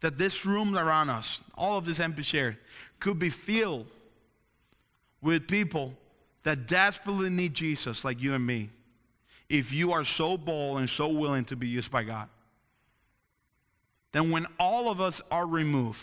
that 0.00 0.18
this 0.18 0.44
room 0.44 0.76
around 0.76 1.10
us, 1.10 1.40
all 1.54 1.78
of 1.78 1.84
this 1.84 2.00
empty 2.00 2.22
chair, 2.22 2.58
could 3.00 3.18
be 3.18 3.30
filled 3.30 3.86
with 5.22 5.48
people 5.48 5.94
that 6.42 6.66
desperately 6.66 7.30
need 7.30 7.54
Jesus, 7.54 8.04
like 8.04 8.20
you 8.20 8.34
and 8.34 8.46
me, 8.46 8.70
if 9.48 9.72
you 9.72 9.92
are 9.92 10.04
so 10.04 10.36
bold 10.36 10.78
and 10.78 10.88
so 10.88 11.08
willing 11.08 11.44
to 11.46 11.56
be 11.56 11.68
used 11.68 11.90
by 11.90 12.02
God, 12.02 12.28
then 14.16 14.30
when 14.30 14.46
all 14.58 14.88
of 14.88 14.98
us 14.98 15.20
are 15.30 15.46
removed, 15.46 16.00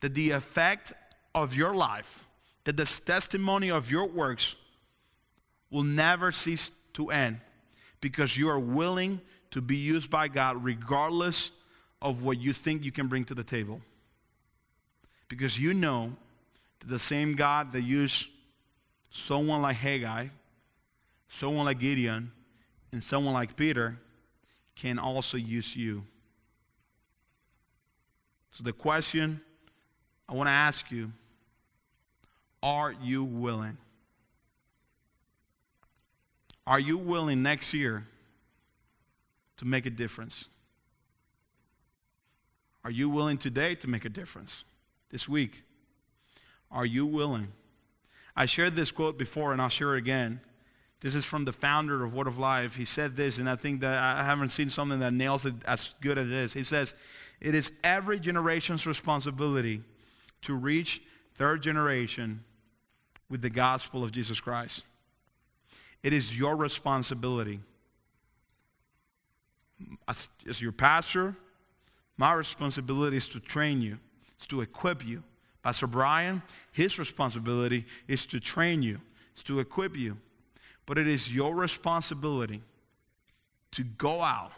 that 0.00 0.12
the 0.12 0.32
effect 0.32 0.92
of 1.34 1.54
your 1.54 1.74
life, 1.74 2.26
that 2.64 2.76
the 2.76 2.84
testimony 2.84 3.70
of 3.70 3.90
your 3.90 4.06
works 4.06 4.56
will 5.70 5.84
never 5.84 6.30
cease 6.30 6.70
to 6.92 7.10
end 7.10 7.40
because 8.02 8.36
you 8.36 8.50
are 8.50 8.58
willing 8.58 9.22
to 9.52 9.62
be 9.62 9.76
used 9.76 10.10
by 10.10 10.28
God 10.28 10.62
regardless 10.62 11.50
of 12.02 12.22
what 12.22 12.38
you 12.38 12.52
think 12.52 12.84
you 12.84 12.92
can 12.92 13.06
bring 13.06 13.24
to 13.24 13.34
the 13.34 13.42
table. 13.42 13.80
Because 15.28 15.58
you 15.58 15.72
know 15.72 16.12
that 16.80 16.88
the 16.88 16.98
same 16.98 17.36
God 17.36 17.72
that 17.72 17.84
used 17.84 18.26
someone 19.08 19.62
like 19.62 19.76
Haggai, 19.76 20.26
someone 21.30 21.64
like 21.64 21.78
Gideon, 21.78 22.32
and 22.92 23.02
someone 23.02 23.32
like 23.32 23.56
Peter 23.56 23.98
can 24.74 24.98
also 24.98 25.38
use 25.38 25.74
you. 25.74 26.04
So 28.56 28.64
the 28.64 28.72
question 28.72 29.42
I 30.26 30.34
want 30.34 30.46
to 30.46 30.52
ask 30.52 30.90
you 30.90 31.12
are 32.62 32.90
you 32.90 33.22
willing? 33.22 33.76
Are 36.66 36.80
you 36.80 36.96
willing 36.96 37.42
next 37.42 37.74
year 37.74 38.06
to 39.58 39.66
make 39.66 39.84
a 39.84 39.90
difference? 39.90 40.46
Are 42.82 42.90
you 42.90 43.10
willing 43.10 43.36
today 43.36 43.74
to 43.74 43.88
make 43.88 44.06
a 44.06 44.08
difference? 44.08 44.64
This 45.10 45.28
week? 45.28 45.62
Are 46.70 46.86
you 46.86 47.04
willing? 47.04 47.48
I 48.34 48.46
shared 48.46 48.74
this 48.74 48.90
quote 48.90 49.18
before 49.18 49.52
and 49.52 49.60
I'll 49.60 49.68
share 49.68 49.96
it 49.96 49.98
again. 49.98 50.40
This 51.00 51.14
is 51.14 51.26
from 51.26 51.44
the 51.44 51.52
founder 51.52 52.02
of 52.02 52.14
Word 52.14 52.26
of 52.26 52.38
Life. 52.38 52.76
He 52.76 52.86
said 52.86 53.16
this, 53.16 53.36
and 53.36 53.50
I 53.50 53.56
think 53.56 53.82
that 53.82 54.02
I 54.02 54.24
haven't 54.24 54.48
seen 54.48 54.70
something 54.70 55.00
that 55.00 55.12
nails 55.12 55.44
it 55.44 55.54
as 55.66 55.94
good 56.00 56.16
as 56.16 56.30
this. 56.30 56.54
He 56.54 56.64
says, 56.64 56.94
It 57.40 57.54
is 57.54 57.72
every 57.84 58.18
generation's 58.18 58.86
responsibility 58.86 59.82
to 60.42 60.54
reach 60.54 61.02
third 61.34 61.62
generation 61.62 62.44
with 63.28 63.42
the 63.42 63.50
gospel 63.50 64.04
of 64.04 64.12
Jesus 64.12 64.40
Christ. 64.40 64.82
It 66.02 66.12
is 66.12 66.36
your 66.36 66.56
responsibility. 66.56 67.60
As, 70.08 70.28
as 70.48 70.62
your 70.62 70.72
pastor, 70.72 71.36
my 72.16 72.32
responsibility 72.32 73.16
is 73.16 73.28
to 73.30 73.40
train 73.40 73.82
you, 73.82 73.98
is 74.40 74.46
to 74.46 74.60
equip 74.60 75.04
you. 75.04 75.22
Pastor 75.62 75.86
Brian, 75.86 76.42
his 76.72 76.98
responsibility 76.98 77.84
is 78.06 78.24
to 78.26 78.40
train 78.40 78.82
you, 78.82 79.00
is 79.36 79.42
to 79.42 79.58
equip 79.58 79.96
you. 79.96 80.16
But 80.86 80.96
it 80.96 81.08
is 81.08 81.34
your 81.34 81.54
responsibility 81.54 82.62
to 83.72 83.82
go 83.82 84.22
out 84.22 84.52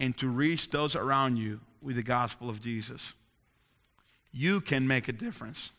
and 0.00 0.16
to 0.16 0.28
reach 0.28 0.70
those 0.70 0.96
around 0.96 1.36
you 1.36 1.60
with 1.82 1.96
the 1.96 2.02
gospel 2.02 2.48
of 2.48 2.60
Jesus. 2.60 3.12
You 4.32 4.60
can 4.60 4.86
make 4.86 5.08
a 5.08 5.12
difference. 5.12 5.70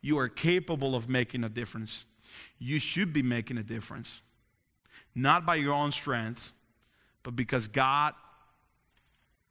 You 0.00 0.18
are 0.18 0.28
capable 0.28 0.94
of 0.94 1.08
making 1.08 1.44
a 1.44 1.48
difference. 1.48 2.04
You 2.58 2.78
should 2.78 3.12
be 3.12 3.22
making 3.22 3.58
a 3.58 3.62
difference. 3.62 4.22
Not 5.14 5.44
by 5.44 5.56
your 5.56 5.74
own 5.74 5.92
strength, 5.92 6.52
but 7.22 7.36
because 7.36 7.68
God 7.68 8.14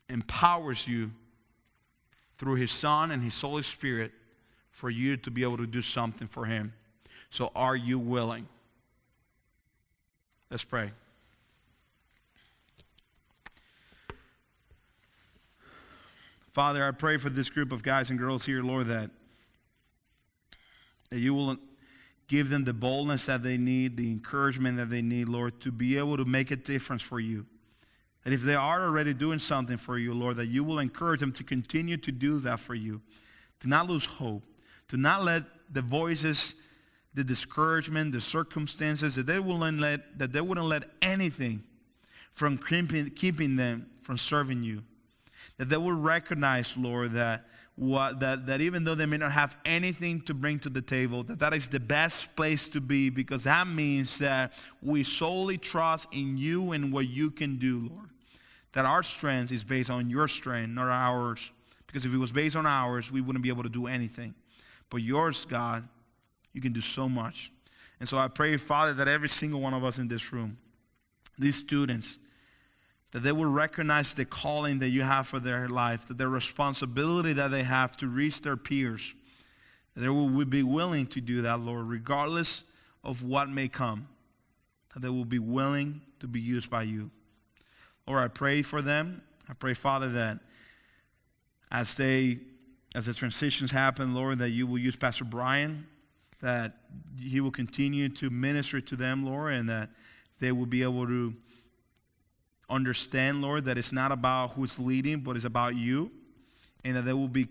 empowers 0.10 0.88
you 0.88 1.12
through 2.38 2.56
His 2.56 2.72
Son 2.72 3.12
and 3.12 3.22
His 3.22 3.40
Holy 3.40 3.64
Spirit 3.64 4.12
for 4.72 4.90
you 4.90 5.18
to 5.18 5.32
be 5.32 5.44
able 5.44 5.58
to 5.58 5.68
do 5.68 5.82
something 5.82 6.28
for 6.28 6.46
Him. 6.46 6.74
So, 7.30 7.52
are 7.56 7.76
you 7.76 8.00
willing? 8.00 8.48
Let's 10.50 10.64
pray. 10.64 10.92
Father, 16.58 16.84
I 16.84 16.90
pray 16.90 17.18
for 17.18 17.30
this 17.30 17.52
group 17.52 17.72
of 17.72 17.84
guys 17.84 18.10
and 18.10 18.18
girls 18.18 18.44
here, 18.44 18.64
Lord, 18.64 18.88
that, 18.88 19.12
that 21.12 21.20
you 21.20 21.36
will 21.36 21.58
give 22.28 22.50
them 22.50 22.64
the 22.64 22.74
boldness 22.74 23.28
that 23.28 23.44
they 23.44 23.58
need, 23.58 23.96
the 23.96 24.10
encouragement 24.10 24.78
that 24.78 24.90
they 24.90 25.04
need, 25.04 25.30
Lord, 25.30 25.62
to 25.62 25.72
be 25.72 26.00
able 26.00 26.18
to 26.18 26.26
make 26.26 26.50
a 26.50 26.56
difference 26.56 27.04
for 27.04 27.20
you. 27.20 27.46
That 28.24 28.34
if 28.34 28.42
they 28.42 28.56
are 28.56 28.84
already 28.88 29.14
doing 29.14 29.38
something 29.38 29.78
for 29.78 30.00
you, 30.00 30.16
Lord, 30.16 30.38
that 30.38 30.48
you 30.48 30.64
will 30.64 30.80
encourage 30.80 31.20
them 31.20 31.32
to 31.34 31.44
continue 31.44 31.96
to 31.98 32.12
do 32.12 32.40
that 32.40 32.60
for 32.60 32.74
you, 32.74 33.02
to 33.60 33.70
not 33.70 33.88
lose 33.88 34.06
hope, 34.06 34.42
to 34.88 34.98
not 34.98 35.24
let 35.24 35.44
the 35.72 35.84
voices, 35.84 36.56
the 37.14 37.24
discouragement, 37.24 38.14
the 38.14 38.20
circumstances, 38.20 39.14
that 39.14 39.28
they 39.28 39.38
wouldn't 39.38 39.80
let, 39.80 40.18
that 40.18 40.34
they 40.34 40.42
wouldn't 40.42 40.66
let 40.66 40.86
anything 41.04 41.62
from 42.34 42.58
keeping, 42.58 43.12
keeping 43.12 43.58
them 43.58 43.92
from 44.02 44.18
serving 44.18 44.64
you 44.64 44.82
that 45.58 45.70
they 45.70 45.78
will 45.78 45.94
recognize, 45.94 46.76
Lord, 46.78 47.14
that, 47.14 47.46
what, 47.76 48.20
that, 48.20 48.48
that 48.48 48.62
even 48.62 48.84
though 48.84 48.96
they 48.96 49.06
may 49.06 49.18
not 49.18 49.32
have 49.32 49.56
anything 49.66 50.22
to 50.22 50.34
bring 50.34 50.60
to 50.60 50.70
the 50.70 50.82
table, 50.82 51.24
that 51.24 51.40
that 51.40 51.54
is 51.54 51.68
the 51.68 51.80
best 51.80 52.36
place 52.36 52.68
to 52.70 52.82
be 52.82 53.10
because 53.10 53.44
that 53.44 53.68
means 53.68 54.18
that 54.18 54.54
we 54.82 55.04
solely 55.04 55.58
trust 55.58 56.08
in 56.12 56.38
you 56.38 56.72
and 56.72 56.92
what 56.92 57.08
you 57.08 57.32
can 57.32 57.58
do, 57.58 57.90
Lord. 57.92 58.10
That 58.74 58.86
our 58.86 59.04
strength 59.04 59.52
is 59.52 59.64
based 59.64 59.90
on 59.90 60.10
your 60.10 60.28
strength, 60.28 60.72
not 60.72 60.90
ours. 60.90 61.52
Because 61.88 62.06
if 62.06 62.14
it 62.14 62.18
was 62.18 62.32
based 62.32 62.56
on 62.56 62.66
ours, 62.66 63.12
we 63.12 63.22
wouldn't 63.22 63.42
be 63.42 63.50
able 63.50 63.64
to 63.64 63.70
do 63.70 63.88
anything. 63.88 64.36
But 64.90 64.98
yours, 64.98 65.46
God, 65.46 65.88
you 66.54 66.62
can 66.62 66.74
do 66.74 66.82
so 66.82 67.08
much. 67.08 67.52
And 68.00 68.08
so 68.08 68.18
I 68.18 68.28
pray, 68.28 68.58
Father, 68.58 68.94
that 68.94 69.08
every 69.08 69.30
single 69.30 69.62
one 69.62 69.74
of 69.74 69.84
us 69.84 69.98
in 69.98 70.08
this 70.08 70.32
room, 70.32 70.58
these 71.40 71.56
students, 71.56 72.20
that 73.18 73.24
they 73.24 73.32
will 73.32 73.50
recognize 73.50 74.14
the 74.14 74.26
calling 74.26 74.78
that 74.78 74.90
you 74.90 75.02
have 75.02 75.26
for 75.26 75.40
their 75.40 75.68
life, 75.68 76.08
that 76.08 76.20
the 76.20 76.28
responsibility 76.28 77.34
that 77.34 77.50
they 77.50 77.64
have 77.64 77.98
to 77.98 78.06
reach 78.06 78.44
their 78.44 78.56
peers. 78.56 79.16
They 79.96 80.08
will 80.08 80.46
be 80.46 80.62
willing 80.62 81.08
to 81.08 81.20
do 81.20 81.42
that, 81.42 81.60
Lord, 81.60 81.88
regardless 81.88 82.64
of 83.04 83.24
what 83.24 83.50
may 83.50 83.70
come. 83.70 84.08
That 84.94 85.02
they 85.02 85.10
will 85.10 85.26
be 85.26 85.40
willing 85.40 86.02
to 86.20 86.28
be 86.28 86.40
used 86.40 86.70
by 86.70 86.84
you. 86.84 87.10
Lord, 88.08 88.24
I 88.24 88.28
pray 88.28 88.62
for 88.62 88.84
them. 88.84 89.24
I 89.50 89.54
pray, 89.54 89.74
Father, 89.74 90.10
that 90.10 90.38
as 91.72 91.96
they 91.96 92.38
as 92.94 93.08
the 93.08 93.16
transitions 93.16 93.72
happen, 93.72 94.14
Lord, 94.14 94.38
that 94.38 94.50
you 94.50 94.68
will 94.68 94.78
use 94.78 94.96
Pastor 94.96 95.24
Brian, 95.24 95.88
that 96.42 96.78
he 97.20 97.42
will 97.42 97.50
continue 97.50 98.10
to 98.10 98.30
minister 98.30 98.80
to 98.80 98.96
them, 98.96 99.26
Lord, 99.26 99.54
and 99.54 99.68
that 99.70 99.90
they 100.40 100.52
will 100.52 100.68
be 100.68 100.84
able 100.84 101.08
to 101.08 101.34
understand, 102.70 103.42
Lord, 103.42 103.66
that 103.66 103.78
it's 103.78 103.92
not 103.92 104.12
about 104.12 104.52
who's 104.52 104.78
leading, 104.78 105.20
but 105.22 105.36
it's 105.36 105.46
about 105.46 105.76
you, 105.76 106.12
and 106.84 106.96
that 106.96 107.06
they 107.06 107.14
will 107.14 107.28
be 107.28 107.48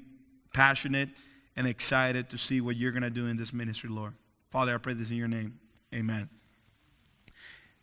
passionate 0.52 1.08
and 1.56 1.66
excited 1.66 2.30
to 2.30 2.38
see 2.38 2.60
what 2.60 2.76
you're 2.76 2.92
going 2.92 3.02
to 3.02 3.10
do 3.10 3.26
in 3.26 3.36
this 3.36 3.52
ministry, 3.52 3.88
Lord. 3.88 4.12
Father, 4.50 4.74
I 4.74 4.78
pray 4.78 4.94
this 4.94 5.10
in 5.10 5.16
your 5.16 5.28
name. 5.28 5.58
Amen. 5.94 6.28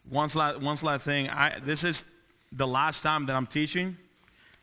One 0.07 0.29
last, 0.36 0.59
one 0.59 0.77
last 0.81 1.03
thing. 1.03 1.29
I, 1.29 1.59
this 1.59 1.84
is 1.84 2.03
the 2.51 2.67
last 2.67 3.01
time 3.01 3.25
that 3.27 3.36
I'm 3.36 3.47
teaching, 3.47 3.97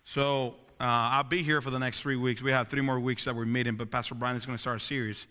so 0.04 0.54
uh, 0.80 0.84
I'll 0.84 1.24
be 1.24 1.42
here 1.42 1.60
for 1.60 1.70
the 1.70 1.78
next 1.78 2.00
three 2.00 2.16
weeks. 2.16 2.42
We 2.42 2.52
have 2.52 2.68
three 2.68 2.82
more 2.82 3.00
weeks 3.00 3.24
that 3.24 3.34
we're 3.34 3.46
meeting, 3.46 3.76
but 3.76 3.90
Pastor 3.90 4.14
Brian 4.14 4.36
is 4.36 4.46
going 4.46 4.56
to 4.56 4.60
start 4.60 4.76
a 4.76 4.84
series. 4.84 5.26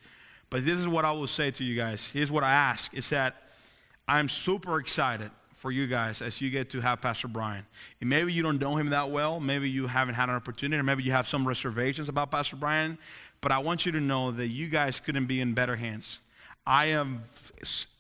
But 0.49 0.65
this 0.65 0.79
is 0.79 0.87
what 0.87 1.05
I 1.05 1.11
will 1.11 1.27
say 1.27 1.51
to 1.51 1.63
you 1.63 1.75
guys. 1.75 2.09
Here's 2.11 2.31
what 2.31 2.43
I 2.43 2.51
ask: 2.51 2.93
is 2.93 3.09
that 3.09 3.35
I'm 4.07 4.27
super 4.27 4.79
excited 4.79 5.31
for 5.60 5.72
you 5.72 5.88
guys 5.88 6.22
as 6.22 6.39
you 6.39 6.49
get 6.49 6.70
to 6.70 6.80
have 6.80 7.01
Pastor 7.01 7.28
Brian. 7.28 7.66
And 7.99 8.10
maybe 8.10 8.32
you 8.32 8.41
don't 8.41 8.60
know 8.60 8.78
him 8.78 8.89
that 8.89 9.12
well, 9.12 9.39
maybe 9.39 9.70
you 9.70 9.88
haven't 9.88 10.16
had 10.16 10.30
an 10.30 10.36
opportunity, 10.36 10.80
or 10.80 10.84
maybe 10.84 11.03
you 11.03 11.12
have 11.12 11.28
some 11.28 11.47
reservations 11.47 12.07
about 12.07 12.32
Pastor 12.32 12.55
Brian, 12.55 12.97
but 13.41 13.51
I 13.51 13.60
want 13.60 13.86
you 13.86 13.91
to 13.91 13.99
know 13.99 14.32
that 14.32 14.47
you 14.47 14.68
guys 14.70 14.99
couldn't 14.99 15.26
be 15.26 15.41
in 15.41 15.53
better 15.53 15.76
hands. 15.76 16.20
I 16.66 16.88
am 16.88 17.24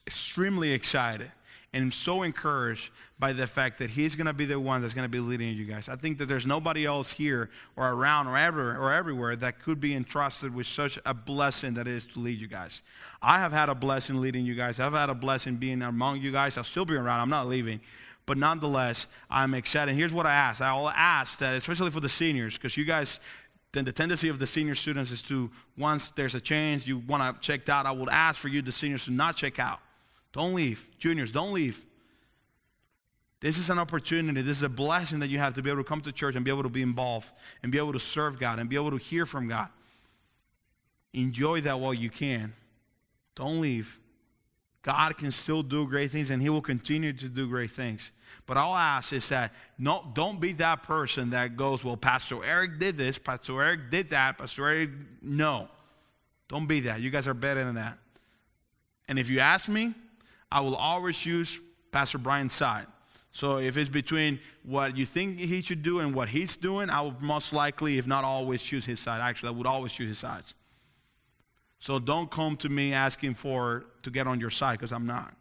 extremely 0.07 0.71
excited 0.71 1.31
and 1.71 1.83
I'm 1.83 1.91
so 1.91 2.23
encouraged 2.23 2.89
by 3.19 3.31
the 3.33 3.45
fact 3.45 3.77
that 3.77 3.91
he's 3.91 4.15
going 4.15 4.25
to 4.27 4.33
be 4.33 4.45
the 4.45 4.59
one 4.59 4.81
that's 4.81 4.93
going 4.93 5.05
to 5.05 5.09
be 5.09 5.19
leading 5.19 5.55
you 5.55 5.65
guys. 5.65 5.87
I 5.87 5.95
think 5.95 6.17
that 6.17 6.25
there's 6.25 6.47
nobody 6.47 6.85
else 6.85 7.13
here 7.13 7.49
or 7.75 7.91
around 7.91 8.27
or 8.27 8.37
ever 8.37 8.75
or 8.75 8.91
everywhere 8.91 9.35
that 9.35 9.61
could 9.61 9.79
be 9.79 9.93
entrusted 9.93 10.53
with 10.53 10.65
such 10.65 10.97
a 11.05 11.13
blessing 11.13 11.75
that 11.75 11.87
is 11.87 12.07
to 12.07 12.19
lead 12.19 12.39
you 12.39 12.47
guys. 12.47 12.81
I 13.21 13.37
have 13.39 13.51
had 13.51 13.69
a 13.69 13.75
blessing 13.75 14.19
leading 14.19 14.45
you 14.45 14.55
guys. 14.55 14.79
I've 14.79 14.93
had 14.93 15.09
a 15.11 15.15
blessing 15.15 15.57
being 15.57 15.83
among 15.83 16.21
you 16.21 16.31
guys. 16.31 16.57
I'll 16.57 16.63
still 16.63 16.85
be 16.85 16.95
around. 16.95 17.19
I'm 17.19 17.29
not 17.29 17.47
leaving. 17.47 17.81
But 18.25 18.37
nonetheless, 18.37 19.05
I'm 19.29 19.53
excited. 19.53 19.95
Here's 19.95 20.13
what 20.13 20.25
I 20.25 20.33
ask. 20.33 20.61
I'll 20.61 20.89
ask 20.89 21.37
that, 21.39 21.53
especially 21.53 21.91
for 21.91 21.99
the 21.99 22.09
seniors, 22.09 22.57
because 22.57 22.77
you 22.77 22.85
guys 22.85 23.19
then 23.71 23.85
the 23.85 23.91
tendency 23.91 24.29
of 24.29 24.39
the 24.39 24.47
senior 24.47 24.73
students 24.73 25.11
is 25.11 25.21
to 25.21 25.51
once 25.77 26.09
there's 26.11 26.33
a 26.33 26.41
change 26.41 26.87
you 26.87 26.97
want 26.97 27.21
to 27.21 27.39
check 27.39 27.69
out 27.69 27.85
i 27.85 27.91
would 27.91 28.09
ask 28.09 28.39
for 28.39 28.47
you 28.47 28.63
the 28.63 28.71
seniors 28.71 29.05
to 29.05 29.11
not 29.11 29.35
check 29.35 29.59
out 29.59 29.79
don't 30.31 30.53
leave. 30.53 30.87
Juniors, 30.97 31.31
don't 31.31 31.53
leave. 31.53 31.85
This 33.41 33.57
is 33.57 33.69
an 33.69 33.79
opportunity. 33.79 34.41
This 34.41 34.57
is 34.57 34.63
a 34.63 34.69
blessing 34.69 35.19
that 35.19 35.29
you 35.29 35.39
have 35.39 35.53
to 35.53 35.61
be 35.61 35.69
able 35.69 35.81
to 35.81 35.87
come 35.87 36.01
to 36.01 36.11
church 36.11 36.35
and 36.35 36.43
be 36.43 36.51
able 36.51 36.63
to 36.63 36.69
be 36.69 36.81
involved 36.81 37.29
and 37.63 37.71
be 37.71 37.77
able 37.77 37.93
to 37.93 37.99
serve 37.99 38.39
God 38.39 38.59
and 38.59 38.69
be 38.69 38.75
able 38.75 38.91
to 38.91 38.97
hear 38.97 39.25
from 39.25 39.47
God. 39.47 39.69
Enjoy 41.13 41.61
that 41.61 41.79
while 41.79 41.93
you 41.93 42.09
can. 42.09 42.53
Don't 43.35 43.61
leave. 43.61 43.97
God 44.81 45.17
can 45.17 45.31
still 45.31 45.63
do 45.63 45.87
great 45.87 46.11
things 46.11 46.29
and 46.29 46.41
he 46.41 46.49
will 46.49 46.61
continue 46.61 47.13
to 47.13 47.29
do 47.29 47.47
great 47.47 47.71
things. 47.71 48.11
But 48.45 48.57
all 48.57 48.73
I 48.73 48.97
ask 48.97 49.13
is 49.13 49.27
that 49.29 49.53
no, 49.77 50.03
don't 50.13 50.39
be 50.39 50.53
that 50.53 50.83
person 50.83 51.31
that 51.31 51.55
goes, 51.55 51.83
well, 51.83 51.97
Pastor 51.97 52.43
Eric 52.43 52.79
did 52.79 52.97
this, 52.97 53.17
Pastor 53.17 53.61
Eric 53.61 53.89
did 53.89 54.09
that, 54.09 54.37
Pastor 54.37 54.67
Eric, 54.67 54.89
no. 55.21 55.69
Don't 56.47 56.67
be 56.67 56.81
that. 56.81 56.99
You 56.99 57.09
guys 57.09 57.27
are 57.27 57.33
better 57.33 57.63
than 57.63 57.75
that. 57.75 57.97
And 59.07 59.19
if 59.19 59.29
you 59.29 59.39
ask 59.39 59.67
me, 59.69 59.93
I 60.51 60.61
will 60.61 60.75
always 60.75 61.17
choose 61.17 61.59
Pastor 61.91 62.17
Brian's 62.17 62.53
side. 62.53 62.87
So 63.31 63.57
if 63.57 63.77
it's 63.77 63.89
between 63.89 64.39
what 64.63 64.97
you 64.97 65.05
think 65.05 65.39
he 65.39 65.61
should 65.61 65.83
do 65.83 65.99
and 65.99 66.15
what 66.15 66.29
he's 66.29 66.57
doing, 66.57 66.89
I 66.89 67.01
would 67.01 67.21
most 67.21 67.53
likely, 67.53 67.97
if 67.97 68.07
not 68.07 68.23
always, 68.23 68.61
choose 68.61 68.85
his 68.85 68.99
side. 68.99 69.21
Actually, 69.21 69.49
I 69.49 69.51
would 69.51 69.67
always 69.67 69.91
choose 69.91 70.09
his 70.09 70.17
sides. 70.17 70.55
So 71.79 71.99
don't 71.99 72.29
come 72.29 72.57
to 72.57 72.69
me 72.69 72.93
asking 72.93 73.35
for 73.35 73.85
to 74.03 74.09
get 74.09 74.27
on 74.27 74.39
your 74.39 74.49
side 74.49 74.79
because 74.79 74.91
I'm 74.91 75.05
not. 75.05 75.35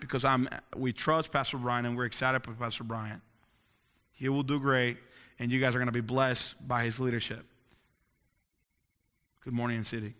Because 0.00 0.24
I'm 0.24 0.48
we 0.76 0.92
trust 0.92 1.32
Pastor 1.32 1.58
Brian 1.58 1.84
and 1.84 1.96
we're 1.96 2.06
excited 2.06 2.42
for 2.42 2.52
Pastor 2.52 2.84
Brian. 2.84 3.20
He 4.12 4.28
will 4.28 4.42
do 4.42 4.58
great, 4.58 4.96
and 5.38 5.52
you 5.52 5.60
guys 5.60 5.74
are 5.74 5.78
going 5.78 5.86
to 5.86 5.92
be 5.92 6.00
blessed 6.00 6.66
by 6.66 6.84
his 6.84 6.98
leadership. 6.98 7.44
Good 9.44 9.52
morning, 9.52 9.84
City. 9.84 10.14